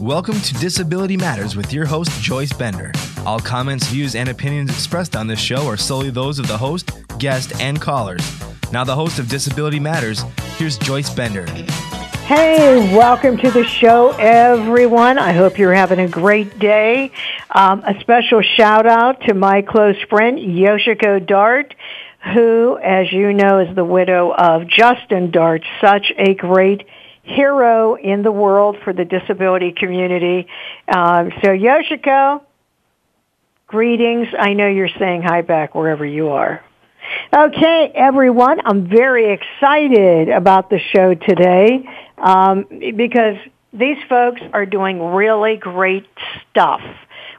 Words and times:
Welcome 0.00 0.38
to 0.42 0.52
Disability 0.52 1.16
Matters 1.16 1.56
with 1.56 1.72
your 1.72 1.86
host, 1.86 2.10
Joyce 2.20 2.52
Bender. 2.52 2.92
All 3.24 3.40
comments, 3.40 3.86
views, 3.86 4.14
and 4.14 4.28
opinions 4.28 4.68
expressed 4.68 5.16
on 5.16 5.26
this 5.26 5.40
show 5.40 5.66
are 5.66 5.78
solely 5.78 6.10
those 6.10 6.38
of 6.38 6.46
the 6.46 6.58
host, 6.58 6.90
guest, 7.18 7.58
and 7.62 7.80
callers. 7.80 8.20
Now, 8.70 8.84
the 8.84 8.94
host 8.94 9.18
of 9.18 9.30
Disability 9.30 9.80
Matters, 9.80 10.20
here's 10.58 10.76
Joyce 10.76 11.08
Bender. 11.08 11.46
Hey, 12.26 12.94
welcome 12.94 13.38
to 13.38 13.50
the 13.50 13.64
show, 13.64 14.10
everyone. 14.18 15.16
I 15.16 15.32
hope 15.32 15.56
you're 15.56 15.72
having 15.72 16.00
a 16.00 16.08
great 16.08 16.58
day. 16.58 17.10
Um, 17.50 17.82
a 17.82 17.98
special 18.00 18.42
shout 18.42 18.84
out 18.84 19.22
to 19.22 19.32
my 19.32 19.62
close 19.62 19.96
friend, 20.10 20.38
Yoshiko 20.38 21.26
Dart, 21.26 21.74
who, 22.34 22.78
as 22.82 23.10
you 23.12 23.32
know, 23.32 23.60
is 23.60 23.74
the 23.74 23.84
widow 23.84 24.30
of 24.30 24.68
Justin 24.68 25.30
Dart, 25.30 25.62
such 25.80 26.12
a 26.18 26.34
great 26.34 26.86
hero 27.26 27.96
in 27.96 28.22
the 28.22 28.32
world 28.32 28.76
for 28.84 28.92
the 28.92 29.04
disability 29.04 29.72
community. 29.72 30.46
Um, 30.88 31.30
so 31.42 31.48
Yoshiko, 31.48 32.42
greetings. 33.66 34.28
I 34.38 34.54
know 34.54 34.68
you're 34.68 34.88
saying 34.98 35.22
hi 35.22 35.42
back 35.42 35.74
wherever 35.74 36.04
you 36.04 36.28
are. 36.28 36.64
Okay, 37.32 37.92
everyone, 37.94 38.60
I'm 38.64 38.88
very 38.88 39.32
excited 39.32 40.28
about 40.28 40.70
the 40.70 40.80
show 40.92 41.14
today 41.14 41.88
um, 42.18 42.66
because 42.96 43.36
these 43.72 43.98
folks 44.08 44.40
are 44.52 44.66
doing 44.66 45.00
really 45.00 45.56
great 45.56 46.06
stuff 46.50 46.80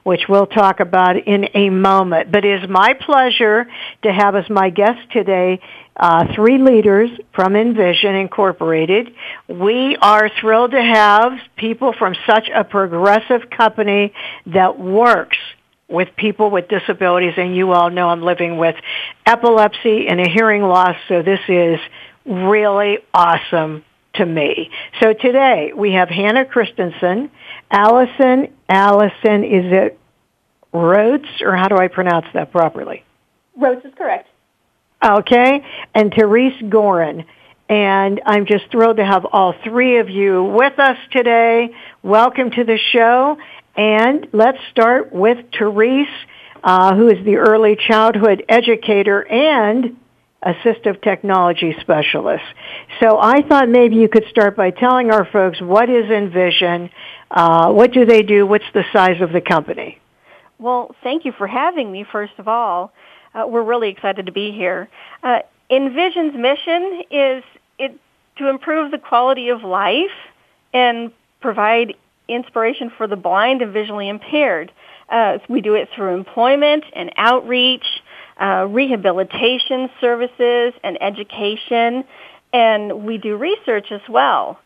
which 0.07 0.21
we'll 0.29 0.47
talk 0.47 0.79
about 0.79 1.17
in 1.17 1.49
a 1.53 1.69
moment. 1.69 2.31
But 2.31 2.45
it 2.45 2.63
is 2.63 2.69
my 2.69 2.93
pleasure 2.93 3.67
to 4.03 4.09
have 4.13 4.37
as 4.37 4.49
my 4.49 4.69
guest 4.69 4.99
today 5.11 5.59
uh, 5.97 6.33
three 6.35 6.59
leaders 6.59 7.09
from 7.33 7.55
Envision 7.55 8.15
Incorporated. 8.15 9.13
We 9.47 9.97
are 9.99 10.29
thrilled 10.39 10.71
to 10.71 10.81
have 10.81 11.33
people 11.55 11.93
from 11.93 12.15
such 12.27 12.49
a 12.53 12.63
progressive 12.63 13.49
company 13.49 14.13
that 14.45 14.79
works 14.79 15.37
with 15.89 16.09
people 16.15 16.51
with 16.51 16.67
disabilities, 16.67 17.33
and 17.37 17.55
you 17.55 17.71
all 17.71 17.89
know 17.89 18.09
I'm 18.09 18.21
living 18.21 18.57
with 18.57 18.75
epilepsy 19.25 20.07
and 20.07 20.19
a 20.19 20.29
hearing 20.29 20.61
loss, 20.61 20.95
so 21.07 21.21
this 21.21 21.39
is 21.47 21.79
really 22.25 22.99
awesome 23.13 23.83
to 24.15 24.25
me. 24.25 24.69
So 25.01 25.13
today 25.13 25.71
we 25.75 25.93
have 25.93 26.09
Hannah 26.09 26.45
Christenson, 26.45 27.31
Allison, 27.71 28.53
Allison, 28.67 29.43
is 29.43 29.71
it 29.71 29.99
Rhodes, 30.73 31.41
or 31.41 31.55
how 31.55 31.69
do 31.69 31.77
I 31.77 31.87
pronounce 31.87 32.25
that 32.33 32.51
properly? 32.51 33.03
Rhodes 33.55 33.85
is 33.85 33.93
correct. 33.97 34.27
Okay, 35.03 35.63
and 35.93 36.11
Therese 36.13 36.61
Goren. 36.69 37.25
And 37.69 38.21
I'm 38.25 38.45
just 38.45 38.71
thrilled 38.71 38.97
to 38.97 39.05
have 39.05 39.25
all 39.25 39.53
three 39.63 39.99
of 39.99 40.09
you 40.09 40.43
with 40.43 40.79
us 40.79 40.97
today. 41.11 41.69
Welcome 42.01 42.51
to 42.51 42.63
the 42.63 42.79
show. 42.93 43.37
And 43.75 44.27
let's 44.33 44.57
start 44.71 45.11
with 45.11 45.37
Therese, 45.57 46.07
uh, 46.63 46.95
who 46.95 47.09
is 47.09 47.23
the 47.25 47.35
early 47.35 47.75
childhood 47.75 48.43
educator 48.49 49.21
and 49.27 49.97
assistive 50.43 51.01
technology 51.03 51.75
specialist. 51.81 52.45
So 52.99 53.19
I 53.19 53.41
thought 53.41 53.69
maybe 53.69 53.97
you 53.97 54.07
could 54.07 54.25
start 54.29 54.55
by 54.55 54.71
telling 54.71 55.11
our 55.11 55.25
folks 55.25 55.61
what 55.61 55.89
is 55.89 56.09
Envision, 56.09 56.89
uh, 57.29 57.71
what 57.71 57.91
do 57.91 58.05
they 58.05 58.23
do, 58.23 58.47
what's 58.47 58.65
the 58.73 58.83
size 58.93 59.21
of 59.21 59.31
the 59.31 59.41
company? 59.41 59.99
Well, 60.57 60.95
thank 61.03 61.25
you 61.25 61.33
for 61.37 61.45
having 61.45 61.91
me, 61.91 62.05
first 62.11 62.33
of 62.39 62.47
all. 62.47 62.93
Uh, 63.37 63.45
we're 63.45 63.63
really 63.63 63.89
excited 63.89 64.25
to 64.25 64.31
be 64.31 64.51
here. 64.51 64.89
Uh, 65.21 65.39
Envision's 65.69 66.33
mission 66.33 67.03
is 67.11 67.43
it, 67.77 67.99
to 68.37 68.49
improve 68.49 68.89
the 68.89 68.97
quality 68.97 69.49
of 69.49 69.63
life 69.63 70.17
and 70.73 71.11
provide 71.39 71.93
inspiration 72.27 72.91
for 72.97 73.05
the 73.07 73.15
blind 73.15 73.61
and 73.61 73.71
visually 73.73 74.09
impaired. 74.09 74.71
Uh, 75.09 75.37
we 75.47 75.61
do 75.61 75.75
it 75.75 75.89
through 75.95 76.15
employment 76.15 76.83
and 76.93 77.11
outreach, 77.15 77.85
uh, 78.41 78.65
rehabilitation 78.69 79.89
services 80.01 80.73
and 80.83 80.97
education, 81.01 82.03
and 82.53 83.05
we 83.05 83.17
do 83.17 83.35
research 83.37 83.91
as 83.91 84.01
well. 84.09 84.59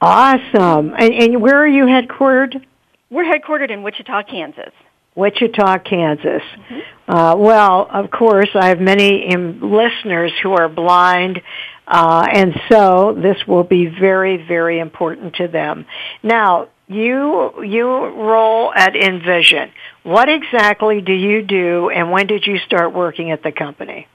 Awesome. 0.00 0.94
And, 0.98 1.14
and 1.14 1.42
where 1.42 1.56
are 1.56 1.66
you 1.66 1.84
headquartered? 1.84 2.64
We're 3.10 3.24
headquartered 3.24 3.70
in 3.70 3.82
Wichita, 3.82 4.22
Kansas. 4.24 4.72
Wichita, 5.14 5.78
Kansas. 5.78 6.42
Mm-hmm. 6.42 7.12
Uh, 7.12 7.36
well, 7.36 7.86
of 7.90 8.10
course, 8.10 8.48
I 8.54 8.68
have 8.68 8.80
many 8.80 9.26
listeners 9.36 10.32
who 10.42 10.52
are 10.52 10.68
blind, 10.68 11.42
uh, 11.86 12.26
and 12.32 12.54
so 12.70 13.16
this 13.20 13.36
will 13.46 13.64
be 13.64 13.86
very, 13.86 14.38
very 14.46 14.78
important 14.78 15.36
to 15.36 15.48
them. 15.48 15.84
Now, 16.22 16.68
you 16.88 17.62
you 17.62 17.86
roll 17.86 18.72
at 18.74 18.96
Envision. 18.96 19.72
What 20.02 20.28
exactly 20.28 21.00
do 21.00 21.12
you 21.12 21.42
do, 21.42 21.90
and 21.90 22.10
when 22.10 22.26
did 22.26 22.46
you 22.46 22.58
start 22.58 22.94
working 22.94 23.30
at 23.30 23.42
the 23.42 23.52
company? 23.52 24.08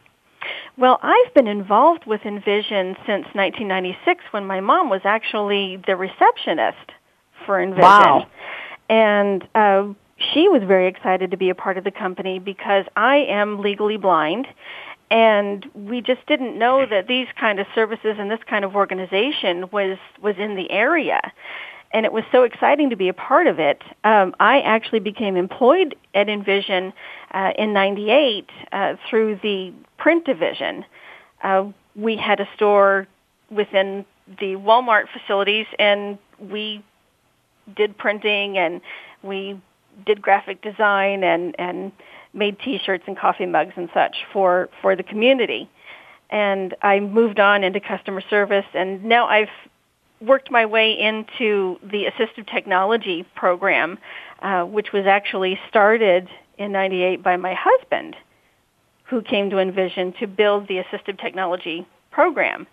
Well, 0.77 0.99
I've 1.01 1.33
been 1.33 1.47
involved 1.47 2.05
with 2.05 2.21
Envision 2.23 2.95
since 3.05 3.25
1996 3.33 4.23
when 4.31 4.45
my 4.45 4.59
mom 4.59 4.89
was 4.89 5.01
actually 5.05 5.81
the 5.87 5.95
receptionist 5.95 6.91
for 7.45 7.59
Envision. 7.61 7.81
Wow. 7.81 8.27
And 8.87 9.47
uh, 9.55 9.93
she 10.17 10.49
was 10.49 10.63
very 10.63 10.87
excited 10.87 11.31
to 11.31 11.37
be 11.37 11.49
a 11.49 11.55
part 11.55 11.77
of 11.77 11.83
the 11.83 11.91
company 11.91 12.39
because 12.39 12.85
I 12.95 13.17
am 13.17 13.59
legally 13.59 13.97
blind 13.97 14.47
and 15.09 15.65
we 15.73 16.01
just 16.01 16.25
didn't 16.27 16.57
know 16.57 16.85
that 16.85 17.07
these 17.07 17.27
kind 17.39 17.59
of 17.59 17.67
services 17.73 18.15
and 18.19 18.29
this 18.29 18.39
kind 18.49 18.65
of 18.65 18.75
organization 18.75 19.69
was 19.71 19.97
was 20.21 20.35
in 20.37 20.55
the 20.55 20.69
area. 20.69 21.21
And 21.93 22.05
it 22.05 22.11
was 22.11 22.25
so 22.33 22.43
exciting 22.43 22.89
to 22.89 22.97
be 22.97 23.07
a 23.07 23.13
part 23.13 23.47
of 23.47 23.59
it. 23.59 23.81
Um, 24.03 24.35
i 24.39 24.59
actually 24.59 24.99
became 24.99 25.37
employed 25.37 25.95
at 26.13 26.27
envision 26.27 26.91
uh, 27.31 27.53
in 27.57 27.71
98 27.71 28.49
uh, 28.73 28.95
through 29.09 29.39
the 29.41 29.73
print 29.97 30.25
division. 30.25 30.83
Uh, 31.41 31.67
we 31.95 32.17
had 32.17 32.41
a 32.41 32.49
store 32.55 33.07
within 33.49 34.05
the 34.39 34.55
walmart 34.55 35.05
facilities 35.13 35.65
and 35.79 36.17
we 36.39 36.83
did 37.77 37.97
printing 37.97 38.57
and 38.57 38.81
we 39.23 39.59
did 40.05 40.21
graphic 40.21 40.61
design 40.61 41.23
and 41.23 41.55
and 41.59 41.91
made 42.33 42.59
T-shirts 42.59 43.03
and 43.07 43.17
coffee 43.17 43.45
mugs 43.45 43.73
and 43.75 43.89
such 43.93 44.17
for 44.31 44.69
for 44.81 44.95
the 44.95 45.03
community. 45.03 45.69
And 46.29 46.75
I 46.81 46.99
moved 46.99 47.39
on 47.39 47.63
into 47.63 47.79
customer 47.79 48.21
service, 48.29 48.65
and 48.73 49.05
now 49.05 49.27
I've 49.27 49.49
worked 50.19 50.51
my 50.51 50.65
way 50.65 50.91
into 50.99 51.79
the 51.81 52.05
assistive 52.05 52.51
technology 52.51 53.25
program, 53.35 53.97
uh, 54.41 54.63
which 54.63 54.91
was 54.91 55.05
actually 55.05 55.59
started 55.69 56.27
in 56.57 56.71
'98 56.71 57.23
by 57.23 57.37
my 57.37 57.55
husband, 57.57 58.15
who 59.05 59.21
came 59.21 59.49
to 59.51 59.59
Envision 59.59 60.13
to 60.19 60.27
build 60.27 60.67
the 60.67 60.83
assistive 60.83 61.19
technology 61.19 61.87
program. 62.11 62.67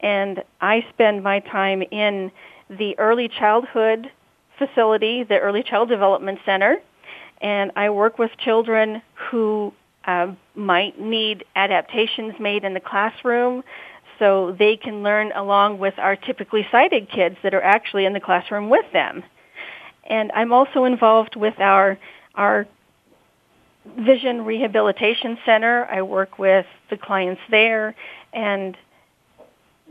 And 0.00 0.42
I 0.60 0.86
spend 0.90 1.22
my 1.22 1.40
time 1.40 1.82
in 1.82 2.30
the 2.68 2.98
early 2.98 3.28
childhood 3.28 4.10
facility, 4.58 5.24
the 5.24 5.38
Early 5.38 5.62
Child 5.62 5.88
Development 5.88 6.38
Center, 6.44 6.78
and 7.40 7.72
I 7.76 7.90
work 7.90 8.18
with 8.18 8.30
children 8.38 9.02
who 9.30 9.72
uh, 10.04 10.32
might 10.54 11.00
need 11.00 11.44
adaptations 11.54 12.34
made 12.40 12.64
in 12.64 12.74
the 12.74 12.80
classroom 12.80 13.62
so 14.18 14.56
they 14.58 14.76
can 14.76 15.02
learn 15.02 15.32
along 15.32 15.78
with 15.78 15.94
our 15.98 16.16
typically 16.16 16.66
sighted 16.70 17.10
kids 17.10 17.36
that 17.42 17.52
are 17.52 17.62
actually 17.62 18.06
in 18.06 18.12
the 18.12 18.20
classroom 18.20 18.70
with 18.70 18.90
them. 18.92 19.22
And 20.08 20.32
I'm 20.32 20.52
also 20.52 20.84
involved 20.84 21.36
with 21.36 21.58
our 21.58 21.98
our 22.34 22.66
Vision 23.98 24.44
Rehabilitation 24.44 25.38
Center. 25.44 25.84
I 25.84 26.02
work 26.02 26.38
with 26.38 26.66
the 26.90 26.96
clients 26.96 27.40
there 27.50 27.94
and 28.32 28.76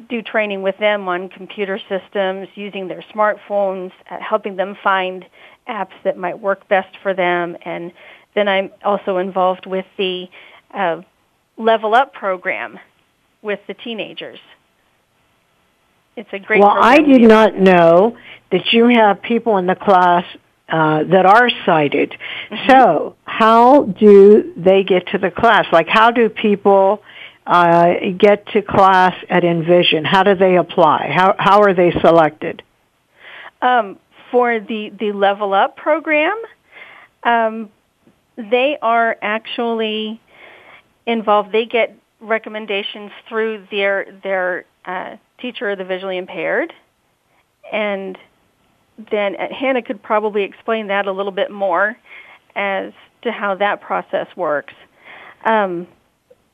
do 0.09 0.21
training 0.21 0.61
with 0.61 0.77
them 0.77 1.07
on 1.07 1.29
computer 1.29 1.79
systems, 1.89 2.47
using 2.55 2.87
their 2.87 3.03
smartphones, 3.13 3.91
uh, 4.09 4.17
helping 4.19 4.55
them 4.55 4.77
find 4.83 5.25
apps 5.67 5.93
that 6.03 6.17
might 6.17 6.39
work 6.39 6.67
best 6.67 6.97
for 7.01 7.13
them. 7.13 7.57
And 7.63 7.91
then 8.33 8.47
I'm 8.47 8.71
also 8.83 9.17
involved 9.17 9.65
with 9.65 9.85
the 9.97 10.27
uh, 10.73 11.01
Level 11.57 11.95
Up 11.95 12.13
program 12.13 12.79
with 13.41 13.59
the 13.67 13.73
teenagers. 13.73 14.39
It's 16.15 16.29
a 16.31 16.39
great. 16.39 16.61
Well, 16.61 16.69
I 16.69 16.99
did 16.99 17.21
not 17.21 17.57
know 17.57 18.17
that 18.51 18.71
you 18.71 18.87
have 18.87 19.21
people 19.21 19.57
in 19.57 19.67
the 19.67 19.75
class 19.75 20.25
uh, 20.69 21.03
that 21.03 21.25
are 21.25 21.49
sighted. 21.65 22.11
Mm-hmm. 22.49 22.69
So, 22.69 23.15
how 23.25 23.83
do 23.83 24.53
they 24.55 24.83
get 24.83 25.07
to 25.07 25.17
the 25.17 25.31
class? 25.31 25.65
Like, 25.71 25.87
how 25.87 26.11
do 26.11 26.29
people 26.29 27.01
uh, 27.45 27.93
get 28.17 28.47
to 28.47 28.61
class 28.61 29.15
at 29.29 29.43
Envision? 29.43 30.05
How 30.05 30.23
do 30.23 30.35
they 30.35 30.57
apply? 30.57 31.09
How 31.13 31.35
how 31.37 31.61
are 31.61 31.73
they 31.73 31.91
selected? 32.01 32.63
Um, 33.61 33.99
for 34.31 34.59
the 34.59 34.91
the 34.99 35.11
Level 35.11 35.53
Up 35.53 35.77
program, 35.77 36.37
um, 37.23 37.69
they 38.37 38.77
are 38.81 39.17
actually 39.21 40.19
involved. 41.05 41.51
They 41.51 41.65
get 41.65 41.95
recommendations 42.19 43.11
through 43.29 43.67
their 43.71 44.19
their 44.23 44.65
uh, 44.85 45.17
teacher 45.39 45.69
of 45.69 45.77
the 45.77 45.85
visually 45.85 46.17
impaired, 46.17 46.73
and 47.71 48.17
then 49.11 49.35
Hannah 49.35 49.81
could 49.81 50.01
probably 50.01 50.43
explain 50.43 50.87
that 50.87 51.05
a 51.05 51.11
little 51.11 51.31
bit 51.31 51.51
more 51.51 51.95
as 52.55 52.93
to 53.23 53.31
how 53.31 53.55
that 53.55 53.81
process 53.81 54.27
works. 54.35 54.73
Um, 55.43 55.87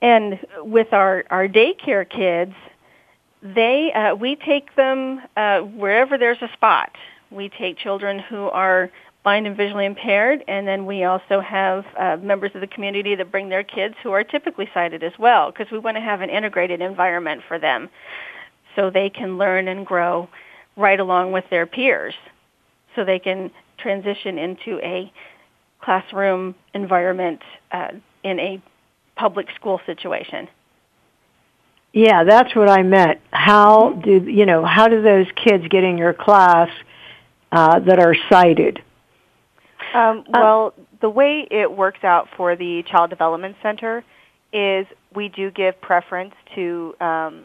and 0.01 0.39
with 0.59 0.93
our, 0.93 1.23
our 1.29 1.47
daycare 1.47 2.09
kids, 2.09 2.53
they 3.41 3.91
uh, 3.93 4.15
we 4.15 4.35
take 4.35 4.75
them 4.75 5.21
uh, 5.35 5.59
wherever 5.59 6.17
there's 6.17 6.41
a 6.41 6.49
spot. 6.53 6.91
We 7.31 7.49
take 7.49 7.77
children 7.77 8.19
who 8.19 8.49
are 8.49 8.91
blind 9.23 9.47
and 9.47 9.55
visually 9.55 9.85
impaired, 9.85 10.43
and 10.47 10.67
then 10.67 10.85
we 10.85 11.03
also 11.03 11.41
have 11.41 11.85
uh, 11.97 12.17
members 12.17 12.51
of 12.55 12.61
the 12.61 12.67
community 12.67 13.15
that 13.15 13.31
bring 13.31 13.49
their 13.49 13.63
kids 13.63 13.95
who 14.01 14.11
are 14.11 14.23
typically 14.23 14.67
sighted 14.73 15.03
as 15.03 15.13
well, 15.19 15.51
because 15.51 15.71
we 15.71 15.77
want 15.77 15.95
to 15.95 16.01
have 16.01 16.21
an 16.21 16.29
integrated 16.29 16.81
environment 16.81 17.41
for 17.47 17.59
them, 17.59 17.89
so 18.75 18.89
they 18.89 19.09
can 19.09 19.37
learn 19.37 19.67
and 19.67 19.85
grow 19.85 20.27
right 20.75 20.99
along 20.99 21.31
with 21.31 21.45
their 21.49 21.65
peers, 21.65 22.15
so 22.95 23.05
they 23.05 23.19
can 23.19 23.51
transition 23.77 24.37
into 24.37 24.79
a 24.83 25.11
classroom 25.81 26.55
environment 26.73 27.41
uh, 27.71 27.89
in 28.23 28.39
a 28.39 28.61
public 29.21 29.47
school 29.55 29.79
situation. 29.85 30.47
Yeah, 31.93 32.23
that's 32.23 32.55
what 32.55 32.69
I 32.69 32.81
meant. 32.81 33.19
How 33.29 33.91
do 34.03 34.23
you 34.25 34.47
know? 34.47 34.65
How 34.65 34.87
do 34.87 35.01
those 35.03 35.27
kids 35.35 35.67
get 35.69 35.83
in 35.83 35.97
your 35.97 36.13
class 36.13 36.69
uh, 37.51 37.79
that 37.81 37.99
are 37.99 38.15
sighted? 38.29 38.81
Um, 39.93 40.23
well, 40.27 40.73
the 41.01 41.09
way 41.09 41.47
it 41.51 41.71
works 41.71 42.03
out 42.03 42.29
for 42.35 42.55
the 42.55 42.83
Child 42.89 43.11
Development 43.11 43.55
Center 43.61 44.03
is 44.51 44.87
we 45.13 45.29
do 45.29 45.51
give 45.51 45.79
preference 45.81 46.33
to 46.55 46.95
um, 46.99 47.43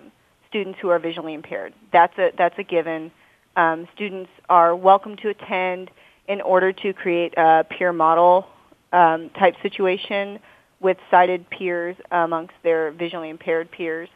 students 0.48 0.78
who 0.80 0.88
are 0.88 0.98
visually 0.98 1.34
impaired. 1.34 1.74
That's 1.92 2.16
a 2.18 2.30
that's 2.38 2.58
a 2.58 2.62
given. 2.62 3.10
Um, 3.56 3.86
students 3.94 4.30
are 4.48 4.74
welcome 4.74 5.16
to 5.16 5.28
attend 5.28 5.90
in 6.26 6.40
order 6.40 6.72
to 6.72 6.92
create 6.94 7.34
a 7.36 7.66
peer 7.68 7.92
model 7.92 8.46
um, 8.92 9.28
type 9.38 9.56
situation 9.62 10.38
with 10.80 10.98
sighted 11.10 11.48
peers 11.50 11.96
amongst 12.10 12.54
their 12.62 12.90
visually 12.90 13.30
impaired 13.30 13.70
peers. 13.70 14.08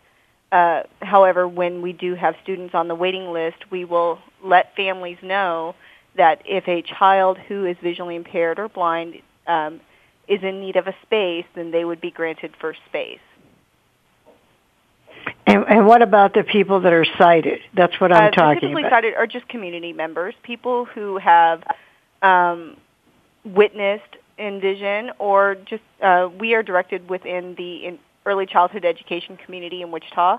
Uh, 0.52 0.82
however, 1.00 1.46
when 1.46 1.80
we 1.80 1.92
do 1.92 2.14
have 2.14 2.34
students 2.42 2.74
on 2.74 2.88
the 2.88 2.94
waiting 2.94 3.32
list, 3.32 3.70
we 3.70 3.84
will 3.84 4.18
let 4.42 4.74
families 4.74 5.18
know 5.22 5.74
that 6.16 6.42
if 6.44 6.66
a 6.68 6.82
child 6.82 7.38
who 7.38 7.64
is 7.64 7.76
visually 7.82 8.16
impaired 8.16 8.58
or 8.58 8.68
blind 8.68 9.22
um, 9.46 9.80
is 10.28 10.42
in 10.42 10.60
need 10.60 10.76
of 10.76 10.86
a 10.86 10.94
space, 11.02 11.46
then 11.54 11.70
they 11.70 11.84
would 11.84 12.00
be 12.00 12.10
granted 12.10 12.52
first 12.60 12.80
space. 12.86 13.20
And, 15.46 15.64
and 15.68 15.86
what 15.86 16.02
about 16.02 16.34
the 16.34 16.44
people 16.44 16.80
that 16.80 16.92
are 16.92 17.06
sighted? 17.18 17.60
That's 17.74 18.00
what 18.00 18.12
I'm 18.12 18.28
uh, 18.28 18.30
talking 18.30 18.60
typically 18.60 18.82
about. 18.82 18.92
sighted 18.92 19.14
are 19.14 19.26
just 19.26 19.48
community 19.48 19.92
members, 19.92 20.34
people 20.42 20.84
who 20.84 21.18
have 21.18 21.62
um, 22.22 22.76
witnessed 23.44 24.16
Envision, 24.40 25.10
or 25.18 25.56
just 25.66 25.82
uh, 26.02 26.28
we 26.38 26.54
are 26.54 26.62
directed 26.62 27.08
within 27.10 27.54
the 27.56 27.98
early 28.24 28.46
childhood 28.46 28.84
education 28.84 29.36
community 29.36 29.82
in 29.82 29.90
Wichita, 29.90 30.38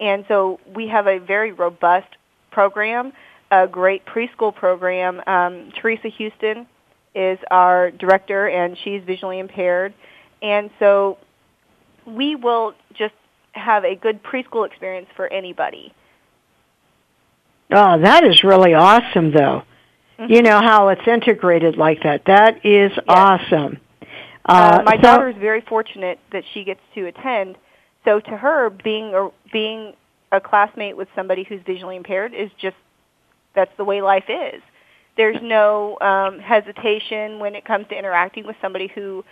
and 0.00 0.24
so 0.28 0.58
we 0.74 0.88
have 0.88 1.06
a 1.06 1.18
very 1.18 1.52
robust 1.52 2.08
program 2.50 3.12
a 3.50 3.66
great 3.66 4.04
preschool 4.04 4.54
program. 4.54 5.22
Um, 5.26 5.72
Teresa 5.80 6.08
Houston 6.08 6.66
is 7.14 7.38
our 7.50 7.90
director, 7.90 8.48
and 8.48 8.76
she's 8.84 9.02
visually 9.04 9.38
impaired. 9.38 9.94
And 10.42 10.70
so 10.78 11.18
we 12.06 12.36
will 12.36 12.74
just 12.94 13.14
have 13.52 13.84
a 13.84 13.94
good 13.94 14.22
preschool 14.22 14.66
experience 14.66 15.08
for 15.16 15.26
anybody. 15.32 15.92
Oh, 17.70 18.00
that 18.00 18.24
is 18.24 18.44
really 18.44 18.74
awesome, 18.74 19.32
though. 19.32 19.62
Mm-hmm. 20.18 20.32
You 20.32 20.42
know 20.42 20.60
how 20.60 20.88
it's 20.88 21.06
integrated 21.06 21.76
like 21.76 22.02
that. 22.02 22.24
That 22.26 22.56
is 22.64 22.90
yes. 22.94 23.04
awesome. 23.06 23.78
Uh, 24.44 24.80
uh, 24.80 24.82
my 24.84 24.96
so, 24.96 25.02
daughter 25.02 25.28
is 25.28 25.36
very 25.36 25.60
fortunate 25.60 26.18
that 26.32 26.42
she 26.52 26.64
gets 26.64 26.80
to 26.94 27.06
attend. 27.06 27.56
So 28.04 28.18
to 28.20 28.36
her, 28.36 28.70
being 28.70 29.14
a, 29.14 29.28
being 29.52 29.94
a 30.32 30.40
classmate 30.40 30.96
with 30.96 31.08
somebody 31.14 31.44
who's 31.44 31.60
visually 31.64 31.96
impaired 31.96 32.34
is 32.34 32.50
just 32.60 32.76
that's 33.54 33.70
the 33.76 33.84
way 33.84 34.02
life 34.02 34.28
is. 34.28 34.62
There's 35.16 35.40
no 35.42 35.98
um, 36.00 36.38
hesitation 36.38 37.38
when 37.38 37.54
it 37.54 37.64
comes 37.64 37.86
to 37.88 37.98
interacting 37.98 38.46
with 38.46 38.56
somebody 38.60 38.88
who 38.88 39.24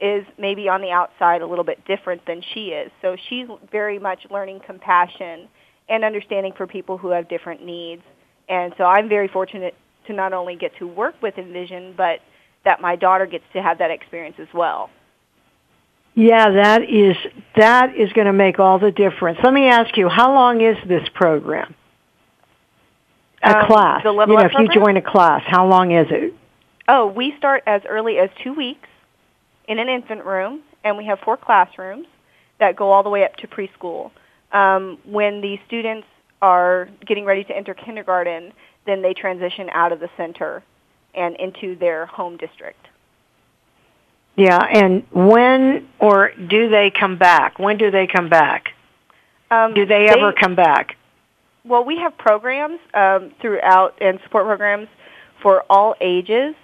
is 0.00 0.24
maybe 0.38 0.68
on 0.68 0.80
the 0.80 0.90
outside 0.90 1.42
a 1.42 1.46
little 1.46 1.64
bit 1.64 1.84
different 1.84 2.24
than 2.26 2.42
she 2.54 2.68
is. 2.68 2.90
So 3.00 3.16
she's 3.28 3.46
very 3.70 3.98
much 3.98 4.26
learning 4.30 4.60
compassion 4.66 5.48
and 5.88 6.04
understanding 6.04 6.52
for 6.56 6.66
people 6.66 6.96
who 6.96 7.08
have 7.08 7.28
different 7.28 7.64
needs. 7.64 8.02
And 8.48 8.74
so 8.78 8.84
I'm 8.84 9.08
very 9.08 9.28
fortunate 9.28 9.74
to 10.06 10.12
not 10.12 10.32
only 10.32 10.56
get 10.56 10.76
to 10.78 10.86
work 10.86 11.14
with 11.22 11.38
Envision, 11.38 11.94
but 11.96 12.20
that 12.64 12.80
my 12.80 12.96
daughter 12.96 13.26
gets 13.26 13.44
to 13.52 13.62
have 13.62 13.78
that 13.78 13.90
experience 13.90 14.36
as 14.38 14.48
well. 14.54 14.90
Yeah, 16.14 16.50
that 16.50 16.82
is 16.82 17.16
that 17.56 17.96
is 17.96 18.12
going 18.12 18.26
to 18.26 18.32
make 18.32 18.58
all 18.58 18.78
the 18.78 18.90
difference. 18.90 19.38
Let 19.42 19.52
me 19.52 19.68
ask 19.68 19.96
you, 19.96 20.08
how 20.08 20.34
long 20.34 20.60
is 20.60 20.76
this 20.86 21.08
program? 21.14 21.74
A 23.42 23.58
um, 23.60 23.66
class. 23.66 24.02
The 24.02 24.12
level 24.12 24.34
you 24.34 24.40
know, 24.40 24.46
if 24.46 24.52
you 24.58 24.68
join 24.68 24.96
a 24.96 25.02
class, 25.02 25.42
how 25.46 25.66
long 25.66 25.92
is 25.92 26.06
it? 26.10 26.34
Oh, 26.86 27.06
we 27.06 27.34
start 27.38 27.62
as 27.66 27.82
early 27.88 28.18
as 28.18 28.28
two 28.42 28.52
weeks 28.52 28.88
in 29.66 29.78
an 29.78 29.88
infant 29.88 30.24
room, 30.24 30.60
and 30.84 30.98
we 30.98 31.06
have 31.06 31.18
four 31.20 31.36
classrooms 31.36 32.06
that 32.60 32.76
go 32.76 32.90
all 32.90 33.02
the 33.02 33.10
way 33.10 33.24
up 33.24 33.36
to 33.36 33.46
preschool. 33.46 34.10
Um, 34.52 34.98
when 35.04 35.40
the 35.40 35.58
students 35.66 36.06
are 36.42 36.90
getting 37.06 37.24
ready 37.24 37.44
to 37.44 37.56
enter 37.56 37.72
kindergarten, 37.72 38.52
then 38.86 39.02
they 39.02 39.14
transition 39.14 39.70
out 39.70 39.92
of 39.92 40.00
the 40.00 40.10
center 40.16 40.62
and 41.14 41.36
into 41.36 41.76
their 41.76 42.06
home 42.06 42.36
district. 42.36 42.88
Yeah, 44.36 44.58
and 44.58 45.04
when 45.12 45.88
or 45.98 46.32
do 46.34 46.70
they 46.70 46.90
come 46.90 47.18
back? 47.18 47.58
When 47.58 47.76
do 47.76 47.90
they 47.90 48.06
come 48.06 48.28
back? 48.28 48.68
Um, 49.50 49.74
do 49.74 49.84
they, 49.84 50.06
they 50.06 50.08
ever 50.08 50.32
come 50.32 50.54
back? 50.54 50.96
Well, 51.64 51.84
we 51.84 51.98
have 51.98 52.16
programs 52.16 52.80
um, 52.94 53.32
throughout 53.40 53.98
and 54.00 54.18
support 54.24 54.46
programs 54.46 54.88
for 55.42 55.64
all 55.68 55.94
ages, 56.00 56.54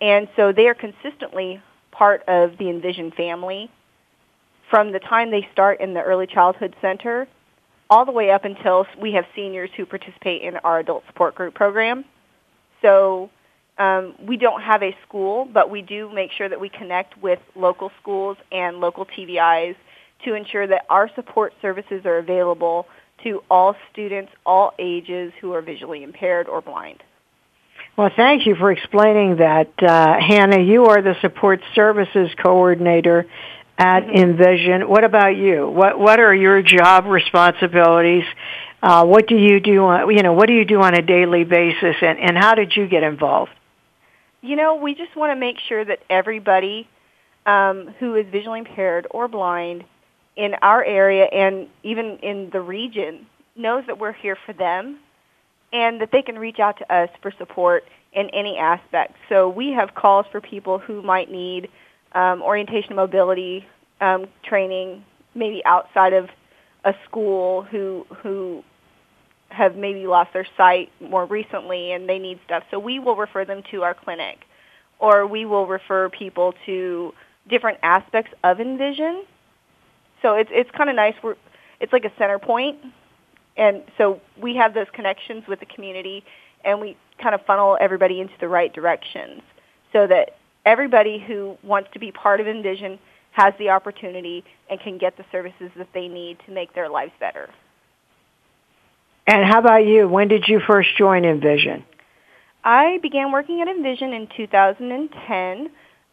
and 0.00 0.28
so 0.36 0.52
they 0.52 0.68
are 0.68 0.74
consistently 0.74 1.60
part 1.90 2.22
of 2.26 2.56
the 2.56 2.70
Envision 2.70 3.10
family 3.10 3.70
from 4.70 4.90
the 4.90 4.98
time 4.98 5.30
they 5.30 5.46
start 5.52 5.80
in 5.80 5.92
the 5.92 6.00
early 6.00 6.26
childhood 6.26 6.74
center 6.80 7.28
all 7.92 8.06
the 8.06 8.12
way 8.12 8.30
up 8.30 8.46
until 8.46 8.86
we 8.98 9.12
have 9.12 9.26
seniors 9.36 9.68
who 9.76 9.84
participate 9.84 10.40
in 10.40 10.56
our 10.56 10.78
adult 10.78 11.04
support 11.08 11.34
group 11.34 11.52
program. 11.52 12.06
So 12.80 13.28
um, 13.76 14.14
we 14.26 14.38
don't 14.38 14.62
have 14.62 14.82
a 14.82 14.96
school, 15.06 15.44
but 15.44 15.68
we 15.68 15.82
do 15.82 16.10
make 16.10 16.32
sure 16.32 16.48
that 16.48 16.58
we 16.58 16.70
connect 16.70 17.22
with 17.22 17.38
local 17.54 17.92
schools 18.00 18.38
and 18.50 18.78
local 18.78 19.04
TVIs 19.04 19.76
to 20.24 20.32
ensure 20.32 20.66
that 20.66 20.86
our 20.88 21.10
support 21.14 21.52
services 21.60 22.06
are 22.06 22.16
available 22.16 22.86
to 23.24 23.42
all 23.50 23.76
students, 23.92 24.32
all 24.46 24.72
ages 24.78 25.30
who 25.42 25.52
are 25.52 25.60
visually 25.60 26.02
impaired 26.02 26.48
or 26.48 26.62
blind. 26.62 27.02
Well, 27.98 28.10
thank 28.16 28.46
you 28.46 28.54
for 28.54 28.72
explaining 28.72 29.36
that, 29.36 29.70
uh, 29.82 30.18
Hannah. 30.18 30.60
You 30.60 30.86
are 30.86 31.02
the 31.02 31.14
support 31.20 31.60
services 31.74 32.30
coordinator 32.42 33.26
at. 33.82 34.08
Envision. 34.08 34.88
What 34.88 35.04
about 35.04 35.36
you? 35.36 35.68
What 35.68 35.98
What 35.98 36.20
are 36.20 36.34
your 36.34 36.62
job 36.62 37.06
responsibilities? 37.06 38.24
Uh, 38.82 39.04
what 39.04 39.26
do 39.28 39.36
you 39.36 39.60
do? 39.60 39.84
On, 39.84 40.14
you 40.14 40.22
know, 40.22 40.32
what 40.32 40.46
do 40.46 40.54
you 40.54 40.64
do 40.64 40.80
on 40.80 40.94
a 40.94 41.02
daily 41.02 41.44
basis, 41.44 41.96
and, 42.00 42.18
and 42.18 42.36
how 42.36 42.54
did 42.54 42.74
you 42.76 42.86
get 42.88 43.02
involved? 43.02 43.52
You 44.40 44.56
know, 44.56 44.76
we 44.76 44.94
just 44.94 45.14
want 45.14 45.30
to 45.30 45.36
make 45.36 45.58
sure 45.68 45.84
that 45.84 46.00
everybody 46.10 46.88
um, 47.46 47.94
who 47.98 48.14
is 48.16 48.26
visually 48.30 48.60
impaired 48.60 49.06
or 49.10 49.28
blind 49.28 49.84
in 50.36 50.54
our 50.62 50.84
area 50.84 51.24
and 51.24 51.68
even 51.82 52.18
in 52.18 52.50
the 52.50 52.60
region 52.60 53.26
knows 53.54 53.84
that 53.86 53.98
we're 53.98 54.12
here 54.12 54.36
for 54.46 54.52
them 54.52 54.98
and 55.72 56.00
that 56.00 56.10
they 56.10 56.22
can 56.22 56.38
reach 56.38 56.58
out 56.58 56.78
to 56.78 56.92
us 56.92 57.08
for 57.20 57.32
support 57.38 57.84
in 58.12 58.28
any 58.30 58.58
aspect. 58.58 59.14
So 59.28 59.48
we 59.48 59.72
have 59.72 59.94
calls 59.94 60.26
for 60.32 60.40
people 60.40 60.78
who 60.78 61.02
might 61.02 61.30
need 61.30 61.68
um, 62.14 62.42
orientation 62.42 62.96
mobility 62.96 63.66
um, 64.00 64.26
training, 64.44 65.04
maybe 65.34 65.62
outside 65.64 66.12
of 66.12 66.28
a 66.84 66.94
school 67.04 67.62
who 67.62 68.06
who 68.22 68.62
have 69.48 69.76
maybe 69.76 70.06
lost 70.06 70.32
their 70.32 70.46
sight 70.56 70.90
more 71.00 71.26
recently 71.26 71.92
and 71.92 72.08
they 72.08 72.18
need 72.18 72.40
stuff. 72.44 72.64
So 72.70 72.78
we 72.78 72.98
will 72.98 73.16
refer 73.16 73.44
them 73.44 73.62
to 73.70 73.82
our 73.82 73.94
clinic, 73.94 74.38
or 74.98 75.26
we 75.26 75.44
will 75.44 75.66
refer 75.66 76.08
people 76.08 76.54
to 76.66 77.12
different 77.48 77.78
aspects 77.82 78.32
of 78.42 78.60
Envision 78.60 79.24
so 80.22 80.34
it's 80.34 80.50
it's 80.52 80.70
kind 80.70 80.88
of 80.88 80.96
nice. 80.96 81.14
We're 81.22 81.36
it's 81.80 81.92
like 81.92 82.04
a 82.04 82.12
center 82.16 82.38
point, 82.38 82.78
and 83.56 83.82
so 83.98 84.20
we 84.40 84.54
have 84.56 84.72
those 84.72 84.86
connections 84.92 85.46
with 85.48 85.60
the 85.60 85.66
community, 85.66 86.24
and 86.64 86.80
we 86.80 86.96
kind 87.20 87.34
of 87.34 87.44
funnel 87.44 87.76
everybody 87.80 88.20
into 88.20 88.34
the 88.40 88.48
right 88.48 88.72
directions, 88.72 89.42
so 89.92 90.06
that 90.06 90.36
everybody 90.64 91.18
who 91.18 91.56
wants 91.62 91.90
to 91.92 91.98
be 91.98 92.12
part 92.12 92.40
of 92.40 92.46
Envision 92.46 92.98
has 93.32 93.54
the 93.58 93.70
opportunity 93.70 94.44
and 94.70 94.78
can 94.80 94.98
get 94.98 95.16
the 95.16 95.24
services 95.32 95.70
that 95.76 95.88
they 95.94 96.08
need 96.08 96.38
to 96.46 96.52
make 96.52 96.74
their 96.74 96.88
lives 96.88 97.12
better. 97.18 97.48
And 99.26 99.44
how 99.44 99.60
about 99.60 99.86
you? 99.86 100.08
When 100.08 100.28
did 100.28 100.44
you 100.48 100.60
first 100.66 100.96
join 100.96 101.24
Envision? 101.24 101.84
I 102.64 102.98
began 103.02 103.32
working 103.32 103.60
at 103.60 103.68
Envision 103.68 104.12
in 104.12 104.28
2010. 104.36 105.70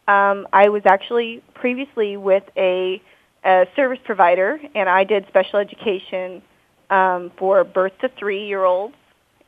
Um, 0.07 0.47
I 0.51 0.69
was 0.69 0.83
actually 0.85 1.43
previously 1.53 2.17
with 2.17 2.43
a, 2.55 3.01
a 3.43 3.65
service 3.75 3.99
provider, 4.05 4.59
and 4.73 4.89
I 4.89 5.03
did 5.03 5.25
special 5.27 5.59
education 5.59 6.41
um, 6.89 7.31
for 7.37 7.63
birth 7.63 7.93
to 8.01 8.09
three-year-olds. 8.17 8.95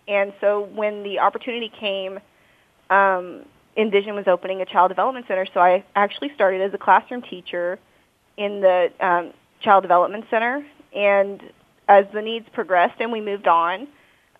And 0.07 0.33
so 0.41 0.61
when 0.75 1.03
the 1.03 1.19
opportunity 1.19 1.71
came, 1.79 2.19
um, 2.89 3.45
Envision 3.77 4.15
was 4.15 4.27
opening 4.27 4.61
a 4.61 4.65
child 4.65 4.89
development 4.89 5.27
center, 5.27 5.45
so 5.53 5.59
I 5.59 5.83
actually 5.95 6.31
started 6.35 6.61
as 6.61 6.73
a 6.73 6.77
classroom 6.77 7.21
teacher 7.21 7.79
in 8.37 8.61
the 8.61 8.91
um, 8.99 9.33
child 9.61 9.83
development 9.83 10.25
center. 10.29 10.65
And 10.93 11.41
as 11.87 12.05
the 12.13 12.21
needs 12.21 12.47
progressed 12.53 12.99
and 12.99 13.11
we 13.11 13.21
moved 13.21 13.47
on, 13.47 13.87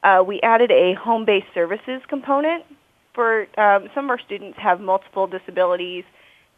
uh, 0.03 0.23
we 0.25 0.41
added 0.41 0.71
a 0.71 0.93
home-based 0.95 1.47
services 1.53 2.01
component 2.07 2.65
for 3.13 3.47
um, 3.57 3.89
some 3.93 4.05
of 4.05 4.09
our 4.09 4.19
students 4.19 4.57
have 4.57 4.79
multiple 4.81 5.27
disabilities 5.27 6.03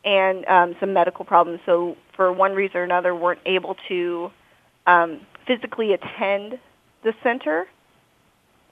and 0.06 0.46
um, 0.46 0.76
some 0.80 0.94
medical 0.94 1.26
problems. 1.26 1.60
So 1.66 1.98
for 2.16 2.32
one 2.32 2.54
reason 2.54 2.78
or 2.78 2.84
another, 2.84 3.16
weren't 3.16 3.42
able 3.46 3.76
to 3.88 4.32
um, 4.86 5.22
physically 5.48 5.94
attend 5.94 6.60
the 7.04 7.14
center, 7.24 7.68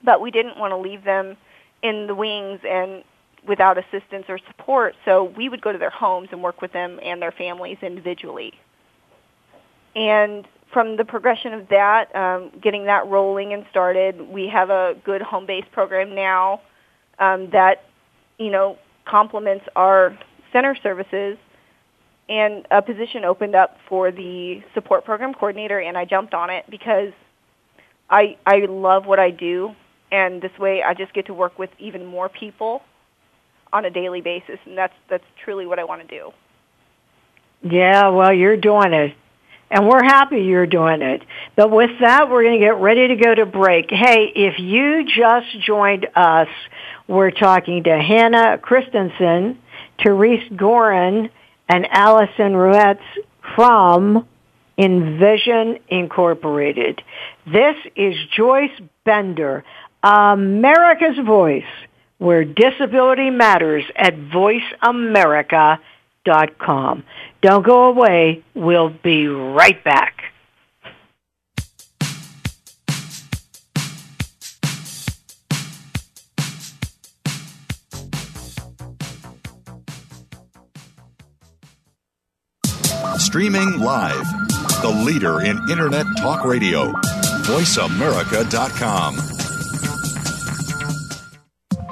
but 0.04 0.20
we 0.20 0.30
didn't 0.30 0.58
want 0.58 0.72
to 0.72 0.76
leave 0.76 1.04
them 1.04 1.36
in 1.82 2.06
the 2.06 2.14
wings 2.14 2.60
and 2.68 3.04
without 3.46 3.78
assistance 3.78 4.26
or 4.28 4.38
support. 4.46 4.94
So 5.04 5.24
we 5.24 5.48
would 5.48 5.60
go 5.60 5.72
to 5.72 5.78
their 5.78 5.90
homes 5.90 6.28
and 6.32 6.42
work 6.42 6.62
with 6.62 6.72
them 6.72 7.00
and 7.02 7.20
their 7.20 7.32
families 7.32 7.78
individually. 7.82 8.52
And 9.94 10.46
from 10.72 10.96
the 10.96 11.04
progression 11.04 11.52
of 11.52 11.68
that, 11.68 12.14
um, 12.14 12.50
getting 12.60 12.86
that 12.86 13.06
rolling 13.06 13.52
and 13.52 13.66
started, 13.70 14.20
we 14.20 14.48
have 14.48 14.70
a 14.70 14.94
good 15.04 15.20
home-based 15.20 15.70
program 15.72 16.14
now 16.14 16.62
um, 17.18 17.50
that, 17.50 17.84
you 18.38 18.50
know, 18.50 18.78
complements 19.04 19.66
our 19.76 20.16
center 20.52 20.76
services. 20.82 21.36
And 22.28 22.66
a 22.70 22.80
position 22.80 23.24
opened 23.24 23.54
up 23.54 23.76
for 23.88 24.10
the 24.10 24.62
support 24.72 25.04
program 25.04 25.34
coordinator, 25.34 25.80
and 25.80 25.98
I 25.98 26.04
jumped 26.04 26.32
on 26.32 26.48
it 26.48 26.64
because 26.70 27.12
I 28.08 28.38
I 28.46 28.60
love 28.60 29.04
what 29.04 29.18
I 29.18 29.30
do, 29.30 29.74
and 30.10 30.40
this 30.40 30.56
way 30.58 30.82
I 30.82 30.94
just 30.94 31.12
get 31.12 31.26
to 31.26 31.34
work 31.34 31.58
with 31.58 31.70
even 31.78 32.06
more 32.06 32.28
people 32.28 32.82
on 33.72 33.84
a 33.84 33.90
daily 33.90 34.20
basis, 34.20 34.58
and 34.66 34.76
that's 34.76 34.94
that's 35.08 35.24
truly 35.44 35.66
what 35.66 35.78
I 35.78 35.84
want 35.84 36.02
to 36.02 36.08
do. 36.08 36.32
Yeah, 37.62 38.08
well, 38.08 38.32
you're 38.32 38.56
doing 38.56 38.92
it. 38.92 39.14
And 39.70 39.88
we're 39.88 40.04
happy 40.04 40.42
you're 40.42 40.66
doing 40.66 41.00
it. 41.00 41.22
But 41.56 41.70
with 41.70 41.90
that, 42.00 42.28
we're 42.28 42.42
going 42.42 42.60
to 42.60 42.66
get 42.66 42.76
ready 42.76 43.08
to 43.08 43.16
go 43.16 43.34
to 43.34 43.46
break. 43.46 43.86
Hey, 43.88 44.30
if 44.34 44.58
you 44.58 45.06
just 45.06 45.64
joined 45.64 46.06
us, 46.14 46.48
we're 47.08 47.30
talking 47.30 47.84
to 47.84 47.98
Hannah 47.98 48.58
Christenson, 48.58 49.58
Therese 50.02 50.46
Goren, 50.54 51.30
and 51.70 51.86
Allison 51.90 52.52
Ruetz 52.52 53.00
from 53.54 54.28
Envision 54.76 55.78
Incorporated. 55.88 57.02
This 57.50 57.76
is 57.96 58.14
Joyce 58.36 58.78
Bender, 59.04 59.64
America's 60.02 61.18
Voice, 61.24 61.64
where 62.22 62.44
disability 62.44 63.30
matters 63.30 63.82
at 63.96 64.14
voiceamerica.com. 64.16 67.02
Don't 67.40 67.66
go 67.66 67.86
away. 67.86 68.44
We'll 68.54 68.90
be 68.90 69.26
right 69.26 69.82
back. 69.82 70.22
Streaming 83.18 83.80
live, 83.80 84.22
the 84.82 84.90
leader 85.04 85.40
in 85.40 85.58
Internet 85.68 86.06
talk 86.18 86.44
radio, 86.44 86.92
voiceamerica.com. 87.46 89.31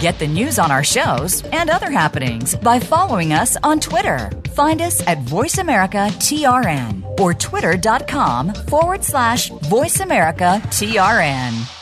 Get 0.00 0.18
the 0.18 0.26
news 0.26 0.58
on 0.58 0.70
our 0.70 0.82
shows 0.82 1.42
and 1.52 1.68
other 1.68 1.90
happenings 1.90 2.56
by 2.56 2.80
following 2.80 3.34
us 3.34 3.58
on 3.62 3.80
Twitter. 3.80 4.30
Find 4.54 4.80
us 4.80 5.06
at 5.06 5.18
VoiceAmericaTRN 5.26 7.20
or 7.20 7.34
twitter.com 7.34 8.54
forward 8.54 9.04
slash 9.04 9.50
VoiceAmericaTRN. 9.50 11.76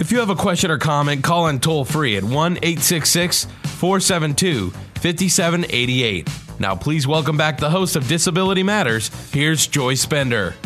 If 0.00 0.10
you 0.10 0.18
have 0.18 0.30
a 0.30 0.34
question 0.34 0.72
or 0.72 0.78
comment, 0.78 1.22
call 1.22 1.46
in 1.46 1.60
toll 1.60 1.84
free 1.84 2.16
at 2.16 2.24
1 2.24 2.56
866 2.56 3.44
472 3.44 4.70
5788. 4.70 6.28
Now, 6.58 6.74
please 6.74 7.06
welcome 7.06 7.36
back 7.36 7.58
the 7.58 7.70
host 7.70 7.94
of 7.94 8.08
Disability 8.08 8.64
Matters. 8.64 9.08
Here's 9.32 9.68
Joyce 9.68 10.04
Bender. 10.04 10.56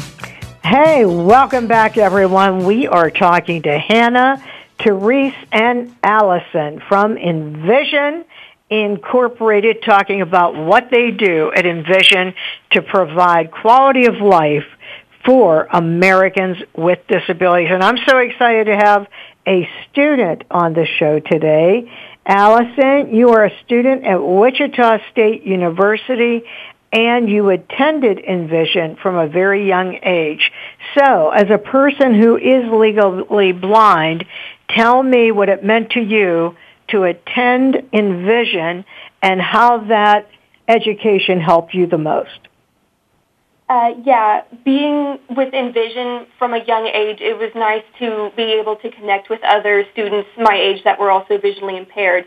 Hey, 0.64 1.04
welcome 1.04 1.66
back, 1.66 1.98
everyone. 1.98 2.64
We 2.64 2.86
are 2.86 3.10
talking 3.10 3.60
to 3.62 3.78
Hannah 3.78 4.42
Therese 4.82 5.34
and 5.52 5.94
Allison 6.02 6.80
from 6.88 7.16
Envision 7.16 8.24
Incorporated 8.70 9.82
talking 9.82 10.20
about 10.20 10.54
what 10.54 10.90
they 10.90 11.10
do 11.10 11.50
at 11.56 11.64
Envision 11.64 12.34
to 12.72 12.82
provide 12.82 13.50
quality 13.50 14.04
of 14.04 14.16
life 14.16 14.66
for 15.24 15.66
Americans 15.72 16.58
with 16.76 16.98
disabilities. 17.08 17.70
And 17.70 17.82
I'm 17.82 17.96
so 18.06 18.18
excited 18.18 18.66
to 18.66 18.76
have 18.76 19.06
a 19.46 19.66
student 19.90 20.44
on 20.50 20.74
the 20.74 20.84
show 20.84 21.18
today. 21.18 21.90
Allison, 22.26 23.14
you 23.14 23.30
are 23.30 23.46
a 23.46 23.58
student 23.64 24.04
at 24.04 24.22
Wichita 24.22 24.98
State 25.10 25.44
University 25.44 26.44
and 26.92 27.28
you 27.28 27.48
attended 27.48 28.18
Envision 28.18 28.96
from 28.96 29.16
a 29.16 29.28
very 29.28 29.66
young 29.66 29.98
age. 30.02 30.50
So, 30.94 31.30
as 31.30 31.50
a 31.50 31.58
person 31.58 32.14
who 32.14 32.36
is 32.36 32.70
legally 32.70 33.52
blind, 33.52 34.26
tell 34.68 35.02
me 35.02 35.30
what 35.30 35.48
it 35.48 35.64
meant 35.64 35.90
to 35.90 36.00
you 36.00 36.56
to 36.88 37.04
attend 37.04 37.82
Envision 37.92 38.84
and 39.22 39.40
how 39.40 39.78
that 39.88 40.28
education 40.68 41.40
helped 41.40 41.74
you 41.74 41.86
the 41.86 41.98
most? 41.98 42.48
Uh, 43.68 43.90
yeah, 44.04 44.42
being 44.64 45.18
with 45.28 45.52
Envision 45.52 46.26
from 46.38 46.54
a 46.54 46.64
young 46.64 46.86
age, 46.86 47.18
it 47.20 47.36
was 47.36 47.50
nice 47.54 47.84
to 47.98 48.30
be 48.34 48.42
able 48.42 48.76
to 48.76 48.90
connect 48.90 49.28
with 49.28 49.40
other 49.44 49.84
students 49.92 50.28
my 50.38 50.56
age 50.56 50.82
that 50.84 50.98
were 50.98 51.10
also 51.10 51.36
visually 51.38 51.76
impaired. 51.76 52.24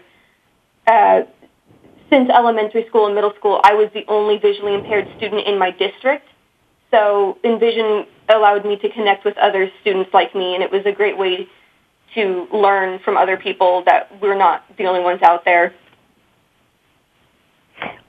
Uh, 0.86 1.22
since 2.12 2.30
elementary 2.30 2.86
school 2.88 3.08
and 3.08 3.16
middle 3.16 3.34
school, 3.40 3.60
I 3.64 3.74
was 3.74 3.90
the 3.94 4.04
only 4.08 4.38
visually 4.38 4.76
impaired 4.76 5.08
student 5.18 5.48
in 5.48 5.58
my 5.58 5.72
district. 5.72 6.28
So 6.92 7.38
Envision 7.44 8.06
allowed 8.30 8.66
me 8.66 8.78
to 8.78 8.90
connect 8.90 9.26
with 9.26 9.38
other 9.38 9.72
students 9.82 10.12
like 10.14 10.36
me, 10.36 10.54
and 10.54 10.64
it 10.64 10.72
was 10.72 10.86
a 10.86 10.92
great 10.92 11.18
way 11.18 11.48
to 12.16 12.48
learn 12.52 13.00
from 13.00 13.18
other 13.18 13.38
people 13.38 13.84
that 13.86 14.22
we're 14.22 14.38
not 14.38 14.64
the 14.78 14.86
only 14.86 15.02
ones 15.02 15.22
out 15.22 15.46
there. 15.46 15.74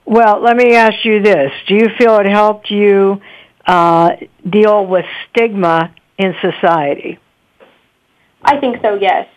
Well, 0.05 0.41
let 0.41 0.57
me 0.57 0.75
ask 0.75 1.05
you 1.05 1.21
this. 1.21 1.51
Do 1.67 1.75
you 1.75 1.87
feel 1.97 2.17
it 2.17 2.25
helped 2.25 2.69
you 2.69 3.21
uh, 3.65 4.11
deal 4.47 4.85
with 4.85 5.05
stigma 5.29 5.93
in 6.17 6.35
society? 6.41 7.19
I 8.41 8.59
think 8.59 8.81
so, 8.81 8.95
yes. 8.95 9.27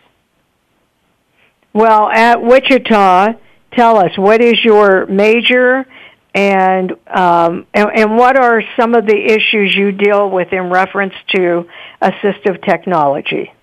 Well, 1.73 2.09
at 2.09 2.41
Wichita, 2.41 3.33
tell 3.73 3.97
us, 3.97 4.17
what 4.17 4.41
is 4.41 4.63
your 4.63 5.05
major 5.05 5.85
and, 6.33 6.91
um, 7.07 7.65
and, 7.73 7.89
and 7.95 8.17
what 8.17 8.37
are 8.37 8.61
some 8.77 8.93
of 8.93 9.07
the 9.07 9.15
issues 9.15 9.75
you 9.75 9.91
deal 9.91 10.29
with 10.29 10.51
in 10.51 10.69
reference 10.69 11.13
to 11.35 11.65
assistive 12.01 12.63
technology? 12.63 13.53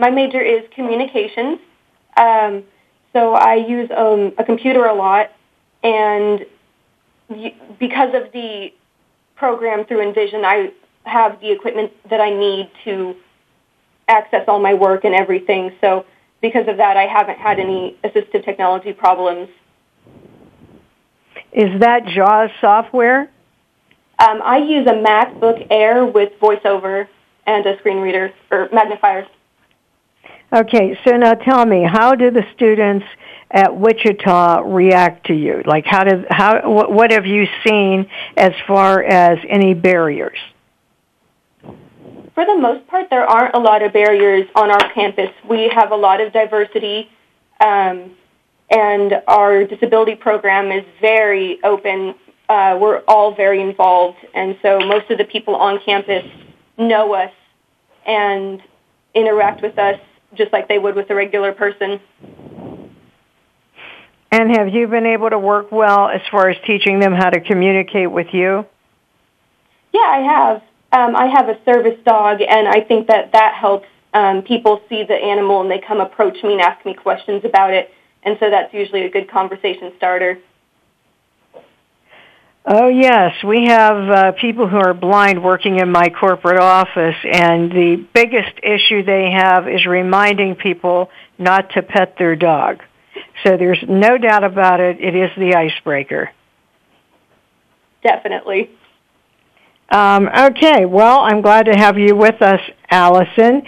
My 0.00 0.08
major 0.08 0.40
is 0.40 0.62
communications. 0.74 1.60
Um, 2.16 2.64
so 3.12 3.34
I 3.34 3.56
use 3.56 3.90
um, 3.94 4.32
a 4.38 4.44
computer 4.44 4.86
a 4.86 4.94
lot 4.94 5.30
and 5.82 6.46
because 7.78 8.14
of 8.14 8.32
the 8.32 8.72
program 9.36 9.84
through 9.84 10.02
Envision, 10.02 10.44
I 10.44 10.72
have 11.04 11.40
the 11.40 11.52
equipment 11.52 11.92
that 12.08 12.20
I 12.20 12.30
need 12.30 12.70
to 12.84 13.14
access 14.08 14.44
all 14.48 14.58
my 14.58 14.74
work 14.74 15.04
and 15.04 15.14
everything. 15.14 15.72
So 15.80 16.06
because 16.40 16.66
of 16.66 16.78
that, 16.78 16.96
I 16.96 17.06
haven't 17.06 17.38
had 17.38 17.58
any 17.58 17.96
assistive 18.02 18.44
technology 18.44 18.92
problems. 18.92 19.48
Is 21.52 21.80
that 21.80 22.06
JAWS 22.06 22.50
software? 22.60 23.30
Um, 24.18 24.40
I 24.42 24.58
use 24.58 24.86
a 24.86 24.94
MacBook 24.94 25.66
Air 25.70 26.04
with 26.04 26.32
VoiceOver 26.40 27.06
and 27.46 27.66
a 27.66 27.78
screen 27.78 27.98
reader 27.98 28.32
or 28.50 28.68
magnifier. 28.72 29.26
Okay, 30.52 30.98
so 31.04 31.16
now 31.16 31.34
tell 31.34 31.64
me, 31.64 31.84
how 31.84 32.16
do 32.16 32.32
the 32.32 32.44
students 32.56 33.06
at 33.52 33.76
Wichita 33.76 34.62
react 34.62 35.26
to 35.28 35.34
you? 35.34 35.62
Like, 35.64 35.84
how 35.86 36.02
did 36.02 36.26
how 36.28 36.68
what 36.68 37.12
have 37.12 37.24
you 37.24 37.46
seen 37.64 38.06
as 38.36 38.52
far 38.66 39.00
as 39.00 39.38
any 39.48 39.74
barriers? 39.74 40.38
For 41.62 42.44
the 42.44 42.56
most 42.56 42.86
part, 42.88 43.10
there 43.10 43.24
aren't 43.24 43.54
a 43.54 43.60
lot 43.60 43.82
of 43.82 43.92
barriers 43.92 44.48
on 44.56 44.72
our 44.72 44.92
campus. 44.92 45.30
We 45.48 45.70
have 45.72 45.92
a 45.92 45.96
lot 45.96 46.20
of 46.20 46.32
diversity, 46.32 47.08
um, 47.60 48.16
and 48.70 49.22
our 49.28 49.64
disability 49.64 50.16
program 50.16 50.72
is 50.72 50.84
very 51.00 51.62
open. 51.62 52.16
Uh, 52.48 52.76
we're 52.80 53.02
all 53.06 53.36
very 53.36 53.62
involved, 53.62 54.18
and 54.34 54.58
so 54.62 54.80
most 54.80 55.10
of 55.10 55.18
the 55.18 55.24
people 55.24 55.54
on 55.54 55.78
campus 55.84 56.24
know 56.76 57.14
us 57.14 57.32
and 58.04 58.60
interact 59.14 59.62
with 59.62 59.78
us 59.78 60.00
just 60.34 60.52
like 60.52 60.68
they 60.68 60.78
would 60.78 60.94
with 60.94 61.10
a 61.10 61.14
regular 61.14 61.52
person. 61.52 62.00
And 64.32 64.56
have 64.56 64.68
you 64.68 64.86
been 64.86 65.06
able 65.06 65.30
to 65.30 65.38
work 65.38 65.72
well 65.72 66.08
as 66.08 66.20
far 66.30 66.48
as 66.48 66.56
teaching 66.64 67.00
them 67.00 67.12
how 67.12 67.30
to 67.30 67.40
communicate 67.40 68.10
with 68.10 68.28
you? 68.32 68.64
Yeah, 69.92 70.00
I 70.00 70.18
have. 70.18 70.62
Um, 70.92 71.16
I 71.16 71.26
have 71.26 71.48
a 71.48 71.58
service 71.64 71.98
dog, 72.04 72.40
and 72.40 72.68
I 72.68 72.80
think 72.80 73.08
that 73.08 73.32
that 73.32 73.54
helps 73.54 73.86
um, 74.12 74.42
people 74.42 74.82
see 74.88 75.04
the 75.04 75.14
animal 75.14 75.60
and 75.60 75.70
they 75.70 75.78
come 75.78 76.00
approach 76.00 76.42
me 76.42 76.52
and 76.52 76.60
ask 76.60 76.84
me 76.84 76.94
questions 76.94 77.44
about 77.44 77.72
it. 77.72 77.90
And 78.22 78.36
so 78.40 78.50
that's 78.50 78.72
usually 78.74 79.04
a 79.04 79.10
good 79.10 79.30
conversation 79.30 79.92
starter. 79.96 80.38
Oh 82.64 82.88
yes, 82.88 83.42
we 83.42 83.66
have 83.66 84.10
uh, 84.10 84.32
people 84.32 84.68
who 84.68 84.76
are 84.76 84.92
blind 84.92 85.42
working 85.42 85.78
in 85.78 85.90
my 85.90 86.10
corporate 86.10 86.60
office, 86.60 87.16
and 87.24 87.70
the 87.70 88.06
biggest 88.12 88.52
issue 88.62 89.02
they 89.02 89.30
have 89.30 89.66
is 89.66 89.86
reminding 89.86 90.56
people 90.56 91.10
not 91.38 91.70
to 91.70 91.82
pet 91.82 92.16
their 92.18 92.36
dog. 92.36 92.82
So 93.44 93.56
there's 93.56 93.82
no 93.88 94.18
doubt 94.18 94.44
about 94.44 94.80
it. 94.80 95.00
It 95.00 95.16
is 95.16 95.30
the 95.38 95.54
icebreaker. 95.54 96.30
Definitely. 98.02 98.70
Um, 99.90 100.28
okay, 100.28 100.84
well, 100.84 101.20
I'm 101.20 101.40
glad 101.40 101.64
to 101.64 101.76
have 101.76 101.98
you 101.98 102.14
with 102.14 102.40
us, 102.42 102.60
Allison. 102.90 103.62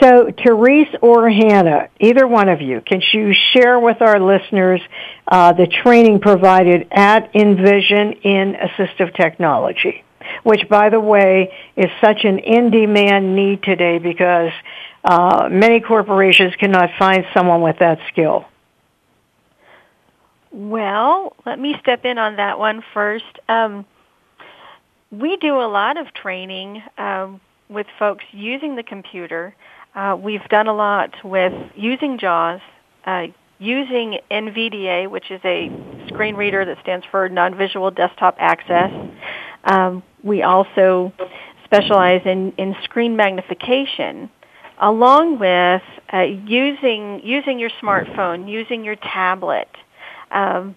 So, 0.00 0.30
Therese 0.44 0.94
or 1.02 1.28
Hannah, 1.28 1.88
either 1.98 2.26
one 2.26 2.48
of 2.48 2.60
you, 2.60 2.80
can 2.80 3.02
you 3.12 3.34
share 3.52 3.80
with 3.80 4.00
our 4.00 4.20
listeners 4.20 4.80
uh, 5.26 5.52
the 5.54 5.66
training 5.66 6.20
provided 6.20 6.88
at 6.92 7.34
Envision 7.34 8.12
in 8.12 8.54
assistive 8.54 9.14
technology, 9.16 10.04
which, 10.44 10.68
by 10.68 10.90
the 10.90 11.00
way, 11.00 11.52
is 11.76 11.90
such 12.00 12.24
an 12.24 12.38
in-demand 12.38 13.34
need 13.34 13.62
today 13.62 13.98
because 13.98 14.52
uh, 15.04 15.48
many 15.50 15.80
corporations 15.80 16.54
cannot 16.56 16.90
find 16.98 17.24
someone 17.34 17.62
with 17.62 17.78
that 17.78 17.98
skill. 18.12 18.44
Well, 20.50 21.34
let 21.44 21.58
me 21.58 21.76
step 21.80 22.04
in 22.04 22.18
on 22.18 22.36
that 22.36 22.58
one 22.58 22.82
first. 22.94 23.38
Um, 23.48 23.84
we 25.10 25.36
do 25.36 25.54
a 25.60 25.68
lot 25.68 25.96
of 25.96 26.12
training 26.14 26.82
um, 26.96 27.40
with 27.68 27.86
folks 27.98 28.24
using 28.32 28.76
the 28.76 28.82
computer. 28.82 29.54
Uh, 29.98 30.14
we've 30.14 30.48
done 30.48 30.68
a 30.68 30.72
lot 30.72 31.12
with 31.24 31.52
using 31.74 32.18
JAWS, 32.20 32.60
uh, 33.04 33.26
using 33.58 34.20
NVDA, 34.30 35.10
which 35.10 35.28
is 35.28 35.40
a 35.44 35.72
screen 36.06 36.36
reader 36.36 36.64
that 36.64 36.78
stands 36.82 37.04
for 37.10 37.28
Non-Visual 37.28 37.90
Desktop 37.90 38.36
Access. 38.38 38.92
Um, 39.64 40.04
we 40.22 40.44
also 40.44 41.12
specialize 41.64 42.22
in, 42.24 42.52
in 42.58 42.76
screen 42.84 43.16
magnification, 43.16 44.30
along 44.80 45.40
with 45.40 45.82
uh, 46.12 46.20
using 46.20 47.20
using 47.24 47.58
your 47.58 47.70
smartphone, 47.82 48.48
using 48.48 48.84
your 48.84 48.94
tablet. 48.94 49.68
Um, 50.30 50.76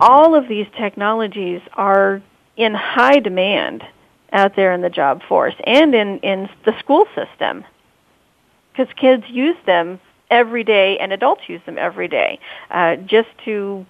all 0.00 0.34
of 0.34 0.48
these 0.48 0.66
technologies 0.76 1.60
are 1.74 2.20
in 2.56 2.74
high 2.74 3.20
demand 3.20 3.84
out 4.32 4.56
there 4.56 4.72
in 4.72 4.80
the 4.80 4.90
job 4.90 5.22
force 5.28 5.54
and 5.62 5.94
in, 5.94 6.18
in 6.18 6.48
the 6.64 6.76
school 6.80 7.06
system 7.14 7.64
because 8.72 8.92
kids 9.00 9.24
use 9.28 9.56
them 9.66 10.00
every 10.30 10.64
day 10.64 10.98
and 10.98 11.12
adults 11.12 11.42
use 11.48 11.60
them 11.66 11.76
every 11.78 12.08
day 12.08 12.38
uh, 12.70 12.96
just 12.96 13.28
to 13.44 13.84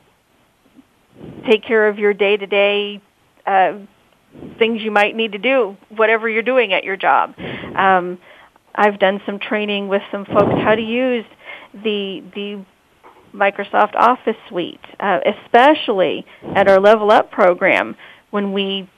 take 1.48 1.62
care 1.62 1.88
of 1.88 1.98
your 1.98 2.14
day 2.14 2.36
to 2.36 2.46
day 2.46 3.00
things 4.58 4.80
you 4.82 4.90
might 4.90 5.16
need 5.16 5.32
to 5.32 5.38
do, 5.38 5.76
whatever 5.88 6.28
you're 6.28 6.42
doing 6.42 6.72
at 6.72 6.84
your 6.84 6.96
job. 6.96 7.34
Um, 7.76 8.18
I've 8.74 8.98
done 8.98 9.20
some 9.26 9.38
training 9.38 9.88
with 9.88 10.02
some 10.12 10.24
folks 10.24 10.54
how 10.62 10.74
to 10.74 10.82
use 10.82 11.24
the 11.72 12.22
the 12.34 12.64
Microsoft 13.34 13.94
Office 13.94 14.36
suite, 14.48 14.80
uh, 14.98 15.20
especially 15.24 16.26
at 16.54 16.68
our 16.68 16.80
Level 16.80 17.10
Up 17.10 17.30
program 17.30 17.96
when 18.30 18.52
we 18.52 18.88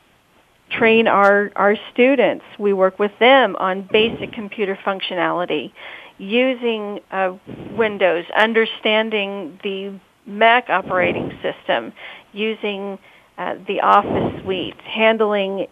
train 0.79 1.09
our, 1.09 1.51
our 1.57 1.77
students. 1.93 2.45
We 2.59 2.73
work 2.73 2.99
with 2.99 3.13
them 3.19 3.57
on 3.57 3.89
basic 3.91 4.33
computer 4.33 4.79
functionality, 4.85 5.73
using 6.19 7.01
uh, 7.11 7.37
Windows, 7.77 8.25
understanding 8.37 9.59
the 9.63 9.99
Mac 10.25 10.71
operating 10.71 11.37
system, 11.43 11.93
using 12.33 12.99
uh, 13.39 13.57
the 13.67 13.81
Office 13.81 14.43
suite, 14.43 14.81
handling 14.83 15.67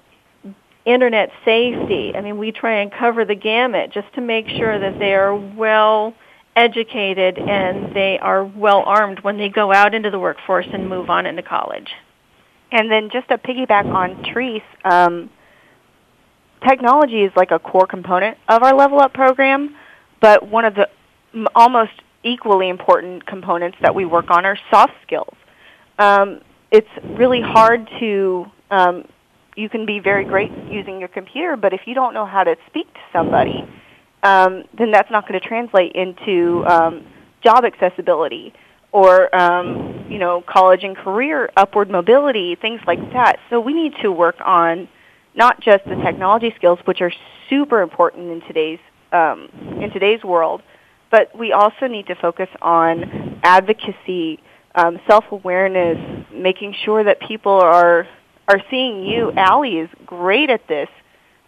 internet 0.84 1.30
safety. 1.44 2.12
I 2.14 2.20
mean, 2.20 2.38
we 2.38 2.52
try 2.52 2.80
and 2.80 2.90
cover 2.92 3.24
the 3.24 3.34
gamut 3.34 3.92
just 3.92 4.12
to 4.14 4.20
make 4.20 4.48
sure 4.48 4.78
that 4.78 4.98
they 4.98 5.14
are 5.14 5.34
well 5.34 6.14
educated 6.56 7.38
and 7.38 7.94
they 7.94 8.18
are 8.18 8.44
well 8.44 8.82
armed 8.84 9.20
when 9.20 9.38
they 9.38 9.48
go 9.48 9.72
out 9.72 9.94
into 9.94 10.10
the 10.10 10.18
workforce 10.18 10.66
and 10.72 10.88
move 10.88 11.08
on 11.08 11.26
into 11.26 11.42
college. 11.42 11.88
And 12.72 12.90
then 12.90 13.10
just 13.12 13.28
to 13.28 13.38
piggyback 13.38 13.86
on 13.86 14.22
Therese, 14.22 14.62
um, 14.84 15.30
technology 16.66 17.22
is 17.22 17.32
like 17.36 17.50
a 17.50 17.58
core 17.58 17.86
component 17.86 18.38
of 18.48 18.62
our 18.62 18.74
Level 18.74 19.00
Up 19.00 19.12
program, 19.12 19.74
but 20.20 20.46
one 20.48 20.64
of 20.64 20.74
the 20.74 20.88
almost 21.54 21.92
equally 22.22 22.68
important 22.68 23.26
components 23.26 23.78
that 23.80 23.94
we 23.94 24.04
work 24.04 24.30
on 24.30 24.44
are 24.44 24.58
soft 24.70 24.92
skills. 25.06 25.34
Um, 25.98 26.40
it's 26.70 26.88
really 27.18 27.40
hard 27.40 27.88
to, 27.98 28.46
um, 28.70 29.04
you 29.56 29.68
can 29.68 29.86
be 29.86 29.98
very 29.98 30.24
great 30.24 30.52
using 30.70 31.00
your 31.00 31.08
computer, 31.08 31.56
but 31.56 31.72
if 31.72 31.80
you 31.86 31.94
don't 31.94 32.14
know 32.14 32.26
how 32.26 32.44
to 32.44 32.56
speak 32.68 32.92
to 32.92 33.00
somebody, 33.12 33.68
um, 34.22 34.64
then 34.76 34.90
that's 34.92 35.10
not 35.10 35.26
going 35.26 35.40
to 35.40 35.46
translate 35.46 35.92
into 35.92 36.64
um, 36.66 37.06
job 37.42 37.64
accessibility 37.64 38.52
or 38.92 39.34
um, 39.34 40.06
you 40.08 40.18
know 40.18 40.42
college 40.46 40.82
and 40.82 40.96
career 40.96 41.50
upward 41.56 41.90
mobility, 41.90 42.56
things 42.56 42.80
like 42.86 43.12
that. 43.12 43.38
So 43.48 43.60
we 43.60 43.72
need 43.72 43.94
to 44.02 44.10
work 44.10 44.36
on 44.44 44.88
not 45.34 45.60
just 45.60 45.84
the 45.84 45.96
technology 45.96 46.52
skills, 46.56 46.78
which 46.84 47.00
are 47.00 47.12
super 47.48 47.82
important 47.82 48.30
in 48.30 48.40
today's 48.42 48.80
um, 49.12 49.48
in 49.80 49.90
today's 49.90 50.22
world, 50.22 50.62
but 51.10 51.36
we 51.36 51.52
also 51.52 51.86
need 51.86 52.06
to 52.06 52.14
focus 52.14 52.48
on 52.62 53.40
advocacy, 53.42 54.40
um, 54.74 55.00
self-awareness, 55.06 56.26
making 56.32 56.74
sure 56.84 57.04
that 57.04 57.20
people 57.20 57.52
are 57.52 58.06
are 58.48 58.62
seeing 58.70 59.04
you. 59.04 59.32
Allie 59.32 59.78
is 59.78 59.88
great 60.06 60.50
at 60.50 60.66
this. 60.66 60.88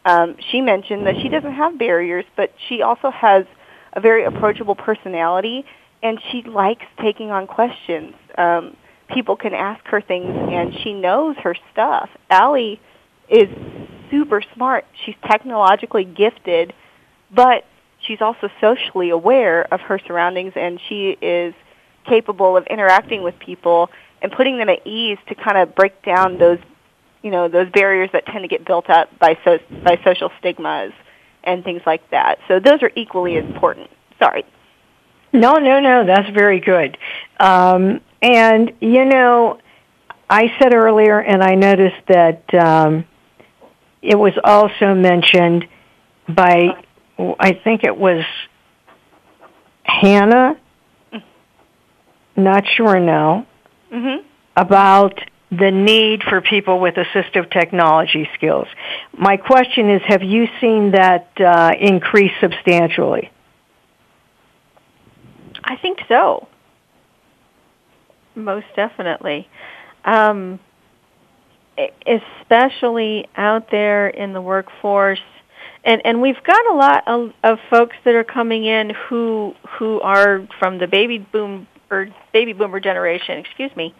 Um, 0.05 0.37
she 0.51 0.61
mentioned 0.61 1.07
that 1.07 1.15
she 1.23 1.29
doesn't 1.29 1.53
have 1.53 1.79
barriers, 1.79 2.25
but 2.37 2.53
she 2.69 2.83
also 2.83 3.11
has 3.11 3.45
a 3.93 4.01
very 4.01 4.25
approachable 4.25 4.75
personality, 4.75 5.65
and 6.03 6.21
she 6.31 6.43
likes 6.43 6.85
taking 7.01 7.31
on 7.31 7.47
questions. 7.47 8.15
Um, 8.37 8.77
people 9.09 9.37
can 9.37 9.55
ask 9.55 9.85
her 9.87 10.01
things, 10.01 10.29
and 10.29 10.75
she 10.83 10.93
knows 10.93 11.37
her 11.39 11.55
stuff. 11.73 12.11
Allie 12.31 12.81
is 13.29 13.49
super 14.11 14.43
smart. 14.55 14.85
She's 15.05 15.15
technologically 15.27 16.05
gifted, 16.05 16.75
but 17.31 17.65
she's 18.01 18.21
also 18.21 18.49
socially 18.61 19.11
aware 19.11 19.73
of 19.73 19.81
her 19.81 19.99
surroundings, 20.07 20.53
and 20.57 20.81
she 20.89 21.17
is 21.21 21.55
capable 22.07 22.57
of 22.57 22.67
interacting 22.67 23.23
with 23.23 23.39
people 23.39 23.91
and 24.21 24.33
putting 24.33 24.59
them 24.59 24.69
at 24.69 24.87
ease 24.87 25.19
to 25.29 25.35
kind 25.35 25.57
of 25.57 25.75
break 25.75 26.03
down 26.03 26.39
those 26.39 26.59
you 27.23 27.31
know 27.31 27.49
those 27.49 27.71
barriers 27.71 28.11
that 28.13 28.27
tend 28.27 28.43
to 28.43 28.49
get 28.49 28.65
built 28.65 28.91
up 28.91 29.17
by 29.19 29.39
so, 29.45 29.59
by 29.85 29.99
social 30.05 30.31
stigmas 30.41 30.93
and 31.45 31.65
things 31.65 31.83
like 31.87 32.09
that. 32.11 32.39
So 32.49 32.61
those 32.61 32.83
are 32.83 32.91
equally 32.95 33.37
important. 33.37 33.91
Sorry. 34.19 34.45
No, 35.33 35.55
no, 35.55 35.81
no. 35.81 36.05
That's 36.07 36.29
very 36.31 36.61
good. 36.61 36.97
Um, 37.41 38.01
and 38.21 38.73
you 38.81 39.05
know, 39.05 39.59
I 40.29 40.53
said 40.59 40.75
earlier, 40.75 41.19
and 41.19 41.43
I 41.43 41.55
noticed 41.55 42.07
that 42.09 42.55
um, 42.55 43.05
it 44.01 44.19
was 44.19 44.33
also 44.43 44.95
mentioned 44.95 45.67
by, 46.29 46.69
I 47.19 47.53
think 47.53 47.85
it 47.85 47.97
was 47.97 48.25
Hannah. 49.85 50.59
Not 52.37 52.65
sure 52.77 52.99
now. 52.99 53.47
Mm-hmm. 53.93 54.27
About 54.57 55.19
the 55.51 55.71
need 55.71 56.23
for 56.23 56.41
people 56.41 56.81
with 56.81 56.95
assistive 56.95 57.51
technology 57.51 58.27
skills. 58.35 58.67
My 59.13 59.37
question 59.37 59.91
is, 59.91 60.01
have 60.07 60.23
you 60.23 60.47
seen 60.61 60.93
that 60.93 61.29
uh, 61.39 61.73
increase 61.79 62.33
substantially? 62.41 63.31
I 65.65 65.77
think 65.77 65.99
so. 66.09 66.49
Most 68.35 68.67
definitely. 68.75 69.49
Um, 70.05 70.59
especially 72.07 73.27
out 73.37 73.71
there 73.71 74.09
in 74.09 74.33
the 74.33 74.41
workforce. 74.41 75.21
And, 75.85 76.01
and 76.05 76.23
we've 76.23 76.43
got 76.45 76.67
a 76.71 76.75
lot 76.75 77.05
of, 77.07 77.33
of 77.43 77.59
folks 77.71 77.97
that 78.05 78.15
are 78.15 78.25
coming 78.25 78.65
in 78.65 78.91
who 79.09 79.55
who 79.79 80.01
are 80.01 80.47
from 80.59 80.79
the 80.79 80.87
baby 80.87 81.19
boom 81.19 81.67
or 81.91 82.09
baby 82.33 82.53
boomer 82.53 82.81
generation, 82.81 83.39
excuse 83.39 83.75
me, 83.77 83.95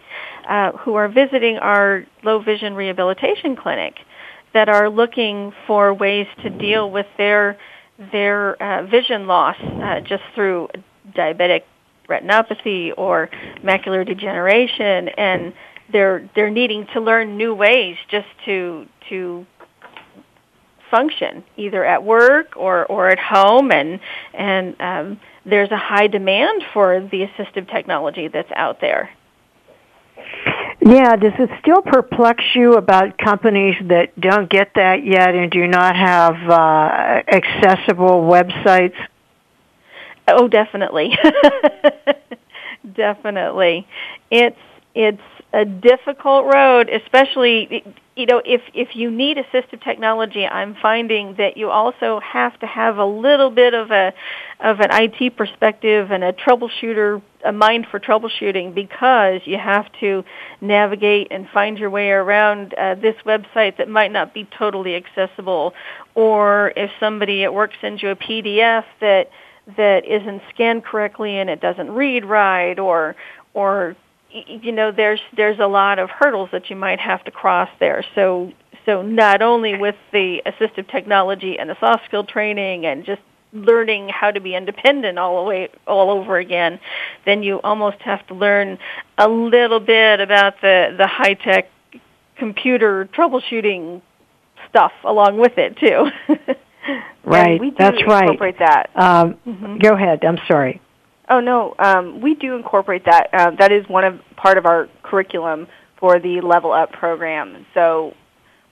uh, 0.49 0.73
who 0.73 0.95
are 0.95 1.09
visiting 1.09 1.59
our 1.59 2.05
low 2.23 2.41
vision 2.41 2.75
rehabilitation 2.75 3.57
clinic 3.57 3.95
that 4.55 4.69
are 4.69 4.89
looking 4.89 5.53
for 5.67 5.93
ways 5.93 6.27
to 6.43 6.51
deal 6.51 6.91
with 6.91 7.07
their 7.19 7.59
their 8.13 8.63
uh, 8.63 8.87
vision 8.87 9.27
loss 9.27 9.57
uh, 9.61 10.01
just 10.01 10.23
through 10.35 10.69
diabetic 11.15 11.63
retinopathy 12.09 12.93
or 12.97 13.31
macular 13.63 14.07
degeneration 14.07 15.09
and 15.09 15.53
they're 15.93 16.29
they're 16.35 16.51
needing 16.51 16.87
to 16.93 17.01
learn 17.01 17.37
new 17.37 17.55
ways 17.55 17.97
just 18.11 18.27
to 18.45 18.87
to 19.09 19.47
function 20.91 21.43
either 21.57 21.85
at 21.85 22.05
work 22.05 22.57
or 22.57 22.85
or 22.87 23.09
at 23.09 23.19
home 23.19 23.71
and 23.73 24.01
and 24.35 24.81
um, 24.81 25.21
there's 25.45 25.71
a 25.71 25.77
high 25.77 26.07
demand 26.07 26.63
for 26.73 27.01
the 27.01 27.27
assistive 27.27 27.71
technology 27.71 28.29
that's 28.29 28.53
out 28.55 28.81
there. 28.81 29.11
Yeah, 30.85 31.17
does 31.17 31.33
it 31.39 31.51
still 31.61 31.81
perplex 31.81 32.43
you 32.55 32.75
about 32.75 33.17
companies 33.17 33.77
that 33.89 34.19
don't 34.21 34.51
get 34.51 34.73
that 34.75 35.05
yet 35.05 35.35
and 35.35 35.51
do 35.51 35.67
not 35.67 35.95
have 35.95 36.35
uh, 36.49 37.23
accessible 37.29 38.23
websites? 38.23 38.97
Oh, 40.29 40.49
definitely. 40.49 41.11
definitely. 42.95 43.87
It's 44.31 44.57
it's 44.95 45.23
a 45.53 45.65
difficult 45.65 46.53
road, 46.53 46.89
especially 46.91 47.85
you 48.15 48.27
know 48.27 48.41
if 48.45 48.61
if 48.75 48.95
you 48.95 49.11
need 49.11 49.39
assistive 49.39 49.83
technology. 49.83 50.47
I'm 50.47 50.77
finding 50.81 51.35
that 51.39 51.57
you 51.57 51.71
also 51.71 52.21
have 52.21 52.59
to 52.61 52.67
have 52.67 52.99
a 52.99 53.05
little 53.05 53.51
bit 53.51 53.75
of 53.75 53.91
a 53.91 54.13
of 54.61 54.81
an 54.81 54.91
IT 54.93 55.37
perspective 55.37 56.11
and 56.11 56.23
a 56.23 56.33
troubleshooter, 56.33 57.21
a 57.45 57.53
mind 57.53 57.87
for 57.91 57.99
troubleshooting, 57.99 58.75
because 58.75 59.41
you 59.45 59.59
have 59.59 59.87
to 60.01 60.25
navigate 60.61 61.29
and 61.31 61.49
find 61.49 61.79
your 61.79 61.91
way 61.91 62.11
around 62.11 62.75
uh, 62.75 62.95
this 62.95 63.17
website 63.27 63.79
that 63.79 63.89
might 63.89 64.13
not 64.13 64.33
be 64.33 64.49
totally 64.59 64.95
accessible, 64.95 65.73
or 66.15 66.73
if 66.77 66.91
somebody 67.01 67.45
at 67.45 67.53
work 67.53 67.73
sends 67.81 68.03
you 68.03 68.11
a 68.11 68.17
PDF 68.17 68.85
that 69.01 69.31
that 69.77 70.05
isn't 70.05 70.43
scanned 70.53 70.85
correctly 70.85 71.39
and 71.39 71.49
it 71.49 71.61
doesn't 71.61 71.91
read 71.93 72.25
right, 72.25 72.79
or 72.79 73.17
or 73.55 73.97
you 74.31 74.73
know 74.73 74.93
there's 74.93 75.21
there's 75.37 75.59
a 75.59 75.67
lot 75.67 75.99
of 75.99 76.11
hurdles 76.11 76.51
that 76.53 76.71
you 76.71 76.77
might 76.77 77.01
have 77.01 77.25
to 77.25 77.31
cross 77.31 77.69
there. 77.79 78.05
So 78.15 78.53
so 78.87 79.03
not 79.03 79.43
only 79.43 79.77
with 79.77 79.97
the 80.13 80.43
assistive 80.47 80.91
technology 80.91 81.59
and 81.59 81.71
the 81.71 81.77
soft 81.79 82.05
skill 82.07 82.25
training 82.25 82.87
and 82.87 83.05
just 83.05 83.23
learning 83.53 84.09
how 84.09 84.31
to 84.31 84.41
be 84.41 84.55
independent 84.55 85.19
all 85.19 85.43
the 85.43 85.49
way 85.49 85.69
all 85.87 86.11
over 86.11 86.39
again 86.39 86.81
then 87.27 87.43
you 87.43 87.61
almost 87.63 87.99
have 88.01 88.27
to 88.27 88.35
learn 88.35 88.79
a 89.19 89.29
little 89.29 89.79
bit 89.79 90.21
about 90.21 90.55
the 90.63 90.95
the 90.97 91.07
high 91.07 91.35
tech 91.35 91.69
computer 92.37 93.07
troubleshooting 93.13 94.01
stuff 94.71 94.93
along 95.05 95.39
with 95.39 95.59
it 95.59 95.77
too 95.77 96.07
right 97.25 97.61
that's 97.79 98.03
right 98.07 98.23
Incorporate 98.23 98.59
that 98.59 98.91
um, 98.95 99.35
mm-hmm. 99.47 99.79
go 99.79 99.95
ahead 99.95 100.25
i'm 100.25 100.39
sorry 100.49 100.81
Oh 101.33 101.41
no, 101.41 101.75
um, 101.79 102.21
we 102.21 102.35
do 102.35 102.57
incorporate 102.57 103.07
that. 103.07 103.31
Uh, 103.33 103.51
that 103.53 103.73
is 103.73 103.89
one 103.89 104.05
of 104.05 104.21
part 104.37 104.59
of 104.59 104.67
our 104.67 104.89
curriculum 105.03 105.67
for 105.99 106.19
the 106.19 106.43
Level 106.43 106.73
Up 106.73 106.93
program. 106.93 107.65
So 107.73 108.15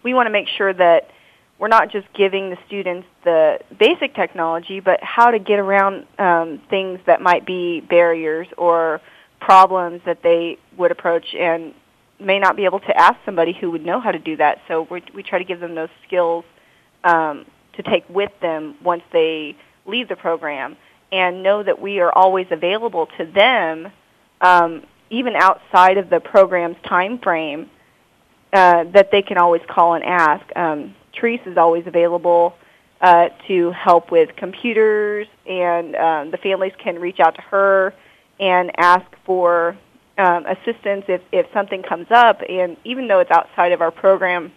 we 0.03 0.12
want 0.12 0.27
to 0.27 0.31
make 0.31 0.46
sure 0.46 0.73
that 0.73 1.11
we're 1.59 1.68
not 1.68 1.90
just 1.90 2.07
giving 2.12 2.51
the 2.51 2.59
students 2.66 3.07
the 3.25 3.61
basic 3.79 4.14
technology, 4.14 4.81
but 4.81 5.03
how 5.03 5.31
to 5.31 5.38
get 5.38 5.59
around 5.59 6.07
um, 6.18 6.61
things 6.68 6.99
that 7.07 7.23
might 7.23 7.46
be 7.46 7.81
barriers 7.81 8.46
or 8.59 9.01
problems 9.40 10.03
that 10.05 10.23
they 10.23 10.59
would 10.77 10.90
approach 10.90 11.35
and 11.35 11.73
may 12.18 12.38
not 12.38 12.57
be 12.57 12.66
able 12.66 12.81
to 12.81 12.94
ask 12.94 13.16
somebody 13.25 13.57
who 13.59 13.70
would 13.70 13.87
know 13.87 14.01
how 14.01 14.11
to 14.11 14.18
do 14.18 14.37
that. 14.37 14.61
So 14.68 14.87
we 14.90 15.03
we 15.14 15.23
try 15.23 15.38
to 15.38 15.46
give 15.46 15.61
them 15.61 15.75
those 15.75 15.88
skills 16.07 16.44
um, 17.05 17.46
to 17.74 17.83
take 17.83 18.09
with 18.09 18.33
them 18.40 18.76
once 18.83 19.02
they 19.12 19.56
leave 19.87 20.09
the 20.09 20.16
program 20.16 20.76
and 21.12 21.42
know 21.42 21.62
that 21.62 21.80
we 21.80 22.00
are 22.00 22.12
always 22.12 22.46
available 22.50 23.09
to 23.18 23.24
them, 23.26 23.90
um, 24.40 24.83
even 25.11 25.35
outside 25.35 25.98
of 25.98 26.09
the 26.09 26.20
program's 26.20 26.76
time 26.88 27.18
frame, 27.18 27.68
uh, 28.52 28.85
that 28.92 29.11
they 29.11 29.22
can 29.22 29.38
always 29.38 29.62
call 29.68 29.94
and 29.94 30.04
ask. 30.04 30.44
Um, 30.56 30.94
is 31.22 31.59
always 31.59 31.87
available 31.87 32.54
uh, 33.02 33.28
to 33.46 33.70
help 33.72 34.11
with 34.11 34.35
computers, 34.37 35.26
and 35.46 35.94
um, 35.96 36.30
the 36.30 36.38
families 36.38 36.72
can 36.83 36.98
reach 36.98 37.20
out 37.20 37.35
to 37.35 37.42
her 37.42 37.94
and 38.38 38.70
ask 38.78 39.04
for 39.26 39.76
um, 40.16 40.46
assistance 40.46 41.04
if, 41.09 41.20
if 41.30 41.46
something 41.52 41.83
comes 41.83 42.06
up. 42.11 42.40
And 42.48 42.76
even 42.85 43.06
though 43.06 43.20
it's 43.20 43.30
outside 43.30 43.72
of 43.72 43.83
our 43.83 43.90
program 43.90 44.50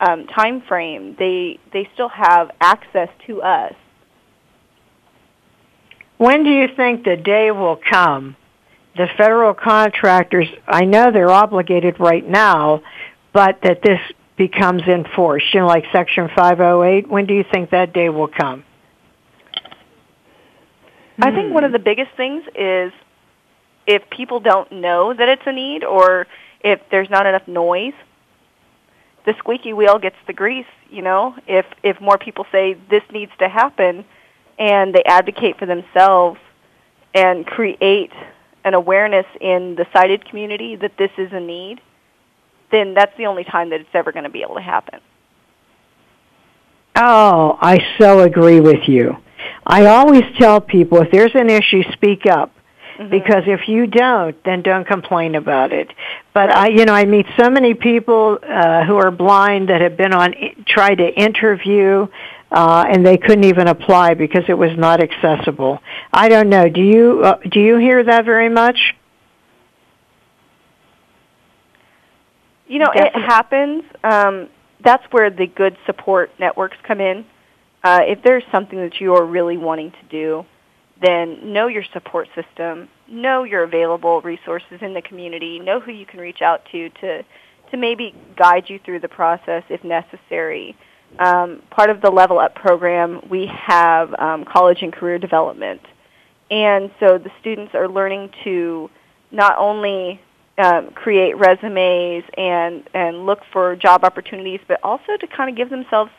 um, 0.00 0.26
time 0.26 0.62
frame, 0.62 1.16
they 1.18 1.58
they 1.72 1.88
still 1.94 2.08
have 2.08 2.50
access 2.60 3.08
to 3.26 3.42
us 3.42 3.74
when 6.16 6.44
do 6.44 6.50
you 6.50 6.68
think 6.74 7.04
the 7.04 7.16
day 7.16 7.50
will 7.50 7.76
come? 7.76 8.36
The 8.96 9.08
federal 9.18 9.54
contractors, 9.54 10.46
I 10.66 10.84
know 10.84 11.10
they're 11.10 11.30
obligated 11.30 11.98
right 11.98 12.26
now, 12.26 12.82
but 13.32 13.58
that 13.62 13.82
this 13.82 13.98
becomes 14.36 14.82
enforced, 14.82 15.52
you 15.52 15.60
know, 15.60 15.66
like 15.66 15.84
Section 15.92 16.28
508. 16.34 17.08
When 17.08 17.26
do 17.26 17.34
you 17.34 17.44
think 17.52 17.70
that 17.70 17.92
day 17.92 18.08
will 18.08 18.28
come? 18.28 18.64
I 21.20 21.30
think 21.30 21.52
one 21.52 21.64
of 21.64 21.72
the 21.72 21.78
biggest 21.78 22.10
things 22.16 22.42
is 22.54 22.92
if 23.86 24.08
people 24.10 24.40
don't 24.40 24.70
know 24.72 25.12
that 25.12 25.28
it's 25.28 25.42
a 25.46 25.52
need 25.52 25.84
or 25.84 26.26
if 26.60 26.80
there's 26.90 27.10
not 27.10 27.26
enough 27.26 27.46
noise, 27.46 27.92
the 29.24 29.34
squeaky 29.38 29.72
wheel 29.72 29.98
gets 29.98 30.16
the 30.26 30.32
grease, 30.32 30.66
you 30.90 31.02
know? 31.02 31.34
If 31.46 31.66
if 31.82 32.00
more 32.00 32.18
people 32.18 32.46
say 32.52 32.76
this 32.90 33.02
needs 33.12 33.32
to 33.38 33.48
happen, 33.48 34.04
and 34.58 34.94
they 34.94 35.02
advocate 35.04 35.58
for 35.58 35.66
themselves, 35.66 36.38
and 37.14 37.46
create 37.46 38.12
an 38.64 38.74
awareness 38.74 39.26
in 39.40 39.74
the 39.76 39.86
sighted 39.92 40.24
community 40.24 40.76
that 40.76 40.96
this 40.96 41.10
is 41.18 41.32
a 41.32 41.40
need, 41.40 41.80
then 42.70 42.94
that's 42.94 43.16
the 43.16 43.26
only 43.26 43.44
time 43.44 43.70
that 43.70 43.80
it's 43.80 43.94
ever 43.94 44.10
going 44.10 44.24
to 44.24 44.30
be 44.30 44.42
able 44.42 44.54
to 44.54 44.62
happen. 44.62 45.00
Oh, 46.96 47.58
I 47.60 47.84
so 47.98 48.20
agree 48.20 48.60
with 48.60 48.88
you. 48.88 49.16
I 49.66 49.86
always 49.86 50.22
tell 50.38 50.60
people 50.60 51.02
if 51.02 51.10
there's 51.10 51.34
an 51.34 51.50
issue, 51.50 51.82
speak 51.92 52.26
up. 52.26 52.53
Mm-hmm. 52.98 53.10
Because 53.10 53.42
if 53.46 53.68
you 53.68 53.86
don't, 53.86 54.36
then 54.44 54.62
don't 54.62 54.86
complain 54.86 55.34
about 55.34 55.72
it. 55.72 55.92
But 56.32 56.50
I, 56.50 56.68
you 56.68 56.84
know, 56.84 56.94
I 56.94 57.04
meet 57.04 57.26
so 57.36 57.50
many 57.50 57.74
people 57.74 58.38
uh, 58.40 58.84
who 58.84 58.96
are 58.96 59.10
blind 59.10 59.68
that 59.68 59.80
have 59.80 59.96
been 59.96 60.12
on 60.12 60.34
tried 60.66 60.96
to 60.96 61.08
interview, 61.12 62.06
uh, 62.52 62.84
and 62.88 63.04
they 63.04 63.16
couldn't 63.16 63.44
even 63.44 63.66
apply 63.66 64.14
because 64.14 64.44
it 64.48 64.54
was 64.54 64.76
not 64.76 65.00
accessible. 65.02 65.80
I 66.12 66.28
don't 66.28 66.48
know. 66.48 66.68
Do 66.68 66.80
you 66.80 67.22
uh, 67.24 67.38
do 67.50 67.60
you 67.60 67.78
hear 67.78 68.04
that 68.04 68.24
very 68.24 68.48
much? 68.48 68.94
You 72.68 72.78
know, 72.78 72.92
Definitely. 72.94 73.20
it 73.20 73.24
happens. 73.24 73.84
Um, 74.04 74.48
that's 74.82 75.04
where 75.10 75.30
the 75.30 75.46
good 75.46 75.76
support 75.86 76.30
networks 76.38 76.76
come 76.86 77.00
in. 77.00 77.26
Uh, 77.82 78.00
if 78.02 78.22
there's 78.22 78.44
something 78.52 78.78
that 78.78 79.00
you 79.00 79.14
are 79.14 79.24
really 79.24 79.56
wanting 79.56 79.90
to 79.90 80.02
do, 80.08 80.46
then 81.04 81.52
know 81.52 81.66
your 81.66 81.84
support 81.92 82.28
system, 82.34 82.88
know 83.08 83.44
your 83.44 83.62
available 83.64 84.20
resources 84.22 84.80
in 84.80 84.94
the 84.94 85.02
community, 85.02 85.58
know 85.58 85.80
who 85.80 85.92
you 85.92 86.06
can 86.06 86.20
reach 86.20 86.42
out 86.42 86.62
to 86.72 86.88
to, 86.88 87.22
to 87.70 87.76
maybe 87.76 88.14
guide 88.36 88.64
you 88.68 88.78
through 88.84 89.00
the 89.00 89.08
process 89.08 89.62
if 89.68 89.82
necessary. 89.84 90.76
Um, 91.18 91.62
part 91.70 91.90
of 91.90 92.00
the 92.00 92.10
Level 92.10 92.38
Up 92.38 92.54
program, 92.54 93.26
we 93.30 93.46
have 93.46 94.12
um, 94.18 94.44
college 94.44 94.82
and 94.82 94.92
career 94.92 95.18
development. 95.18 95.80
And 96.50 96.90
so 97.00 97.18
the 97.18 97.30
students 97.40 97.74
are 97.74 97.88
learning 97.88 98.30
to 98.44 98.90
not 99.30 99.56
only 99.58 100.20
um, 100.58 100.90
create 100.90 101.36
resumes 101.36 102.24
and, 102.36 102.88
and 102.94 103.26
look 103.26 103.40
for 103.52 103.76
job 103.76 104.04
opportunities, 104.04 104.60
but 104.66 104.78
also 104.82 105.16
to 105.18 105.26
kind 105.26 105.50
of 105.50 105.56
give 105.56 105.70
themselves 105.70 106.10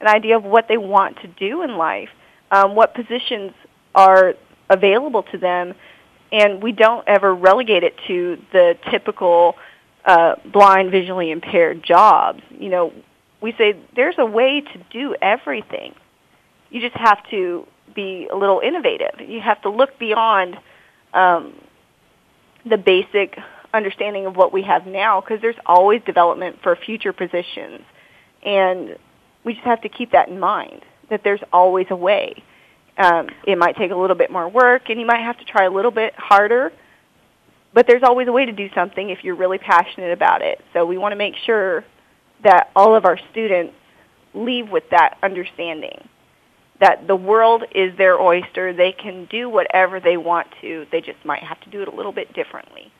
an 0.00 0.08
idea 0.08 0.36
of 0.36 0.44
what 0.44 0.68
they 0.68 0.78
want 0.78 1.18
to 1.22 1.28
do 1.28 1.62
in 1.62 1.76
life, 1.76 2.08
um, 2.50 2.74
what 2.74 2.94
positions 2.94 3.52
are 3.94 4.34
available 4.70 5.22
to 5.24 5.38
them, 5.38 5.74
and 6.30 6.62
we 6.62 6.72
don't 6.72 7.06
ever 7.06 7.34
relegate 7.34 7.84
it 7.84 7.94
to 8.06 8.38
the 8.52 8.76
typical 8.90 9.56
uh, 10.04 10.36
blind, 10.50 10.90
visually 10.90 11.30
impaired 11.30 11.82
jobs. 11.82 12.42
You 12.50 12.70
know, 12.70 12.92
we 13.40 13.52
say 13.52 13.76
there's 13.94 14.14
a 14.18 14.26
way 14.26 14.62
to 14.62 14.78
do 14.90 15.14
everything. 15.20 15.94
You 16.70 16.80
just 16.80 16.96
have 16.96 17.18
to 17.30 17.66
be 17.94 18.28
a 18.32 18.36
little 18.36 18.60
innovative. 18.60 19.20
You 19.28 19.40
have 19.40 19.60
to 19.62 19.70
look 19.70 19.98
beyond 19.98 20.56
um, 21.12 21.54
the 22.64 22.78
basic 22.78 23.38
understanding 23.74 24.26
of 24.26 24.36
what 24.36 24.52
we 24.52 24.62
have 24.62 24.86
now 24.86 25.20
because 25.20 25.40
there's 25.40 25.56
always 25.66 26.02
development 26.04 26.58
for 26.62 26.76
future 26.76 27.12
positions. 27.12 27.82
And 28.44 28.96
we 29.44 29.54
just 29.54 29.64
have 29.64 29.82
to 29.82 29.88
keep 29.88 30.12
that 30.12 30.28
in 30.28 30.38
mind 30.38 30.82
that 31.10 31.22
there's 31.24 31.40
always 31.52 31.86
a 31.90 31.96
way. 31.96 32.42
Um, 33.02 33.28
it 33.44 33.58
might 33.58 33.76
take 33.76 33.90
a 33.90 33.96
little 33.96 34.14
bit 34.14 34.30
more 34.30 34.48
work 34.48 34.88
and 34.88 35.00
you 35.00 35.06
might 35.06 35.22
have 35.22 35.36
to 35.38 35.44
try 35.44 35.64
a 35.64 35.70
little 35.70 35.90
bit 35.90 36.14
harder, 36.16 36.72
but 37.74 37.86
there's 37.88 38.02
always 38.04 38.28
a 38.28 38.32
way 38.32 38.46
to 38.46 38.52
do 38.52 38.68
something 38.74 39.10
if 39.10 39.24
you're 39.24 39.34
really 39.34 39.58
passionate 39.58 40.12
about 40.12 40.40
it. 40.42 40.60
So 40.72 40.86
we 40.86 40.98
want 40.98 41.12
to 41.12 41.16
make 41.16 41.34
sure 41.44 41.84
that 42.44 42.70
all 42.76 42.94
of 42.94 43.04
our 43.04 43.18
students 43.32 43.74
leave 44.34 44.70
with 44.70 44.84
that 44.90 45.18
understanding 45.22 46.08
that 46.80 47.06
the 47.06 47.16
world 47.16 47.64
is 47.74 47.96
their 47.96 48.20
oyster. 48.20 48.72
They 48.72 48.92
can 48.92 49.26
do 49.26 49.48
whatever 49.48 50.00
they 50.00 50.16
want 50.16 50.48
to. 50.60 50.86
They 50.90 51.00
just 51.00 51.24
might 51.24 51.42
have 51.42 51.60
to 51.62 51.70
do 51.70 51.82
it 51.82 51.88
a 51.88 51.94
little 51.94 52.12
bit 52.12 52.32
differently. 52.34 52.92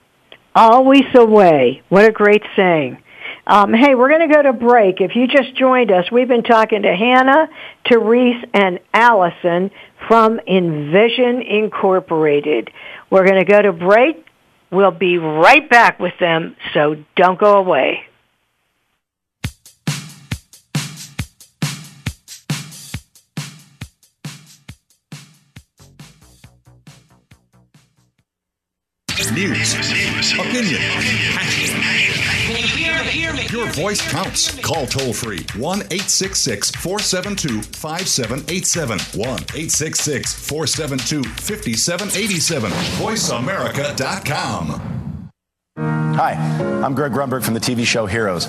Always 0.55 1.05
a 1.15 1.25
way. 1.25 1.83
What 1.89 2.05
a 2.05 2.13
great 2.13 2.43
saying. 2.55 3.03
Um, 3.47 3.75
hey, 3.75 3.97
we're 3.97 4.09
going 4.09 4.29
to 4.29 4.33
go 4.33 4.43
to 4.43 4.53
break. 4.53 5.01
If 5.01 5.17
you 5.17 5.27
just 5.27 5.57
joined 5.57 5.91
us, 5.91 6.11
we've 6.13 6.29
been 6.29 6.45
talking 6.45 6.83
to 6.83 6.95
Hannah, 6.95 7.49
Therese, 7.89 8.45
and 8.55 8.79
Allison 8.95 9.71
from 10.07 10.39
Envision 10.47 11.43
Incorporated. 11.43 12.71
We're 13.11 13.27
going 13.27 13.45
to 13.45 13.51
go 13.51 13.61
to 13.61 13.73
break. 13.73 14.27
We'll 14.71 14.93
be 14.93 15.19
right 15.19 15.69
back 15.69 15.99
with 15.99 16.15
them, 16.21 16.57
so 16.73 16.97
don't 17.17 17.39
go 17.39 17.57
away. 17.57 18.05
News, 29.33 29.75
opinion, 30.39 30.83
Your 33.63 33.71
voice 33.71 34.03
counts. 34.11 34.59
Call 34.59 34.87
toll 34.87 35.13
free 35.13 35.47
1 35.57 35.79
866 35.83 36.73
472 36.73 37.63
5787. 37.63 38.99
1 38.99 39.29
866 39.29 40.49
472 40.49 41.23
5787. 41.23 42.73
VoiceAmerica.com. 42.73 45.31
Hi, 45.79 46.33
I'm 46.83 46.97
Greg 46.97 47.13
Grunberg 47.13 47.45
from 47.45 47.55
the 47.55 47.61
TV 47.61 47.87
show 47.87 48.07
Heroes. 48.07 48.49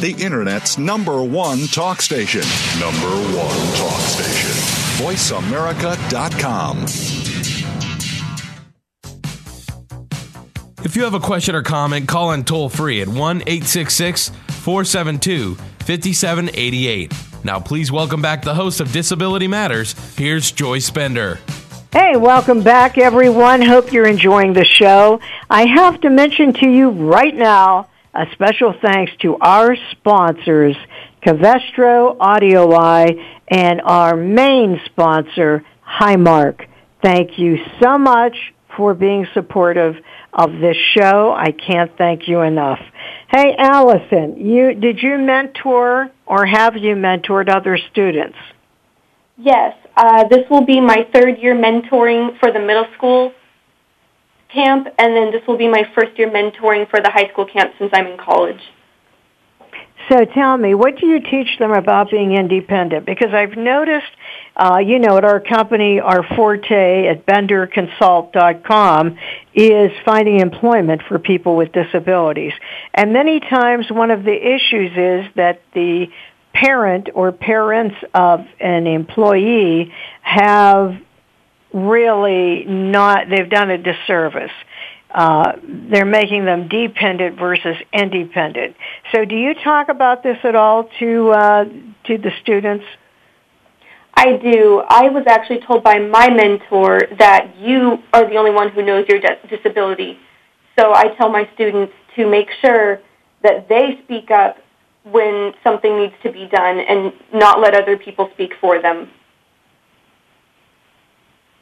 The 0.00 0.16
Internet's 0.18 0.78
number 0.78 1.22
one 1.22 1.66
talk 1.66 2.00
station. 2.00 2.40
Number 2.80 3.10
one 3.36 3.74
talk 3.76 4.00
station. 4.00 4.50
VoiceAmerica.com. 5.04 6.84
If 10.82 10.96
you 10.96 11.04
have 11.04 11.12
a 11.12 11.20
question 11.20 11.54
or 11.54 11.62
comment, 11.62 12.08
call 12.08 12.32
in 12.32 12.44
toll 12.44 12.70
free 12.70 13.02
at 13.02 13.08
1 13.08 13.16
866 13.46 14.30
472 14.48 15.54
5788. 15.54 17.12
Now, 17.44 17.60
please 17.60 17.92
welcome 17.92 18.22
back 18.22 18.42
the 18.42 18.54
host 18.54 18.80
of 18.80 18.90
Disability 18.92 19.48
Matters. 19.48 19.94
Here's 20.16 20.50
Joyce 20.50 20.88
Bender. 20.88 21.38
Hey, 21.92 22.16
welcome 22.16 22.62
back, 22.62 22.96
everyone. 22.96 23.60
Hope 23.60 23.92
you're 23.92 24.06
enjoying 24.06 24.54
the 24.54 24.64
show. 24.64 25.20
I 25.50 25.66
have 25.66 26.00
to 26.00 26.08
mention 26.08 26.54
to 26.54 26.68
you 26.70 26.90
right 26.90 27.34
now 27.34 27.89
a 28.14 28.26
special 28.32 28.74
thanks 28.82 29.12
to 29.22 29.36
our 29.36 29.76
sponsors, 29.92 30.76
Covestro 31.24 32.16
AudioEye, 32.18 33.24
and 33.48 33.80
our 33.82 34.16
main 34.16 34.80
sponsor, 34.86 35.64
Highmark. 35.86 36.66
Thank 37.02 37.38
you 37.38 37.58
so 37.80 37.98
much 37.98 38.36
for 38.76 38.94
being 38.94 39.26
supportive 39.34 39.96
of 40.32 40.52
this 40.60 40.76
show. 40.94 41.32
I 41.32 41.52
can't 41.52 41.96
thank 41.96 42.28
you 42.28 42.40
enough. 42.40 42.78
Hey, 43.28 43.54
Allison, 43.58 44.36
you 44.44 44.74
did 44.74 45.02
you 45.02 45.18
mentor 45.18 46.10
or 46.26 46.46
have 46.46 46.76
you 46.76 46.94
mentored 46.94 47.48
other 47.48 47.78
students? 47.90 48.36
Yes, 49.36 49.74
uh, 49.96 50.24
this 50.28 50.48
will 50.50 50.64
be 50.64 50.80
my 50.80 51.06
third 51.14 51.38
year 51.38 51.54
mentoring 51.54 52.38
for 52.38 52.52
the 52.52 52.60
middle 52.60 52.86
school 52.96 53.32
camp, 54.52 54.88
and 54.98 55.16
then 55.16 55.30
this 55.32 55.46
will 55.46 55.58
be 55.58 55.68
my 55.68 55.84
first 55.94 56.18
year 56.18 56.30
mentoring 56.30 56.88
for 56.88 57.00
the 57.00 57.10
high 57.10 57.28
school 57.30 57.46
camp 57.46 57.72
since 57.78 57.90
I'm 57.94 58.06
in 58.06 58.18
college. 58.18 58.60
So 60.08 60.24
tell 60.24 60.56
me, 60.56 60.74
what 60.74 60.96
do 60.96 61.06
you 61.06 61.20
teach 61.20 61.58
them 61.58 61.72
about 61.72 62.10
being 62.10 62.32
independent? 62.32 63.06
Because 63.06 63.32
I've 63.32 63.56
noticed, 63.56 64.10
uh, 64.56 64.78
you 64.78 64.98
know, 64.98 65.16
at 65.16 65.24
our 65.24 65.38
company, 65.38 66.00
our 66.00 66.24
forte 66.34 67.06
at 67.06 67.26
benderconsult.com 67.26 69.18
is 69.54 69.92
finding 70.04 70.40
employment 70.40 71.02
for 71.06 71.18
people 71.20 71.54
with 71.54 71.70
disabilities. 71.72 72.52
And 72.92 73.12
many 73.12 73.38
times 73.40 73.86
one 73.90 74.10
of 74.10 74.24
the 74.24 74.34
issues 74.34 74.90
is 74.96 75.32
that 75.36 75.62
the 75.74 76.08
parent 76.52 77.10
or 77.14 77.30
parents 77.30 77.96
of 78.12 78.44
an 78.58 78.88
employee 78.88 79.92
have 80.22 80.96
really 81.72 82.64
not, 82.64 83.28
they've 83.28 83.48
done 83.48 83.70
a 83.70 83.78
disservice. 83.78 84.52
Uh, 85.10 85.52
they're 85.90 86.04
making 86.04 86.44
them 86.44 86.68
dependent 86.68 87.38
versus 87.38 87.76
independent. 87.92 88.76
So, 89.12 89.24
do 89.24 89.34
you 89.34 89.54
talk 89.54 89.88
about 89.88 90.22
this 90.22 90.38
at 90.44 90.54
all 90.54 90.88
to 91.00 91.30
uh, 91.30 91.64
to 92.04 92.18
the 92.18 92.30
students? 92.42 92.84
I 94.14 94.36
do. 94.36 94.82
I 94.88 95.08
was 95.08 95.24
actually 95.26 95.60
told 95.66 95.82
by 95.82 95.98
my 95.98 96.28
mentor 96.28 97.00
that 97.18 97.56
you 97.58 97.98
are 98.12 98.28
the 98.28 98.36
only 98.36 98.50
one 98.50 98.70
who 98.70 98.84
knows 98.84 99.06
your 99.08 99.18
de- 99.18 99.38
disability. 99.48 100.18
So 100.78 100.92
I 100.92 101.14
tell 101.16 101.30
my 101.30 101.48
students 101.54 101.92
to 102.16 102.28
make 102.28 102.48
sure 102.60 103.00
that 103.42 103.68
they 103.68 103.98
speak 104.04 104.30
up 104.30 104.58
when 105.04 105.54
something 105.64 105.96
needs 105.96 106.14
to 106.22 106.30
be 106.30 106.46
done 106.52 106.80
and 106.80 107.12
not 107.32 107.60
let 107.60 107.74
other 107.74 107.96
people 107.96 108.28
speak 108.34 108.52
for 108.60 108.80
them. 108.80 109.08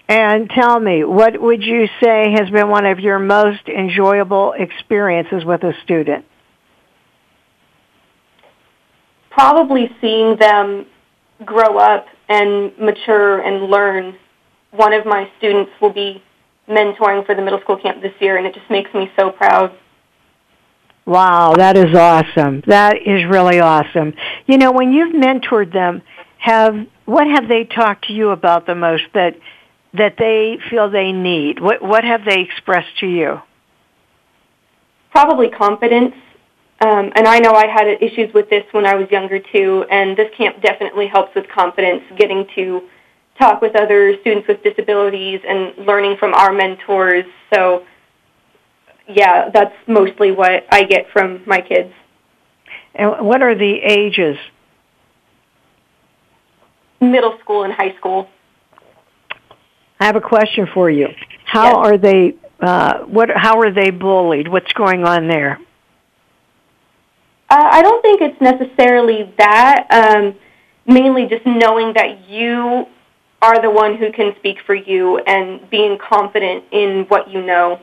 And 0.08 0.48
tell 0.48 0.80
me, 0.80 1.04
what 1.04 1.38
would 1.40 1.62
you 1.62 1.86
say 2.02 2.32
has 2.32 2.48
been 2.48 2.70
one 2.70 2.86
of 2.86 2.98
your 2.98 3.18
most 3.18 3.68
enjoyable 3.68 4.54
experiences 4.56 5.44
with 5.44 5.62
a 5.62 5.74
student? 5.84 6.24
Probably 9.30 9.90
seeing 10.00 10.36
them 10.38 10.86
grow 11.44 11.78
up 11.78 12.06
and 12.28 12.76
mature 12.78 13.40
and 13.40 13.64
learn. 13.64 14.16
One 14.70 14.94
of 14.94 15.04
my 15.04 15.30
students 15.36 15.72
will 15.80 15.92
be 15.92 16.22
mentoring 16.68 17.24
for 17.26 17.34
the 17.34 17.42
middle 17.42 17.60
school 17.60 17.76
camp 17.76 18.02
this 18.02 18.14
year, 18.18 18.38
and 18.38 18.46
it 18.46 18.54
just 18.54 18.70
makes 18.70 18.92
me 18.94 19.10
so 19.18 19.30
proud. 19.30 19.76
Wow, 21.04 21.54
that 21.56 21.76
is 21.76 21.94
awesome. 21.94 22.62
That 22.66 22.96
is 22.96 23.24
really 23.26 23.60
awesome. 23.60 24.14
You 24.46 24.58
know, 24.58 24.72
when 24.72 24.92
you've 24.92 25.14
mentored 25.14 25.72
them, 25.72 26.02
have 26.38 26.74
what 27.04 27.26
have 27.26 27.48
they 27.48 27.64
talked 27.64 28.08
to 28.08 28.12
you 28.12 28.30
about 28.30 28.66
the 28.66 28.74
most 28.74 29.04
that 29.14 29.36
that 29.94 30.14
they 30.18 30.58
feel 30.70 30.90
they 30.90 31.12
need? 31.12 31.60
What 31.60 31.82
what 31.82 32.04
have 32.04 32.24
they 32.24 32.40
expressed 32.40 32.98
to 33.00 33.06
you? 33.06 33.40
Probably 35.10 35.48
confidence. 35.48 36.14
Um, 36.80 37.10
and 37.16 37.26
I 37.26 37.40
know 37.40 37.52
I 37.54 37.66
had 37.66 37.88
issues 38.00 38.32
with 38.32 38.48
this 38.50 38.62
when 38.70 38.86
I 38.86 38.94
was 38.94 39.10
younger 39.10 39.40
too, 39.40 39.84
and 39.90 40.16
this 40.16 40.30
camp 40.36 40.62
definitely 40.62 41.08
helps 41.08 41.34
with 41.34 41.48
confidence, 41.48 42.02
getting 42.16 42.46
to 42.54 42.82
talk 43.38 43.60
with 43.60 43.74
other 43.74 44.14
students 44.20 44.46
with 44.46 44.62
disabilities 44.62 45.40
and 45.46 45.86
learning 45.86 46.16
from 46.18 46.34
our 46.34 46.52
mentors. 46.52 47.24
So, 47.52 47.84
yeah, 49.08 49.48
that's 49.52 49.74
mostly 49.88 50.30
what 50.30 50.66
I 50.70 50.84
get 50.84 51.06
from 51.12 51.42
my 51.46 51.60
kids. 51.60 51.92
And 52.94 53.26
what 53.26 53.42
are 53.42 53.54
the 53.54 53.74
ages? 53.82 54.36
Middle 57.00 57.38
school 57.40 57.64
and 57.64 57.72
high 57.72 57.96
school. 57.96 58.28
I 60.00 60.06
have 60.06 60.16
a 60.16 60.20
question 60.20 60.68
for 60.72 60.88
you. 60.90 61.08
How 61.44 61.64
yes. 61.64 61.76
are 61.76 61.98
they? 61.98 62.34
Uh, 62.60 62.98
what? 63.04 63.30
How 63.34 63.60
are 63.60 63.72
they 63.72 63.90
bullied? 63.90 64.48
What's 64.48 64.72
going 64.72 65.04
on 65.04 65.28
there? 65.28 65.58
Uh, 67.50 67.68
I 67.70 67.82
don't 67.82 68.02
think 68.02 68.20
it's 68.20 68.40
necessarily 68.40 69.32
that. 69.38 69.86
Um, 69.90 70.34
mainly 70.86 71.26
just 71.26 71.44
knowing 71.46 71.92
that 71.94 72.28
you 72.28 72.86
are 73.40 73.62
the 73.62 73.70
one 73.70 73.96
who 73.96 74.10
can 74.10 74.34
speak 74.36 74.58
for 74.66 74.74
you 74.74 75.18
and 75.18 75.68
being 75.70 75.98
confident 75.98 76.64
in 76.72 77.04
what 77.08 77.30
you 77.30 77.42
know. 77.42 77.80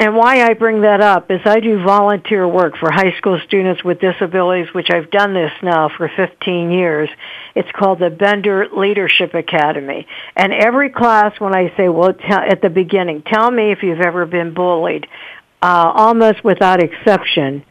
And 0.00 0.16
why 0.16 0.42
I 0.44 0.54
bring 0.54 0.80
that 0.80 1.02
up 1.02 1.30
is 1.30 1.42
I 1.44 1.60
do 1.60 1.82
volunteer 1.82 2.48
work 2.48 2.78
for 2.78 2.90
high 2.90 3.14
school 3.18 3.38
students 3.46 3.84
with 3.84 4.00
disabilities, 4.00 4.72
which 4.72 4.88
I've 4.90 5.10
done 5.10 5.34
this 5.34 5.52
now 5.62 5.90
for 5.94 6.10
15 6.16 6.70
years. 6.70 7.10
It's 7.54 7.70
called 7.72 7.98
the 7.98 8.08
Bender 8.08 8.66
Leadership 8.74 9.34
Academy. 9.34 10.06
And 10.34 10.54
every 10.54 10.88
class, 10.88 11.38
when 11.38 11.54
I 11.54 11.76
say, 11.76 11.90
well, 11.90 12.14
t- 12.14 12.24
at 12.30 12.62
the 12.62 12.70
beginning, 12.70 13.24
tell 13.26 13.50
me 13.50 13.72
if 13.72 13.82
you've 13.82 14.00
ever 14.00 14.24
been 14.24 14.54
bullied, 14.54 15.06
uh, 15.60 15.92
almost 15.94 16.42
without 16.42 16.82
exception, 16.82 17.62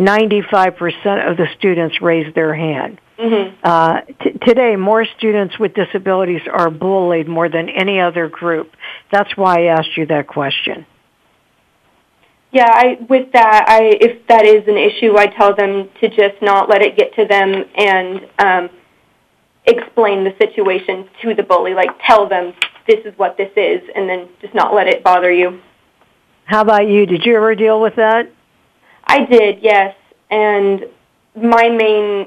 95% 0.00 1.30
of 1.30 1.36
the 1.36 1.46
students 1.58 2.02
raise 2.02 2.34
their 2.34 2.54
hand. 2.56 3.00
Mm-hmm. 3.20 3.56
Uh, 3.62 4.00
t- 4.20 4.36
today, 4.44 4.74
more 4.74 5.06
students 5.16 5.56
with 5.60 5.74
disabilities 5.74 6.42
are 6.52 6.70
bullied 6.70 7.28
more 7.28 7.48
than 7.48 7.68
any 7.68 8.00
other 8.00 8.28
group. 8.28 8.74
That's 9.12 9.36
why 9.36 9.60
I 9.60 9.64
asked 9.66 9.96
you 9.96 10.06
that 10.06 10.26
question. 10.26 10.84
Yeah, 12.50 12.70
I 12.70 12.98
with 13.08 13.32
that, 13.32 13.66
I 13.68 13.96
if 14.00 14.26
that 14.28 14.46
is 14.46 14.66
an 14.68 14.78
issue, 14.78 15.18
I 15.18 15.26
tell 15.26 15.54
them 15.54 15.90
to 16.00 16.08
just 16.08 16.40
not 16.40 16.68
let 16.68 16.82
it 16.82 16.96
get 16.96 17.14
to 17.16 17.26
them 17.26 17.64
and 17.76 18.26
um, 18.38 18.70
explain 19.66 20.24
the 20.24 20.34
situation 20.38 21.08
to 21.22 21.34
the 21.34 21.42
bully. 21.42 21.74
Like 21.74 21.90
tell 22.06 22.28
them 22.28 22.54
this 22.86 23.04
is 23.04 23.12
what 23.18 23.36
this 23.36 23.50
is, 23.54 23.82
and 23.94 24.08
then 24.08 24.28
just 24.40 24.54
not 24.54 24.74
let 24.74 24.88
it 24.88 25.04
bother 25.04 25.30
you. 25.30 25.60
How 26.46 26.62
about 26.62 26.88
you? 26.88 27.04
Did 27.04 27.26
you 27.26 27.36
ever 27.36 27.54
deal 27.54 27.80
with 27.80 27.96
that? 27.96 28.32
I 29.04 29.26
did, 29.26 29.62
yes. 29.62 29.94
And 30.30 30.86
my 31.36 31.68
main 31.68 32.26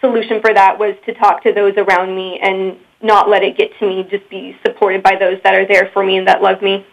solution 0.00 0.40
for 0.40 0.54
that 0.54 0.78
was 0.78 0.94
to 1.06 1.14
talk 1.14 1.42
to 1.42 1.52
those 1.52 1.74
around 1.76 2.14
me 2.14 2.38
and 2.40 2.76
not 3.02 3.28
let 3.28 3.42
it 3.42 3.56
get 3.56 3.70
to 3.80 3.86
me. 3.86 4.06
Just 4.08 4.28
be 4.30 4.56
supported 4.64 5.02
by 5.02 5.16
those 5.16 5.38
that 5.42 5.54
are 5.54 5.66
there 5.66 5.90
for 5.92 6.04
me 6.04 6.18
and 6.18 6.28
that 6.28 6.40
love 6.40 6.62
me. 6.62 6.86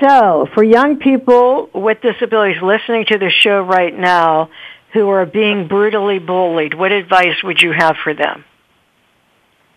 So, 0.00 0.46
for 0.54 0.64
young 0.64 0.98
people 0.98 1.68
with 1.74 1.98
disabilities 2.00 2.62
listening 2.62 3.04
to 3.08 3.18
the 3.18 3.30
show 3.30 3.60
right 3.60 3.96
now 3.96 4.50
who 4.94 5.08
are 5.10 5.26
being 5.26 5.68
brutally 5.68 6.18
bullied, 6.18 6.74
what 6.74 6.90
advice 6.90 7.42
would 7.44 7.60
you 7.60 7.72
have 7.72 7.96
for 8.02 8.14
them? 8.14 8.44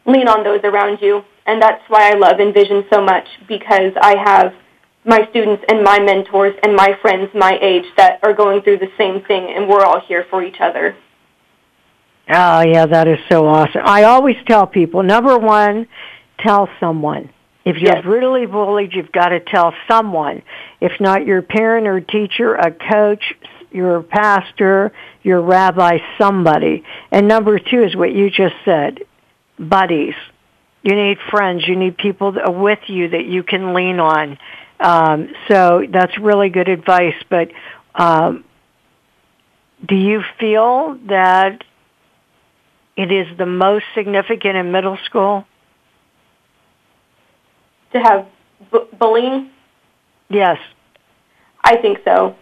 Lean 0.05 0.27
on 0.27 0.43
those 0.43 0.61
around 0.63 0.99
you. 1.01 1.23
And 1.45 1.61
that's 1.61 1.83
why 1.89 2.11
I 2.11 2.15
love 2.15 2.39
Envision 2.39 2.85
so 2.91 3.03
much 3.03 3.27
because 3.47 3.91
I 4.01 4.15
have 4.17 4.53
my 5.05 5.27
students 5.29 5.63
and 5.67 5.83
my 5.83 5.99
mentors 5.99 6.55
and 6.63 6.73
my 6.75 6.97
friends 7.01 7.29
my 7.33 7.57
age 7.61 7.85
that 7.97 8.19
are 8.23 8.33
going 8.33 8.61
through 8.61 8.77
the 8.77 8.91
same 8.97 9.21
thing 9.25 9.51
and 9.53 9.67
we're 9.67 9.83
all 9.83 9.99
here 9.99 10.25
for 10.29 10.41
each 10.41 10.61
other. 10.61 10.95
Oh 12.29 12.61
yeah, 12.61 12.85
that 12.85 13.09
is 13.09 13.19
so 13.29 13.45
awesome. 13.45 13.81
I 13.83 14.03
always 14.03 14.37
tell 14.47 14.65
people, 14.65 15.03
number 15.03 15.37
one, 15.37 15.87
tell 16.39 16.69
someone. 16.79 17.32
If 17.65 17.77
you're 17.77 17.95
yes. 17.95 18.03
brutally 18.03 18.45
bullied, 18.45 18.93
you've 18.93 19.11
got 19.11 19.29
to 19.29 19.39
tell 19.39 19.73
someone. 19.89 20.43
If 20.81 20.99
not 20.99 21.25
your 21.25 21.41
parent 21.41 21.87
or 21.87 22.01
teacher, 22.01 22.55
a 22.55 22.71
coach, 22.71 23.23
your 23.71 24.03
pastor, 24.03 24.91
your 25.23 25.41
rabbi, 25.41 25.99
somebody. 26.17 26.83
And 27.11 27.27
number 27.27 27.59
two 27.59 27.83
is 27.83 27.95
what 27.95 28.13
you 28.13 28.29
just 28.29 28.55
said, 28.65 28.99
buddies. 29.57 30.15
You 30.83 30.95
need 30.95 31.17
friends. 31.31 31.63
You 31.65 31.77
need 31.77 31.97
people 31.97 32.33
that 32.33 32.45
are 32.45 32.51
with 32.51 32.79
you 32.87 33.09
that 33.09 33.25
you 33.25 33.43
can 33.43 33.73
lean 33.73 33.99
on. 33.99 34.37
Um, 34.79 35.29
so 35.47 35.85
that's 35.89 36.17
really 36.19 36.49
good 36.49 36.67
advice. 36.67 37.15
But 37.29 37.49
um, 37.95 38.43
do 39.87 39.95
you 39.95 40.21
feel 40.39 40.99
that 41.07 41.63
it 42.97 43.11
is 43.11 43.37
the 43.37 43.45
most 43.45 43.85
significant 43.95 44.57
in 44.57 44.71
middle 44.73 44.97
school? 45.05 45.45
To 47.93 47.99
have 47.99 48.27
bu- 48.71 48.87
bullying? 48.97 49.51
Yes. 50.29 50.57
I 51.63 51.77
think 51.77 51.99
so. 52.03 52.35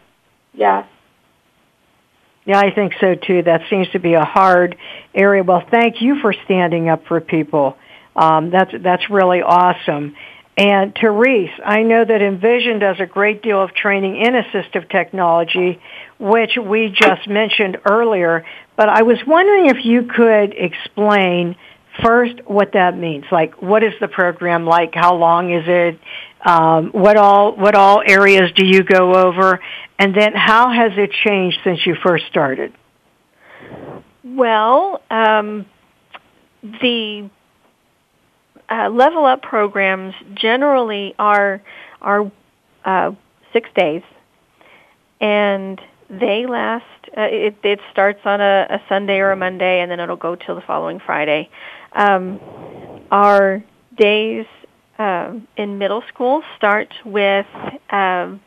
Yeah. 0.54 0.86
Yeah, 2.46 2.60
I 2.60 2.74
think 2.74 2.94
so 3.00 3.16
too. 3.16 3.44
That 3.44 3.62
seems 3.70 3.90
to 3.90 4.00
be 4.00 4.14
a 4.14 4.26
hard 4.26 4.76
area. 5.14 5.44
Well, 5.44 5.64
thank 5.70 6.02
you 6.02 6.20
for 6.22 6.34
standing 6.46 6.90
up 6.90 7.06
for 7.06 7.22
people. 7.22 7.78
Um, 8.16 8.50
that's 8.50 8.72
that's 8.82 9.10
really 9.10 9.42
awesome. 9.42 10.16
And 10.58 10.94
Terese, 10.94 11.54
I 11.64 11.84
know 11.84 12.04
that 12.04 12.22
Envision 12.22 12.80
does 12.80 13.00
a 13.00 13.06
great 13.06 13.42
deal 13.42 13.62
of 13.62 13.74
training 13.74 14.18
in 14.18 14.34
assistive 14.34 14.90
technology, 14.90 15.80
which 16.20 16.58
we 16.58 16.90
just 16.90 17.28
mentioned 17.28 17.78
earlier. 17.90 18.46
But 18.76 18.90
I 18.90 19.04
was 19.04 19.18
wondering 19.26 19.68
if 19.68 19.86
you 19.86 20.04
could 20.04 20.54
explain 20.54 21.56
first 22.04 22.36
what 22.46 22.74
that 22.74 22.98
means. 22.98 23.26
Like, 23.32 23.62
what 23.62 23.84
is 23.84 23.94
the 24.00 24.08
program 24.08 24.66
like? 24.66 24.94
How 24.94 25.16
long 25.16 25.52
is 25.52 25.64
it? 25.68 26.00
Um, 26.46 26.92
what 26.92 27.18
all 27.18 27.56
what 27.56 27.76
all 27.76 28.02
areas 28.06 28.52
do 28.56 28.66
you 28.66 28.84
go 28.84 29.14
over? 29.14 29.60
And 30.00 30.16
then, 30.16 30.34
how 30.34 30.72
has 30.72 30.94
it 30.98 31.12
changed 31.12 31.60
since 31.64 31.86
you 31.86 31.96
first 32.04 32.26
started? 32.28 32.74
Well, 34.24 35.02
um, 35.12 35.66
the 36.64 37.30
uh, 38.70 38.90
level 38.90 39.26
up 39.26 39.42
programs 39.42 40.16
generally 40.34 41.14
are 41.20 41.62
are 42.02 42.32
uh, 42.86 43.12
six 43.54 43.70
days, 43.76 44.04
and 45.20 45.80
they 46.10 46.46
last. 46.48 46.86
Uh, 47.16 47.28
it, 47.30 47.56
it 47.64 47.80
starts 47.92 48.22
on 48.26 48.42
a, 48.42 48.68
a 48.70 48.82
Sunday 48.88 49.18
or 49.18 49.32
a 49.32 49.36
Monday, 49.36 49.82
and 49.82 49.92
then 49.92 50.00
it'll 50.00 50.16
go 50.16 50.36
till 50.36 50.56
the 50.56 50.62
following 50.62 51.00
Friday. 51.00 51.50
Um, 51.94 52.40
our 53.12 53.64
days 53.98 54.46
um, 54.98 55.48
in 55.58 55.78
middle 55.78 56.04
school 56.08 56.44
start 56.58 56.94
with 57.06 57.46
um, 57.90 58.40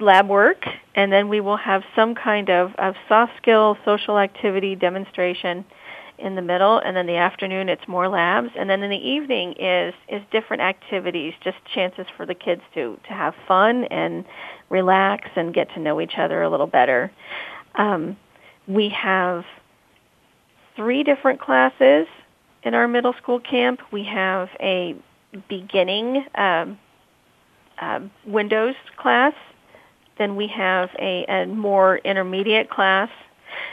lab 0.00 0.28
work, 0.28 0.64
and 0.94 1.12
then 1.12 1.28
we 1.28 1.40
will 1.40 1.56
have 1.56 1.82
some 1.94 2.14
kind 2.14 2.50
of, 2.50 2.74
of 2.76 2.94
soft 3.08 3.32
skill, 3.36 3.76
social 3.84 4.18
activity 4.18 4.74
demonstration 4.74 5.64
in 6.18 6.34
the 6.34 6.42
middle, 6.42 6.78
and 6.78 6.96
then 6.96 7.06
the 7.06 7.16
afternoon 7.16 7.68
it's 7.68 7.86
more 7.88 8.08
labs, 8.08 8.50
and 8.56 8.70
then 8.70 8.82
in 8.82 8.90
the 8.90 8.96
evening 8.96 9.54
is 9.58 9.94
is 10.08 10.22
different 10.30 10.62
activities, 10.62 11.34
just 11.42 11.56
chances 11.74 12.06
for 12.16 12.26
the 12.26 12.34
kids 12.34 12.62
to 12.74 12.98
to 13.08 13.12
have 13.12 13.34
fun 13.48 13.84
and 13.84 14.24
relax 14.68 15.28
and 15.36 15.52
get 15.52 15.68
to 15.74 15.80
know 15.80 16.00
each 16.00 16.16
other 16.18 16.42
a 16.42 16.48
little 16.48 16.66
better. 16.66 17.10
Um, 17.74 18.16
we 18.68 18.88
have 18.90 19.44
three 20.76 21.02
different 21.02 21.40
classes 21.40 22.06
in 22.62 22.74
our 22.74 22.88
middle 22.88 23.14
school 23.14 23.40
camp. 23.40 23.80
We 23.90 24.04
have 24.04 24.48
a 24.60 24.96
beginning 25.48 26.26
um, 26.34 26.78
uh, 27.80 28.00
Windows 28.26 28.74
class. 28.96 29.34
Then 30.18 30.36
we 30.36 30.46
have 30.48 30.90
a, 30.98 31.24
a 31.26 31.46
more 31.46 31.98
intermediate 31.98 32.70
class 32.70 33.10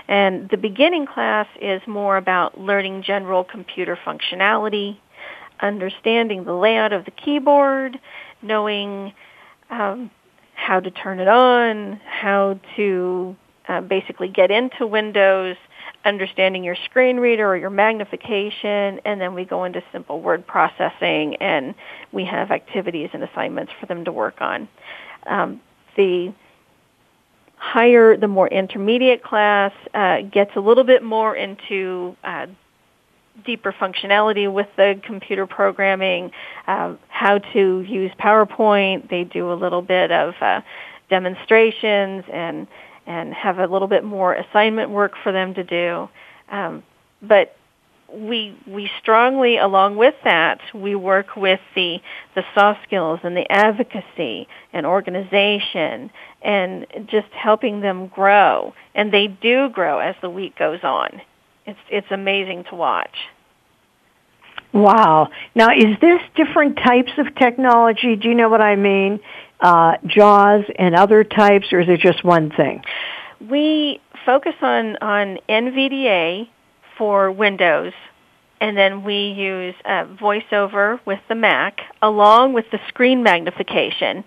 and 0.08 0.50
the 0.50 0.58
beginning 0.58 1.06
class 1.06 1.48
is 1.62 1.82
more 1.88 2.18
about 2.18 2.60
learning 2.60 3.04
general 3.04 3.44
computer 3.44 3.96
functionality, 3.96 4.98
understanding 5.60 6.46
the 6.46 6.54
layout 6.54 6.94
of 6.94 7.06
the 7.06 7.12
keyboard, 7.12 8.00
knowing 8.42 9.14
um, 9.70 10.10
how 10.56 10.80
to 10.80 10.90
turn 10.90 11.20
it 11.20 11.28
on, 11.28 12.02
how 12.06 12.60
to 12.76 13.36
uh, 13.68 13.82
basically 13.82 14.30
get 14.30 14.50
into 14.50 14.88
Windows, 14.88 15.58
understanding 16.06 16.64
your 16.64 16.78
screen 16.86 17.18
reader 17.18 17.48
or 17.48 17.58
your 17.58 17.70
magnification, 17.70 19.02
and 19.06 19.20
then 19.20 19.34
we 19.34 19.46
go 19.46 19.66
into 19.66 19.84
simple 19.92 20.22
word 20.22 20.48
processing 20.48 21.36
and 21.38 21.76
we 22.12 22.26
have 22.26 22.52
activities 22.52 23.10
and 23.14 23.24
assignments 23.24 23.72
for 23.80 23.86
them 23.86 24.06
to 24.06 24.12
work 24.12 24.42
on. 24.42 24.68
Um, 25.26 25.62
the 25.98 26.34
higher, 27.58 28.16
the 28.16 28.28
more 28.28 28.48
intermediate 28.48 29.22
class 29.22 29.74
uh, 29.94 30.22
gets 30.22 30.52
a 30.56 30.60
little 30.62 30.86
bit 30.86 31.04
more 31.04 31.36
into 31.36 32.16
uh, 32.24 32.48
deeper 33.46 33.74
functionality 33.74 34.52
with 34.52 34.68
the 34.78 35.00
computer 35.04 35.46
programming, 35.46 36.32
uh, 36.68 36.96
how 37.10 37.40
to 37.40 37.82
use 37.82 38.12
PowerPoint. 38.20 39.10
They 39.10 39.26
do 39.26 39.52
a 39.52 39.56
little 39.56 39.82
bit 39.82 40.12
of 40.12 40.34
uh, 40.42 40.62
demonstrations 41.10 42.24
and 42.32 42.68
and 43.10 43.34
have 43.34 43.58
a 43.58 43.66
little 43.66 43.88
bit 43.88 44.04
more 44.04 44.36
assignment 44.36 44.92
work 44.92 45.14
for 45.24 45.32
them 45.32 45.56
to 45.56 45.64
do. 45.64 46.08
Um, 46.50 46.84
but 47.22 47.56
we 48.14 48.56
we 48.68 48.90
strongly 49.02 49.58
along 49.58 49.96
with 49.96 50.16
that 50.24 50.60
we 50.74 50.96
work 50.96 51.36
with 51.36 51.60
the 51.76 52.00
the 52.36 52.44
soft 52.56 52.80
skills 52.84 53.20
and 53.24 53.36
the 53.36 53.52
advocacy 53.52 54.48
and 54.74 54.86
organization 54.86 56.10
and 56.42 56.88
just 57.08 57.28
helping 57.34 57.82
them 57.82 58.08
grow. 58.08 58.74
And 58.96 59.12
they 59.12 59.28
do 59.28 59.70
grow 59.70 60.00
as 60.00 60.16
the 60.22 60.30
week 60.30 60.58
goes 60.58 60.80
on. 60.84 61.22
It's 61.66 61.80
it's 61.90 62.12
amazing 62.12 62.66
to 62.70 62.76
watch. 62.76 63.16
Wow. 64.72 65.30
Now 65.56 65.70
is 65.76 66.00
this 66.00 66.22
different 66.36 66.78
types 66.78 67.12
of 67.18 67.36
technology? 67.36 68.16
Do 68.16 68.30
you 68.30 68.36
know 68.36 68.50
what 68.50 68.62
i 68.62 68.76
mean 68.76 69.20
uh, 69.62 69.98
JAWS 70.06 70.66
and 70.78 70.96
other 70.96 71.24
types 71.24 71.74
or 71.74 71.82
is 71.82 71.90
it 71.90 72.00
just 72.00 72.24
one 72.24 72.52
thing 72.52 72.84
we 73.40 74.02
focus 74.26 74.56
on 74.62 74.98
on 74.98 75.40
NVDA 75.48 76.50
for 76.98 77.32
Windows, 77.32 77.94
and 78.60 78.78
then 78.78 79.04
we 79.04 79.30
use 79.30 79.76
uh, 79.86 80.06
VoiceOver 80.22 81.00
with 81.06 81.20
the 81.30 81.36
Mac 81.36 81.80
along 82.02 82.54
with 82.54 82.66
the 82.72 82.80
screen 82.90 83.24
magnification, 83.24 84.24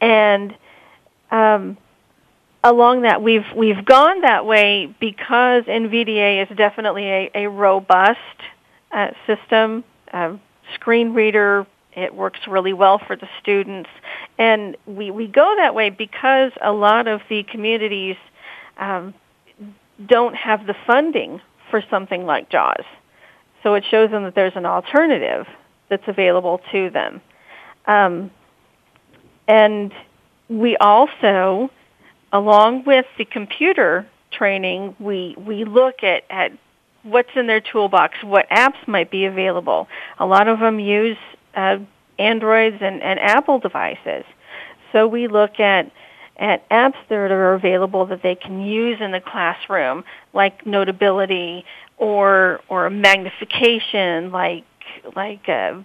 and 0.00 0.54
um, 1.30 1.78
along 2.62 3.02
that 3.02 3.22
we've 3.22 3.46
we've 3.56 3.84
gone 3.84 4.20
that 4.20 4.44
way 4.44 4.94
because 5.00 5.64
NVDA 5.64 6.42
is 6.48 6.56
definitely 6.56 7.08
a, 7.08 7.30
a 7.34 7.48
robust 7.48 8.18
uh, 8.92 9.08
system. 9.26 9.84
Uh, 10.12 10.36
screen 10.74 11.12
reader 11.12 11.66
it 11.96 12.14
works 12.14 12.40
really 12.48 12.72
well 12.72 12.98
for 12.98 13.16
the 13.16 13.28
students, 13.40 13.90
and 14.38 14.76
we 14.86 15.10
we 15.10 15.26
go 15.26 15.54
that 15.58 15.74
way 15.74 15.90
because 15.90 16.52
a 16.60 16.72
lot 16.72 17.06
of 17.08 17.20
the 17.28 17.42
communities 17.44 18.16
um, 18.78 19.14
don't 20.04 20.34
have 20.34 20.66
the 20.66 20.74
funding 20.86 21.40
for 21.70 21.82
something 21.90 22.26
like 22.26 22.50
JAWS. 22.50 22.84
So 23.62 23.74
it 23.74 23.84
shows 23.90 24.10
them 24.10 24.24
that 24.24 24.34
there's 24.34 24.56
an 24.56 24.66
alternative 24.66 25.46
that's 25.88 26.06
available 26.06 26.60
to 26.72 26.90
them. 26.90 27.20
Um, 27.86 28.30
and 29.48 29.92
we 30.48 30.76
also, 30.76 31.70
along 32.32 32.84
with 32.84 33.06
the 33.18 33.24
computer 33.24 34.06
training, 34.30 34.96
we, 34.98 35.34
we 35.38 35.64
look 35.64 36.02
at, 36.02 36.24
at 36.30 36.52
what's 37.02 37.30
in 37.36 37.46
their 37.46 37.60
toolbox, 37.60 38.16
what 38.22 38.48
apps 38.50 38.86
might 38.86 39.10
be 39.10 39.24
available. 39.24 39.88
A 40.18 40.26
lot 40.26 40.48
of 40.48 40.60
them 40.60 40.78
use 40.78 41.18
uh, 41.54 41.78
Androids 42.18 42.76
and, 42.80 43.02
and 43.02 43.18
Apple 43.18 43.58
devices. 43.58 44.24
So 44.92 45.06
we 45.08 45.28
look 45.28 45.60
at 45.60 45.90
at 46.36 46.68
apps 46.68 46.96
that 47.08 47.14
are 47.14 47.54
available 47.54 48.06
that 48.06 48.22
they 48.22 48.34
can 48.34 48.60
use 48.60 49.00
in 49.00 49.12
the 49.12 49.20
classroom, 49.20 50.02
like 50.32 50.66
Notability 50.66 51.64
or 51.96 52.60
or 52.68 52.90
magnification, 52.90 54.32
like 54.32 54.64
like 55.14 55.48
uh, 55.48 55.80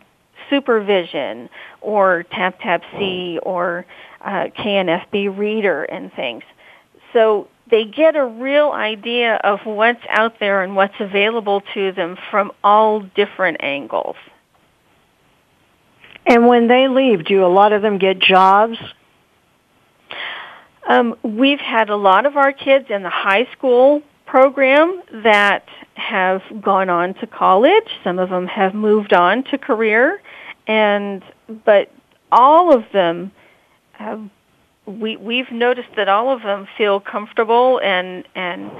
Supervision 0.49 1.49
or 1.81 2.25
TapTapSee 2.31 3.39
or 3.43 3.85
uh, 4.21 4.47
KNFB 4.57 5.37
Reader 5.37 5.83
and 5.83 6.11
things. 6.13 6.43
So 7.13 7.47
they 7.69 7.85
get 7.85 8.15
a 8.15 8.25
real 8.25 8.71
idea 8.71 9.35
of 9.35 9.59
what's 9.63 10.03
out 10.09 10.39
there 10.39 10.63
and 10.63 10.75
what's 10.75 10.99
available 10.99 11.61
to 11.73 11.91
them 11.91 12.17
from 12.31 12.51
all 12.63 13.01
different 13.01 13.57
angles. 13.59 14.15
And 16.29 16.45
when 16.45 16.67
they 16.67 16.87
leave, 16.87 17.25
do 17.25 17.43
a 17.43 17.47
lot 17.47 17.73
of 17.73 17.81
them 17.81 17.97
get 17.97 18.19
jobs? 18.19 18.77
Um, 20.87 21.15
we've 21.23 21.59
had 21.59 21.89
a 21.89 21.95
lot 21.95 22.27
of 22.27 22.37
our 22.37 22.53
kids 22.53 22.85
in 22.91 23.01
the 23.01 23.09
high 23.09 23.47
school 23.51 24.03
program 24.27 25.01
that 25.23 25.65
have 25.95 26.43
gone 26.61 26.87
on 26.89 27.15
to 27.15 27.27
college. 27.27 27.87
Some 28.03 28.19
of 28.19 28.29
them 28.29 28.45
have 28.45 28.75
moved 28.75 29.11
on 29.11 29.43
to 29.45 29.57
career, 29.57 30.21
and 30.67 31.23
but 31.65 31.91
all 32.31 32.75
of 32.75 32.83
them 32.93 33.31
have. 33.93 34.21
We 34.85 35.17
we've 35.17 35.51
noticed 35.51 35.89
that 35.95 36.09
all 36.09 36.31
of 36.31 36.43
them 36.43 36.67
feel 36.77 36.99
comfortable 36.99 37.79
and 37.83 38.23
and 38.35 38.71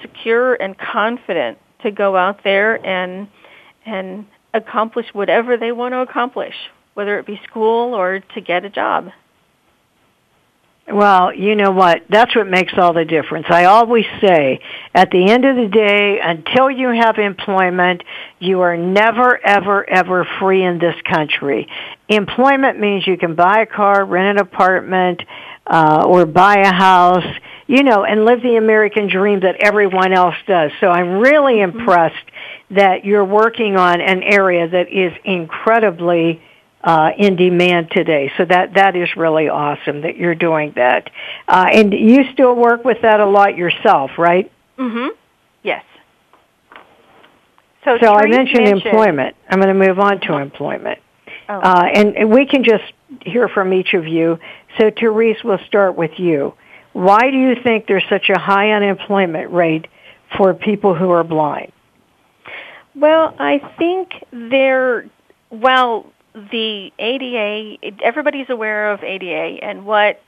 secure 0.00 0.54
and 0.54 0.78
confident 0.78 1.58
to 1.82 1.90
go 1.90 2.16
out 2.16 2.44
there 2.44 2.84
and 2.86 3.28
and 3.84 4.26
accomplish 4.54 5.06
whatever 5.12 5.56
they 5.56 5.72
want 5.72 5.92
to 5.92 5.98
accomplish, 5.98 6.54
whether 6.94 7.18
it 7.18 7.26
be 7.26 7.40
school 7.48 7.94
or 7.94 8.20
to 8.20 8.40
get 8.40 8.64
a 8.64 8.70
job. 8.70 9.10
Well, 10.86 11.34
you 11.34 11.56
know 11.56 11.70
what? 11.70 12.02
That's 12.10 12.36
what 12.36 12.46
makes 12.46 12.74
all 12.76 12.92
the 12.92 13.06
difference. 13.06 13.46
I 13.48 13.64
always 13.64 14.04
say, 14.20 14.60
at 14.94 15.10
the 15.10 15.30
end 15.30 15.46
of 15.46 15.56
the 15.56 15.66
day, 15.66 16.20
until 16.20 16.70
you 16.70 16.88
have 16.88 17.16
employment, 17.16 18.02
you 18.38 18.60
are 18.60 18.76
never, 18.76 19.38
ever, 19.44 19.88
ever 19.88 20.28
free 20.38 20.62
in 20.62 20.78
this 20.78 20.94
country. 21.10 21.68
Employment 22.08 22.78
means 22.78 23.06
you 23.06 23.16
can 23.16 23.34
buy 23.34 23.62
a 23.62 23.66
car, 23.66 24.04
rent 24.04 24.38
an 24.38 24.46
apartment, 24.46 25.22
uh, 25.66 26.04
or 26.06 26.26
buy 26.26 26.56
a 26.56 26.72
house, 26.72 27.24
you 27.66 27.82
know, 27.82 28.04
and 28.04 28.26
live 28.26 28.42
the 28.42 28.56
American 28.56 29.08
dream 29.08 29.40
that 29.40 29.56
everyone 29.60 30.12
else 30.12 30.36
does. 30.46 30.70
So 30.80 30.88
I'm 30.88 31.18
really 31.18 31.54
mm-hmm. 31.54 31.78
impressed 31.78 32.30
that 32.72 33.06
you're 33.06 33.24
working 33.24 33.76
on 33.76 34.02
an 34.02 34.22
area 34.22 34.68
that 34.68 34.92
is 34.92 35.14
incredibly 35.24 36.42
uh, 36.84 37.10
in 37.16 37.34
demand 37.34 37.90
today. 37.90 38.30
So 38.36 38.44
that 38.44 38.74
that 38.74 38.94
is 38.94 39.08
really 39.16 39.48
awesome 39.48 40.02
that 40.02 40.16
you're 40.16 40.34
doing 40.34 40.74
that. 40.76 41.10
Uh, 41.48 41.66
and 41.72 41.92
you 41.92 42.24
still 42.32 42.54
work 42.54 42.84
with 42.84 42.98
that 43.02 43.20
a 43.20 43.26
lot 43.26 43.56
yourself, 43.56 44.12
right? 44.18 44.52
Mm-hmm. 44.78 45.16
Yes. 45.62 45.82
So, 47.84 47.96
so 48.00 48.12
I 48.12 48.26
mentioned, 48.26 48.64
mentioned, 48.64 48.86
employment. 48.86 49.34
I'm 49.48 49.60
going 49.60 49.68
to 49.68 49.86
move 49.86 49.98
on 49.98 50.20
to 50.20 50.36
employment. 50.36 50.98
Oh. 51.48 51.54
Uh, 51.58 51.84
and, 51.92 52.16
and 52.16 52.30
we 52.30 52.46
can 52.46 52.64
just 52.64 52.84
hear 53.22 53.48
from 53.48 53.72
each 53.72 53.94
of 53.94 54.06
you. 54.06 54.38
So 54.78 54.90
Terese, 54.90 55.42
we'll 55.44 55.58
start 55.66 55.96
with 55.96 56.18
you. 56.18 56.54
Why 56.92 57.30
do 57.30 57.36
you 57.36 57.56
think 57.62 57.86
there's 57.86 58.04
such 58.08 58.30
a 58.30 58.38
high 58.38 58.70
unemployment 58.70 59.50
rate 59.50 59.86
for 60.36 60.54
people 60.54 60.94
who 60.94 61.10
are 61.10 61.24
blind? 61.24 61.72
Well, 62.94 63.34
I 63.38 63.58
think 63.78 64.12
there, 64.30 65.06
well, 65.50 66.06
the 66.34 66.92
ADA, 66.98 67.94
everybody's 68.02 68.50
aware 68.50 68.90
of 68.90 69.02
ADA 69.02 69.64
and 69.64 69.86
what 69.86 70.20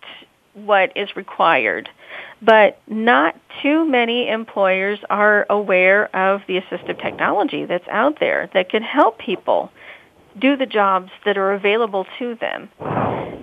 what 0.55 0.91
is 0.97 1.15
required. 1.17 1.89
But 2.41 2.81
not 2.87 3.37
too 3.63 3.85
many 3.85 4.29
employers 4.29 4.99
are 5.11 5.47
aware 5.51 6.15
of 6.17 6.43
the 6.47 6.61
assistive 6.61 7.01
technology 7.01 7.67
that's 7.67 7.87
out 7.89 8.21
there 8.21 8.49
that 8.55 8.71
can 8.71 8.83
help 8.83 9.19
people 9.19 9.71
do 10.39 10.57
the 10.57 10.67
jobs 10.67 11.11
that 11.25 11.37
are 11.37 11.53
available 11.53 12.07
to 12.19 12.35
them. 12.37 12.69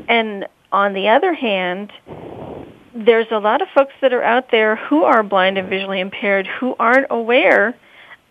And 0.07 0.47
on 0.71 0.93
the 0.93 1.09
other 1.09 1.33
hand, 1.33 1.91
there's 2.95 3.27
a 3.31 3.39
lot 3.39 3.61
of 3.61 3.67
folks 3.73 3.93
that 4.01 4.13
are 4.13 4.23
out 4.23 4.51
there 4.51 4.75
who 4.75 5.03
are 5.03 5.23
blind 5.23 5.57
and 5.57 5.69
visually 5.69 5.99
impaired 5.99 6.47
who 6.47 6.75
aren't 6.79 7.07
aware 7.09 7.75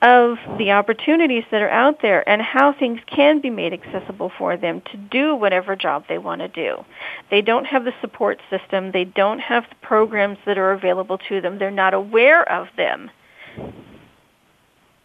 of 0.03 0.36
the 0.59 0.72
opportunities 0.72 1.44
that 1.53 1.62
are 1.62 1.70
out 1.70 2.03
there 2.03 2.28
and 2.28 2.42
how 2.42 2.72
things 2.72 3.00
can 3.07 3.40
be 3.40 3.50
made 3.50 3.72
accessible 3.72 4.32
for 4.36 4.57
them 4.57 4.82
to 4.90 4.96
do 4.96 5.36
whatever 5.36 5.76
job 5.76 6.05
they 6.09 6.18
want 6.18 6.40
to 6.40 6.48
do. 6.48 6.84
They 7.30 7.40
don't 7.40 7.66
have 7.66 7.84
the 7.84 7.92
support 8.00 8.40
system. 8.50 8.90
They 8.90 9.05
don't 9.05 9.38
have 9.38 9.62
the 9.68 9.76
programs 9.76 10.38
that 10.44 10.59
are 10.59 10.72
available 10.72 11.18
to 11.28 11.40
them. 11.40 11.59
They're 11.59 11.70
not 11.70 11.94
aware 11.94 12.42
of 12.50 12.66
them. 12.76 13.12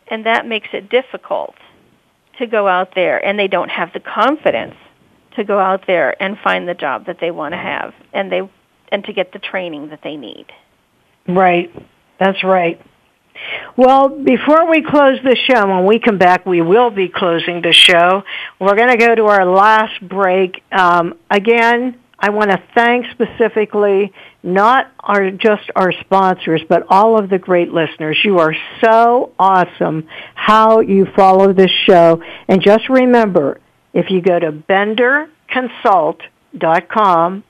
And 0.08 0.26
that 0.26 0.48
makes 0.48 0.70
it 0.74 0.90
difficult 0.90 1.54
to 2.40 2.48
go 2.48 2.68
out 2.68 2.96
there 2.96 3.24
and 3.24 3.38
they 3.38 3.48
don't 3.48 3.70
have 3.70 3.94
the 3.94 4.00
confidence 4.00 4.76
to 5.36 5.44
go 5.44 5.60
out 5.60 5.86
there 5.86 6.22
and 6.22 6.38
find 6.44 6.68
the 6.68 6.74
job 6.74 7.06
that 7.06 7.18
they 7.22 7.30
want 7.30 7.54
to 7.54 7.58
have 7.58 7.94
and 8.14 8.32
they 8.32 8.42
and 8.92 9.04
to 9.04 9.14
get 9.14 9.32
the 9.34 9.40
training 9.40 9.90
that 9.90 10.00
they 10.04 10.16
need. 10.16 10.48
Right. 11.28 11.72
That's 12.20 12.44
right. 12.44 12.82
Well, 13.76 14.10
before 14.10 14.70
we 14.70 14.82
close 14.82 15.20
the 15.24 15.36
show, 15.36 15.68
when 15.68 15.86
we 15.86 16.00
come 16.00 16.18
back, 16.18 16.46
we 16.46 16.62
will 16.62 16.90
be 16.90 17.10
closing 17.10 17.62
the 17.62 17.74
show. 17.74 18.24
We're 18.60 18.76
going 18.76 18.90
to 18.90 18.98
go 18.98 19.14
to 19.14 19.26
our 19.26 19.46
last 19.46 20.02
break. 20.02 20.64
Um, 20.72 21.16
again, 21.30 22.00
I 22.20 22.32
want 22.32 22.50
to 22.52 22.64
thank 22.74 23.06
specifically 23.12 24.12
not 24.42 24.92
our 25.00 25.30
just 25.30 25.70
our 25.76 25.92
sponsors, 25.92 26.64
but 26.68 26.88
all 26.90 27.20
of 27.20 27.30
the 27.30 27.38
great 27.38 27.72
listeners. 27.72 28.18
You 28.24 28.40
are 28.40 28.56
so 28.84 29.34
awesome 29.38 30.08
how 30.34 30.80
you 30.80 31.06
follow 31.16 31.54
this 31.54 31.70
show. 31.86 32.24
And 32.48 32.60
just 32.62 32.90
remember, 32.90 33.60
if 33.94 34.10
you 34.10 34.22
go 34.22 34.40
to 34.40 34.52
benderconsult.com 34.52 37.44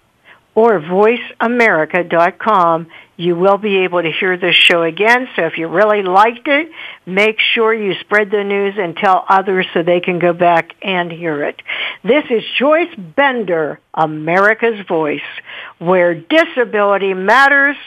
or 0.58 0.82
voiceamerica.com, 0.82 2.88
you 3.16 3.36
will 3.36 3.60
be 3.60 3.84
able 3.84 4.02
to 4.02 4.12
hear 4.12 4.36
this 4.38 4.56
show 4.56 4.82
again. 4.82 5.28
So 5.36 5.44
if 5.44 5.60
you 5.60 5.68
really 5.68 6.02
liked 6.02 6.48
it, 6.48 6.72
make 7.06 7.40
sure 7.54 7.72
you 7.72 7.94
spread 8.00 8.32
the 8.32 8.44
news 8.44 8.74
and 8.76 8.98
tell 8.98 9.24
others 9.30 9.68
so 9.72 9.84
they 9.84 10.00
can 10.00 10.18
go 10.18 10.34
back 10.34 10.74
and 10.82 11.12
hear 11.12 11.44
it. 11.44 11.62
This 12.04 12.24
is 12.32 12.42
Joyce 12.58 12.96
Bender, 12.98 13.80
America's 13.94 14.84
Voice, 14.88 15.22
where 15.78 16.16
disability 16.16 17.14
matters 17.14 17.78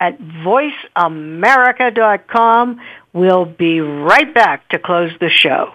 at 0.00 0.18
voiceamerica.com. 0.18 2.80
We'll 3.12 3.44
be 3.44 3.82
right 3.82 4.32
back 4.34 4.70
to 4.70 4.78
close 4.78 5.12
the 5.20 5.28
show. 5.28 5.74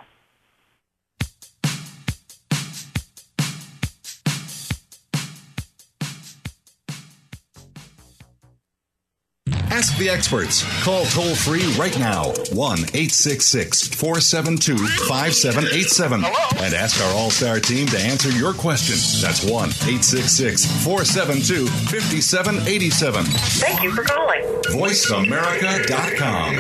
Ask 9.80 9.96
the 9.98 10.10
experts. 10.10 10.66
Call 10.84 11.06
toll 11.06 11.34
free 11.36 11.64
right 11.80 11.98
now 11.98 12.34
1 12.52 12.80
866 12.80 13.88
472 13.88 14.76
5787 15.08 16.26
and 16.26 16.74
ask 16.74 17.02
our 17.02 17.14
All 17.16 17.30
Star 17.30 17.62
team 17.62 17.88
to 17.88 17.98
answer 17.98 18.30
your 18.32 18.52
question. 18.52 18.96
That's 19.22 19.42
1 19.42 19.54
866 19.54 20.66
472 20.84 21.66
5787. 21.68 23.24
Thank 23.24 23.82
you 23.82 23.92
for 23.94 24.04
calling. 24.04 24.42
VoiceAmerica.com. 24.68 26.56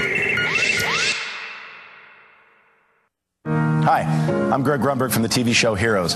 Hi, 3.83 4.03
I'm 4.49 4.63
Greg 4.63 4.79
Grunberg 4.79 5.11
from 5.11 5.23
the 5.23 5.29
TV 5.29 5.53
show 5.53 5.75
Heroes. 5.75 6.15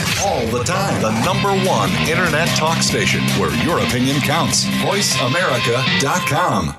All 0.23 0.45
the 0.47 0.63
time. 0.63 1.01
The 1.01 1.11
number 1.25 1.49
one 1.67 1.89
internet 2.07 2.47
talk 2.49 2.83
station 2.83 3.21
where 3.39 3.51
your 3.65 3.79
opinion 3.79 4.17
counts. 4.21 4.65
VoiceAmerica.com. 4.65 6.75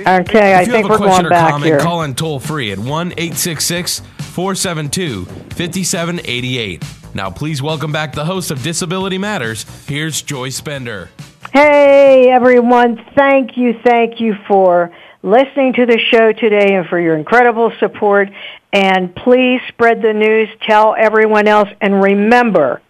Okay, 0.00 0.54
I 0.54 0.62
if 0.62 0.66
you 0.66 0.72
think 0.72 0.86
have 0.86 0.86
a 0.86 0.88
we're 0.88 0.96
question 0.96 0.98
going 0.98 1.26
or 1.26 1.30
back 1.30 1.50
comment, 1.52 1.70
here. 1.70 1.78
call 1.78 2.02
in 2.02 2.14
toll 2.14 2.40
free 2.40 2.72
at 2.72 2.78
1 2.78 2.88
866 3.12 4.00
472 4.18 5.24
5788. 5.24 6.84
Now, 7.14 7.30
please 7.30 7.62
welcome 7.62 7.92
back 7.92 8.12
the 8.14 8.24
host 8.24 8.50
of 8.50 8.62
Disability 8.62 9.18
Matters. 9.18 9.64
Here's 9.86 10.22
Joyce 10.22 10.60
Bender. 10.60 11.10
Hey, 11.52 12.30
everyone. 12.30 13.00
Thank 13.16 13.56
you, 13.56 13.74
thank 13.84 14.20
you 14.20 14.34
for 14.48 14.90
listening 15.22 15.74
to 15.74 15.86
the 15.86 15.98
show 16.10 16.32
today 16.32 16.74
and 16.74 16.86
for 16.88 16.98
your 17.00 17.16
incredible 17.16 17.72
support. 17.78 18.28
And 18.72 19.14
please 19.14 19.60
spread 19.68 20.00
the 20.00 20.12
news, 20.12 20.48
tell 20.62 20.94
everyone 20.96 21.48
else, 21.48 21.68
and 21.80 22.02
remember, 22.02 22.80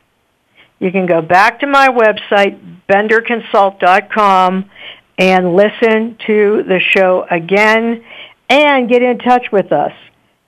you 0.78 0.90
can 0.90 1.06
go 1.06 1.22
back 1.22 1.60
to 1.60 1.66
my 1.66 1.88
website, 1.88 2.60
benderconsult.com, 2.88 4.70
and 5.18 5.54
listen 5.54 6.16
to 6.26 6.62
the 6.66 6.80
show 6.80 7.26
again 7.30 8.04
and 8.48 8.88
get 8.88 9.02
in 9.02 9.18
touch 9.18 9.46
with 9.52 9.72
us. 9.72 9.92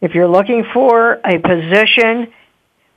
If 0.00 0.14
you're 0.14 0.28
looking 0.28 0.64
for 0.72 1.20
a 1.24 1.38
position, 1.38 2.32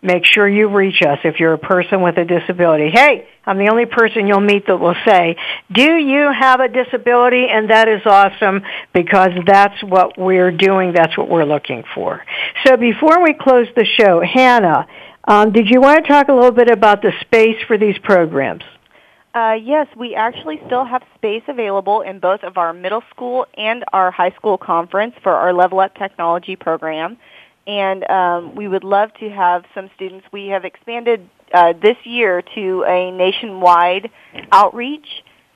make 0.01 0.25
sure 0.25 0.47
you 0.47 0.67
reach 0.67 1.01
us 1.01 1.19
if 1.23 1.39
you're 1.39 1.53
a 1.53 1.57
person 1.57 2.01
with 2.01 2.17
a 2.17 2.25
disability. 2.25 2.89
Hey, 2.89 3.27
I'm 3.45 3.57
the 3.57 3.69
only 3.69 3.85
person 3.85 4.27
you'll 4.27 4.39
meet 4.39 4.67
that 4.67 4.77
will 4.77 4.95
say, 5.05 5.37
do 5.71 5.95
you 5.95 6.31
have 6.31 6.59
a 6.59 6.67
disability? 6.67 7.47
And 7.49 7.69
that 7.69 7.87
is 7.87 8.01
awesome 8.05 8.63
because 8.93 9.31
that's 9.45 9.81
what 9.83 10.17
we're 10.17 10.51
doing. 10.51 10.93
That's 10.93 11.17
what 11.17 11.29
we're 11.29 11.45
looking 11.45 11.83
for. 11.93 12.23
So 12.65 12.77
before 12.77 13.23
we 13.23 13.33
close 13.33 13.67
the 13.75 13.85
show, 13.85 14.21
Hannah, 14.21 14.87
um, 15.27 15.51
did 15.51 15.69
you 15.69 15.81
want 15.81 16.03
to 16.03 16.11
talk 16.11 16.27
a 16.27 16.33
little 16.33 16.51
bit 16.51 16.69
about 16.69 17.01
the 17.01 17.11
space 17.21 17.57
for 17.67 17.77
these 17.77 17.97
programs? 17.99 18.63
Uh, 19.33 19.53
yes, 19.61 19.87
we 19.97 20.15
actually 20.15 20.61
still 20.65 20.85
have 20.85 21.03
space 21.15 21.43
available 21.49 22.01
in 22.01 22.19
both 22.19 22.41
of 22.43 22.57
our 22.57 22.71
middle 22.71 23.03
school 23.09 23.45
and 23.57 23.83
our 23.91 24.09
high 24.09 24.31
school 24.31 24.57
conference 24.57 25.13
for 25.23 25.33
our 25.33 25.51
Level 25.51 25.81
Up 25.81 25.93
Technology 25.95 26.55
program. 26.55 27.17
And 27.67 28.09
um, 28.09 28.55
we 28.55 28.67
would 28.67 28.85
love 28.85 29.13
to 29.19 29.29
have 29.29 29.65
some 29.73 29.89
students. 29.95 30.25
We 30.31 30.47
have 30.47 30.63
expanded 30.63 31.27
uh, 31.55 31.73
this 31.81 31.97
year 32.03 32.43
to 32.55 32.83
a 32.87 33.11
nationwide 33.11 34.11
outreach. 34.51 35.07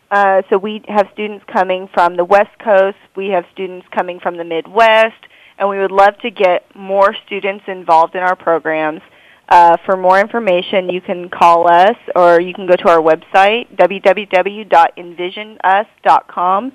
Uh, 0.09 0.41
so 0.49 0.57
we 0.57 0.81
have 0.87 1.07
students 1.13 1.45
coming 1.51 1.87
from 1.93 2.15
the 2.15 2.25
West 2.25 2.57
Coast. 2.63 2.97
We 3.15 3.27
have 3.29 3.45
students 3.51 3.85
coming 3.91 4.19
from 4.19 4.37
the 4.37 4.43
Midwest. 4.43 5.21
And 5.57 5.69
we 5.69 5.77
would 5.77 5.91
love 5.91 6.17
to 6.21 6.31
get 6.31 6.63
more 6.73 7.13
students 7.25 7.65
involved 7.67 8.15
in 8.15 8.21
our 8.21 8.35
programs. 8.35 9.01
Uh, 9.49 9.77
for 9.85 9.97
more 9.97 10.19
information, 10.19 10.89
you 10.89 11.01
can 11.01 11.29
call 11.29 11.69
us 11.69 11.97
or 12.15 12.39
you 12.39 12.53
can 12.53 12.65
go 12.67 12.75
to 12.75 12.87
our 12.87 13.01
website, 13.01 13.75
www.envisionus.com, 13.75 16.71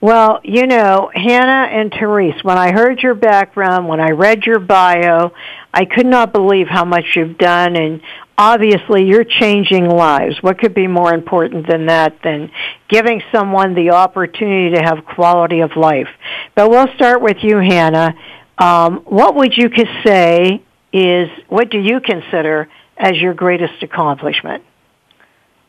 Well, 0.00 0.40
you 0.42 0.66
know, 0.66 1.10
Hannah 1.14 1.70
and 1.70 1.92
Terese, 1.92 2.42
when 2.42 2.58
I 2.58 2.72
heard 2.72 3.00
your 3.00 3.14
background, 3.14 3.86
when 3.86 4.00
I 4.00 4.10
read 4.10 4.44
your 4.44 4.58
bio, 4.58 5.32
I 5.72 5.84
could 5.84 6.06
not 6.06 6.32
believe 6.32 6.66
how 6.66 6.84
much 6.84 7.04
you've 7.14 7.38
done 7.38 7.76
and 7.76 8.00
obviously 8.36 9.04
you're 9.04 9.24
changing 9.24 9.88
lives. 9.88 10.42
What 10.42 10.58
could 10.58 10.74
be 10.74 10.88
more 10.88 11.14
important 11.14 11.68
than 11.68 11.86
that 11.86 12.18
than 12.24 12.50
giving 12.88 13.22
someone 13.30 13.74
the 13.74 13.90
opportunity 13.90 14.74
to 14.74 14.82
have 14.82 15.04
quality 15.04 15.60
of 15.60 15.76
life? 15.76 16.08
But 16.56 16.68
we'll 16.68 16.92
start 16.96 17.22
with 17.22 17.36
you, 17.42 17.58
Hannah. 17.58 18.14
Um, 18.58 19.02
what 19.04 19.36
would 19.36 19.56
you 19.56 19.70
say 20.04 20.62
is, 20.92 21.28
what 21.48 21.70
do 21.70 21.78
you 21.78 22.00
consider 22.00 22.68
as 22.96 23.12
your 23.16 23.34
greatest 23.34 23.82
accomplishment? 23.82 24.64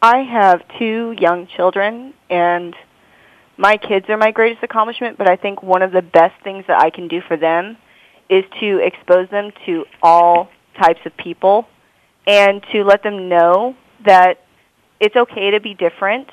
I 0.03 0.23
have 0.23 0.61
two 0.77 1.15
young 1.17 1.47
children 1.47 2.13
and 2.29 2.75
my 3.55 3.77
kids 3.77 4.05
are 4.09 4.17
my 4.17 4.31
greatest 4.31 4.61
accomplishment, 4.61 5.17
but 5.17 5.29
I 5.29 5.37
think 5.37 5.63
one 5.63 5.81
of 5.81 5.93
the 5.93 6.01
best 6.01 6.33
things 6.43 6.65
that 6.67 6.77
I 6.77 6.89
can 6.89 7.07
do 7.07 7.21
for 7.25 7.37
them 7.37 7.77
is 8.29 8.43
to 8.59 8.79
expose 8.79 9.29
them 9.29 9.51
to 9.65 9.85
all 10.01 10.49
types 10.77 10.99
of 11.05 11.15
people 11.15 11.65
and 12.27 12.61
to 12.73 12.83
let 12.83 13.01
them 13.01 13.29
know 13.29 13.77
that 14.05 14.43
it's 14.99 15.15
okay 15.15 15.51
to 15.51 15.61
be 15.61 15.73
different. 15.73 16.27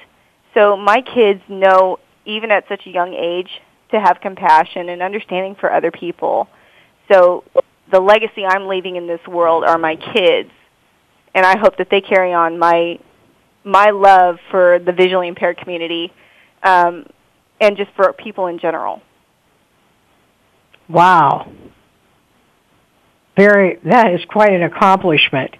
So 0.52 0.76
my 0.76 1.00
kids 1.02 1.40
know, 1.48 2.00
even 2.24 2.50
at 2.50 2.66
such 2.68 2.88
a 2.88 2.90
young 2.90 3.14
age, 3.14 3.50
to 3.92 4.00
have 4.00 4.20
compassion 4.20 4.88
and 4.88 5.00
understanding 5.00 5.54
for 5.54 5.72
other 5.72 5.92
people. 5.92 6.48
So 7.08 7.44
the 7.92 8.00
legacy 8.00 8.44
I'm 8.44 8.66
leaving 8.66 8.96
in 8.96 9.06
this 9.06 9.24
world 9.28 9.62
are 9.62 9.78
my 9.78 9.94
kids, 9.94 10.50
and 11.36 11.46
I 11.46 11.56
hope 11.56 11.76
that 11.76 11.88
they 11.88 12.00
carry 12.00 12.32
on 12.32 12.58
my 12.58 12.98
my 13.64 13.90
love 13.90 14.38
for 14.50 14.78
the 14.78 14.92
visually 14.92 15.28
impaired 15.28 15.58
community 15.58 16.12
um, 16.62 17.06
and 17.60 17.76
just 17.76 17.90
for 17.96 18.12
people 18.12 18.46
in 18.46 18.58
general. 18.58 19.02
Wow. 20.88 21.50
Very, 23.36 23.78
that 23.84 24.12
is 24.12 24.20
quite 24.28 24.52
an 24.52 24.62
accomplishment. 24.62 25.56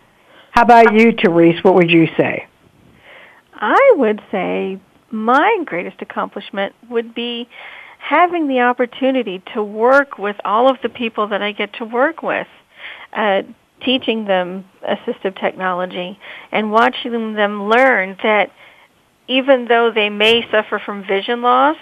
How 0.50 0.62
about 0.62 0.94
you, 0.94 1.12
Terese? 1.12 1.62
What 1.62 1.74
would 1.74 1.90
you 1.90 2.08
say? 2.18 2.46
I 3.54 3.94
would 3.96 4.20
say 4.30 4.80
my 5.10 5.58
greatest 5.64 6.00
accomplishment 6.00 6.74
would 6.88 7.14
be 7.14 7.48
having 7.98 8.48
the 8.48 8.60
opportunity 8.60 9.42
to 9.54 9.62
work 9.62 10.18
with 10.18 10.36
all 10.44 10.70
of 10.70 10.78
the 10.82 10.88
people 10.88 11.28
that 11.28 11.42
I 11.42 11.52
get 11.52 11.74
to 11.74 11.84
work 11.84 12.22
with. 12.22 12.46
Uh, 13.12 13.42
teaching 13.84 14.24
them 14.24 14.64
assistive 14.82 15.38
technology 15.40 16.18
and 16.52 16.70
watching 16.70 17.34
them 17.34 17.68
learn 17.68 18.16
that 18.22 18.50
even 19.28 19.66
though 19.68 19.90
they 19.94 20.10
may 20.10 20.42
suffer 20.50 20.80
from 20.84 21.06
vision 21.06 21.42
loss, 21.42 21.76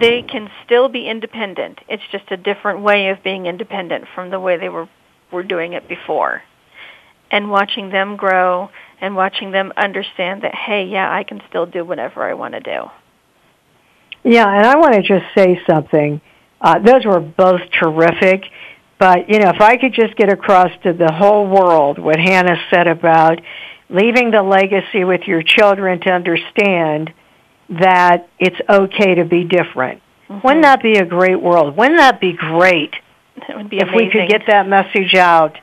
they 0.00 0.22
can 0.22 0.50
still 0.64 0.88
be 0.88 1.08
independent. 1.08 1.78
It's 1.88 2.02
just 2.12 2.30
a 2.30 2.36
different 2.36 2.80
way 2.80 3.08
of 3.08 3.22
being 3.22 3.46
independent 3.46 4.04
from 4.14 4.30
the 4.30 4.38
way 4.38 4.58
they 4.58 4.68
were 4.68 4.88
were 5.30 5.42
doing 5.42 5.74
it 5.74 5.88
before. 5.88 6.42
And 7.30 7.50
watching 7.50 7.90
them 7.90 8.16
grow 8.16 8.70
and 9.00 9.14
watching 9.14 9.50
them 9.50 9.72
understand 9.76 10.42
that 10.42 10.54
hey, 10.54 10.86
yeah, 10.86 11.10
I 11.10 11.22
can 11.24 11.40
still 11.48 11.66
do 11.66 11.84
whatever 11.84 12.22
I 12.28 12.34
want 12.34 12.54
to 12.54 12.60
do. 12.60 12.90
Yeah, 14.24 14.46
and 14.46 14.66
I 14.66 14.76
want 14.76 14.94
to 14.94 15.02
just 15.02 15.24
say 15.34 15.60
something. 15.68 16.20
Uh, 16.60 16.78
those 16.80 17.04
were 17.04 17.20
both 17.20 17.60
terrific. 17.78 18.42
But, 18.98 19.30
you 19.30 19.38
know, 19.38 19.50
if 19.50 19.60
I 19.60 19.76
could 19.76 19.94
just 19.94 20.16
get 20.16 20.32
across 20.32 20.70
to 20.82 20.92
the 20.92 21.12
whole 21.12 21.46
world 21.46 21.98
what 21.98 22.18
Hannah 22.18 22.60
said 22.70 22.88
about 22.88 23.40
leaving 23.88 24.30
the 24.30 24.42
legacy 24.42 25.04
with 25.04 25.22
your 25.26 25.42
children 25.42 26.00
to 26.00 26.10
understand 26.10 27.12
that 27.70 28.28
it's 28.38 28.60
okay 28.68 29.14
to 29.16 29.24
be 29.24 29.44
different. 29.44 30.02
Mm-hmm. 30.28 30.46
Wouldn't 30.46 30.64
that 30.64 30.82
be 30.82 30.98
a 30.98 31.04
great 31.04 31.40
world? 31.40 31.76
Wouldn't 31.76 31.98
that 31.98 32.20
be 32.20 32.32
great? 32.32 32.94
That 33.46 33.56
would 33.56 33.70
be 33.70 33.78
if 33.78 33.84
amazing. 33.84 33.96
we 33.96 34.10
could 34.10 34.28
get 34.28 34.42
that 34.48 34.68
message 34.68 35.14
out 35.14 35.56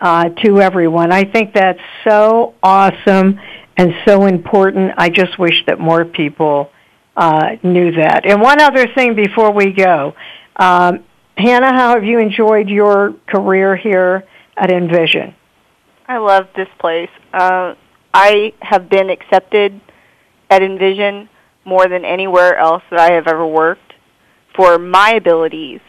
uh, 0.00 0.30
to 0.44 0.60
everyone. 0.60 1.12
I 1.12 1.24
think 1.24 1.52
that's 1.52 1.80
so 2.08 2.54
awesome 2.62 3.38
and 3.76 3.92
so 4.06 4.26
important. 4.26 4.92
I 4.96 5.08
just 5.08 5.38
wish 5.38 5.64
that 5.66 5.78
more 5.78 6.04
people 6.04 6.70
uh, 7.16 7.56
knew 7.62 7.92
that. 7.92 8.26
And 8.26 8.40
one 8.40 8.60
other 8.60 8.86
thing 8.94 9.14
before 9.14 9.52
we 9.52 9.72
go, 9.72 10.14
um, 10.56 11.04
Hannah, 11.38 11.72
how 11.72 11.94
have 11.94 12.02
you 12.02 12.18
enjoyed 12.18 12.68
your 12.68 13.14
career 13.28 13.76
here 13.76 14.24
at 14.56 14.72
Envision? 14.72 15.36
I 16.08 16.18
love 16.18 16.48
this 16.56 16.66
place. 16.80 17.10
Uh, 17.32 17.74
I 18.12 18.54
have 18.60 18.90
been 18.90 19.08
accepted 19.08 19.80
at 20.50 20.62
Envision 20.62 21.28
more 21.64 21.86
than 21.86 22.04
anywhere 22.04 22.56
else 22.56 22.82
that 22.90 22.98
I 22.98 23.12
have 23.12 23.28
ever 23.28 23.46
worked 23.46 23.92
for 24.56 24.80
my 24.80 25.10
abilities 25.10 25.80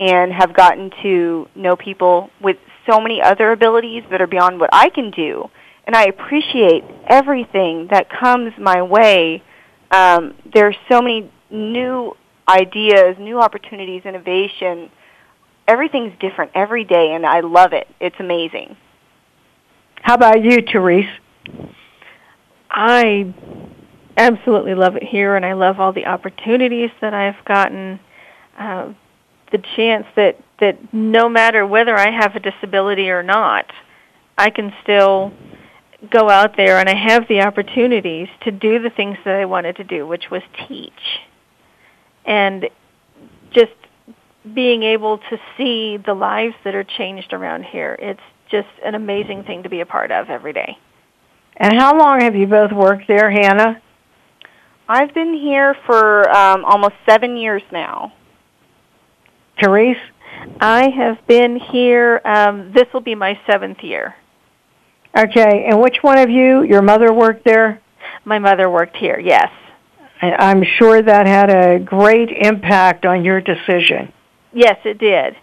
and 0.00 0.32
have 0.32 0.54
gotten 0.54 0.90
to 1.02 1.46
know 1.54 1.76
people 1.76 2.30
with 2.40 2.56
so 2.90 2.98
many 2.98 3.20
other 3.20 3.52
abilities 3.52 4.02
that 4.10 4.22
are 4.22 4.26
beyond 4.26 4.58
what 4.58 4.70
I 4.72 4.88
can 4.88 5.10
do. 5.10 5.50
And 5.86 5.94
I 5.94 6.04
appreciate 6.04 6.84
everything 7.06 7.88
that 7.90 8.08
comes 8.08 8.54
my 8.58 8.80
way. 8.80 9.42
Um, 9.90 10.34
there 10.54 10.68
are 10.68 10.74
so 10.90 11.02
many 11.02 11.30
new 11.50 12.16
ideas, 12.48 13.16
new 13.18 13.40
opportunities, 13.40 14.02
innovation. 14.04 14.90
Everything's 15.66 16.12
different 16.20 16.52
every 16.54 16.84
day, 16.84 17.12
and 17.12 17.26
I 17.26 17.40
love 17.40 17.72
it. 17.72 17.88
It's 18.00 18.16
amazing. 18.18 18.76
How 20.02 20.14
about 20.14 20.42
you, 20.42 20.58
Terese? 20.58 21.10
I 22.70 23.34
absolutely 24.16 24.74
love 24.74 24.96
it 24.96 25.02
here, 25.02 25.34
and 25.36 25.44
I 25.44 25.54
love 25.54 25.80
all 25.80 25.92
the 25.92 26.06
opportunities 26.06 26.90
that 27.00 27.14
I've 27.14 27.44
gotten. 27.44 28.00
Uh, 28.58 28.92
the 29.52 29.58
chance 29.76 30.06
that 30.16 30.36
that 30.60 30.92
no 30.92 31.28
matter 31.28 31.66
whether 31.66 31.96
I 31.96 32.10
have 32.10 32.34
a 32.34 32.40
disability 32.40 33.10
or 33.10 33.22
not, 33.22 33.66
I 34.38 34.50
can 34.50 34.72
still 34.82 35.32
go 36.10 36.28
out 36.30 36.56
there 36.56 36.78
and 36.78 36.88
I 36.88 36.94
have 36.94 37.26
the 37.28 37.40
opportunities 37.40 38.28
to 38.42 38.50
do 38.50 38.80
the 38.80 38.90
things 38.90 39.18
that 39.24 39.34
I 39.34 39.44
wanted 39.44 39.76
to 39.76 39.84
do, 39.84 40.06
which 40.06 40.30
was 40.30 40.42
teach. 40.68 40.92
And 42.26 42.68
just 43.52 43.72
being 44.54 44.82
able 44.82 45.18
to 45.18 45.38
see 45.56 45.96
the 45.96 46.14
lives 46.14 46.54
that 46.64 46.74
are 46.74 46.84
changed 46.84 47.32
around 47.32 47.64
here. 47.64 47.96
It's 47.98 48.20
just 48.50 48.68
an 48.84 48.94
amazing 48.94 49.44
thing 49.44 49.62
to 49.64 49.68
be 49.68 49.80
a 49.80 49.86
part 49.86 50.12
of 50.12 50.28
every 50.28 50.52
day. 50.52 50.78
And 51.56 51.72
how 51.78 51.98
long 51.98 52.20
have 52.20 52.36
you 52.36 52.46
both 52.46 52.70
worked 52.72 53.08
there, 53.08 53.30
Hannah? 53.30 53.80
I've 54.88 55.12
been 55.14 55.34
here 55.34 55.74
for 55.86 56.30
um, 56.30 56.64
almost 56.64 56.94
seven 57.08 57.36
years 57.36 57.62
now. 57.72 58.12
Terese? 59.60 59.96
I 60.60 60.90
have 60.90 61.26
been 61.26 61.56
here, 61.56 62.20
um, 62.24 62.72
this 62.72 62.84
will 62.92 63.00
be 63.00 63.14
my 63.14 63.40
seventh 63.50 63.78
year. 63.82 64.14
Okay, 65.16 65.66
and 65.68 65.80
which 65.80 65.96
one 66.02 66.18
of 66.18 66.28
you, 66.28 66.62
your 66.62 66.82
mother 66.82 67.12
worked 67.12 67.44
there? 67.44 67.80
My 68.24 68.38
mother 68.38 68.70
worked 68.70 68.96
here, 68.96 69.18
yes. 69.18 69.48
I'm 70.20 70.64
sure 70.78 71.02
that 71.02 71.26
had 71.26 71.50
a 71.50 71.78
great 71.78 72.30
impact 72.30 73.04
on 73.04 73.24
your 73.24 73.40
decision. 73.40 74.12
Yes, 74.52 74.78
it 74.84 74.98
did. 74.98 75.36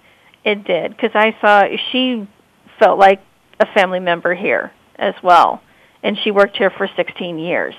It 0.43 0.65
did, 0.65 0.91
because 0.91 1.11
I 1.13 1.35
saw 1.39 1.63
she 1.91 2.27
felt 2.79 2.99
like 2.99 3.21
a 3.59 3.65
family 3.73 3.99
member 3.99 4.33
here 4.33 4.71
as 4.97 5.13
well, 5.23 5.61
and 6.01 6.17
she 6.23 6.31
worked 6.31 6.57
here 6.57 6.69
for 6.69 6.89
16 6.95 7.37
years. 7.37 7.75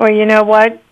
Well, 0.00 0.10
you 0.10 0.26
know 0.26 0.42
what? 0.42 0.82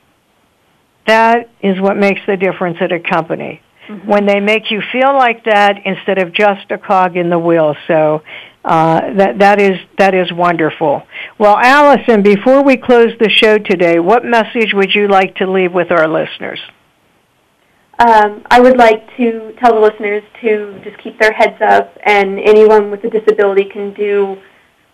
That 1.07 1.51
is 1.61 1.81
what 1.81 1.97
makes 1.97 2.21
the 2.27 2.37
difference 2.37 2.79
at 2.81 2.93
a 2.93 3.01
company. 3.01 3.61
Mm-hmm. 3.89 4.09
When 4.09 4.27
they 4.27 4.39
make 4.39 4.71
you 4.71 4.81
feel 4.93 5.13
like 5.15 5.45
that 5.47 5.79
instead 5.85 6.19
of 6.19 6.33
just 6.33 6.71
a 6.71 6.79
cog 6.79 7.17
in 7.17 7.31
the 7.31 7.39
wheel. 7.39 7.75
So 7.89 8.23
uh, 8.65 9.15
that 9.15 9.39
that 9.39 9.61
is 9.61 9.79
that 9.99 10.15
is 10.15 10.33
wonderful. 10.33 11.03
Well, 11.39 11.57
Alison, 11.57 12.23
before 12.23 12.63
we 12.63 12.77
close 12.77 13.13
the 13.19 13.31
show 13.31 13.59
today, 13.59 13.99
what 13.99 14.25
message 14.25 14.73
would 14.75 14.95
you 14.95 15.09
like 15.09 15.37
to 15.37 15.51
leave 15.51 15.73
with 15.73 15.91
our 15.91 16.07
listeners? 16.07 16.61
um, 18.01 18.43
I 18.51 18.61
would 18.61 18.79
like 18.79 19.15
to 19.19 19.53
tell 19.59 19.75
the 19.75 19.81
listeners 19.81 20.23
to 20.41 20.81
just 20.83 20.97
keep 21.03 21.21
their 21.21 21.33
heads 21.33 21.61
up, 21.61 21.97
and 22.05 22.39
anyone 22.39 22.91
with 22.91 23.05
a 23.05 23.11
disability 23.11 23.65
can 23.65 23.93
do 23.93 24.37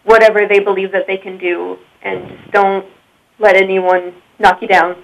whatever 0.02 0.46
they 0.48 0.58
believe 0.58 0.90
that 0.90 1.06
they 1.06 1.16
can 1.16 1.38
do, 1.38 1.78
and 2.02 2.28
just 2.28 2.50
don't 2.50 2.86
let 3.38 3.54
anyone 3.54 4.12
knock 4.40 4.60
you 4.60 4.66
down. 4.66 4.96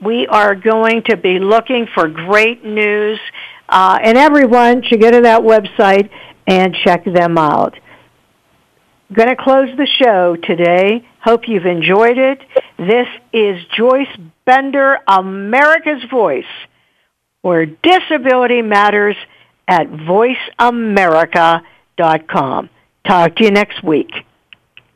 We 0.00 0.26
are 0.26 0.54
going 0.54 1.02
to 1.10 1.18
be 1.18 1.38
looking 1.38 1.86
for 1.94 2.08
great 2.08 2.64
news. 2.64 3.20
Uh, 3.68 3.98
and 4.02 4.16
everyone 4.16 4.82
should 4.82 4.98
go 5.00 5.10
to 5.10 5.20
that 5.22 5.42
website 5.42 6.08
and 6.46 6.74
check 6.84 7.04
them 7.04 7.36
out. 7.36 7.78
Going 9.12 9.28
to 9.28 9.36
close 9.36 9.68
the 9.76 9.86
show 9.86 10.36
today. 10.36 11.06
Hope 11.22 11.46
you've 11.46 11.66
enjoyed 11.66 12.16
it. 12.16 12.40
This 12.78 13.08
is 13.32 13.62
Joyce 13.76 14.08
Bender, 14.46 15.00
America's 15.06 16.02
Voice, 16.10 16.46
where 17.42 17.66
disability 17.66 18.62
matters 18.62 19.16
at 19.68 19.88
voiceamerica.com. 19.88 22.70
Talk 23.06 23.36
to 23.36 23.44
you 23.44 23.50
next 23.50 23.82
week. 23.82 24.10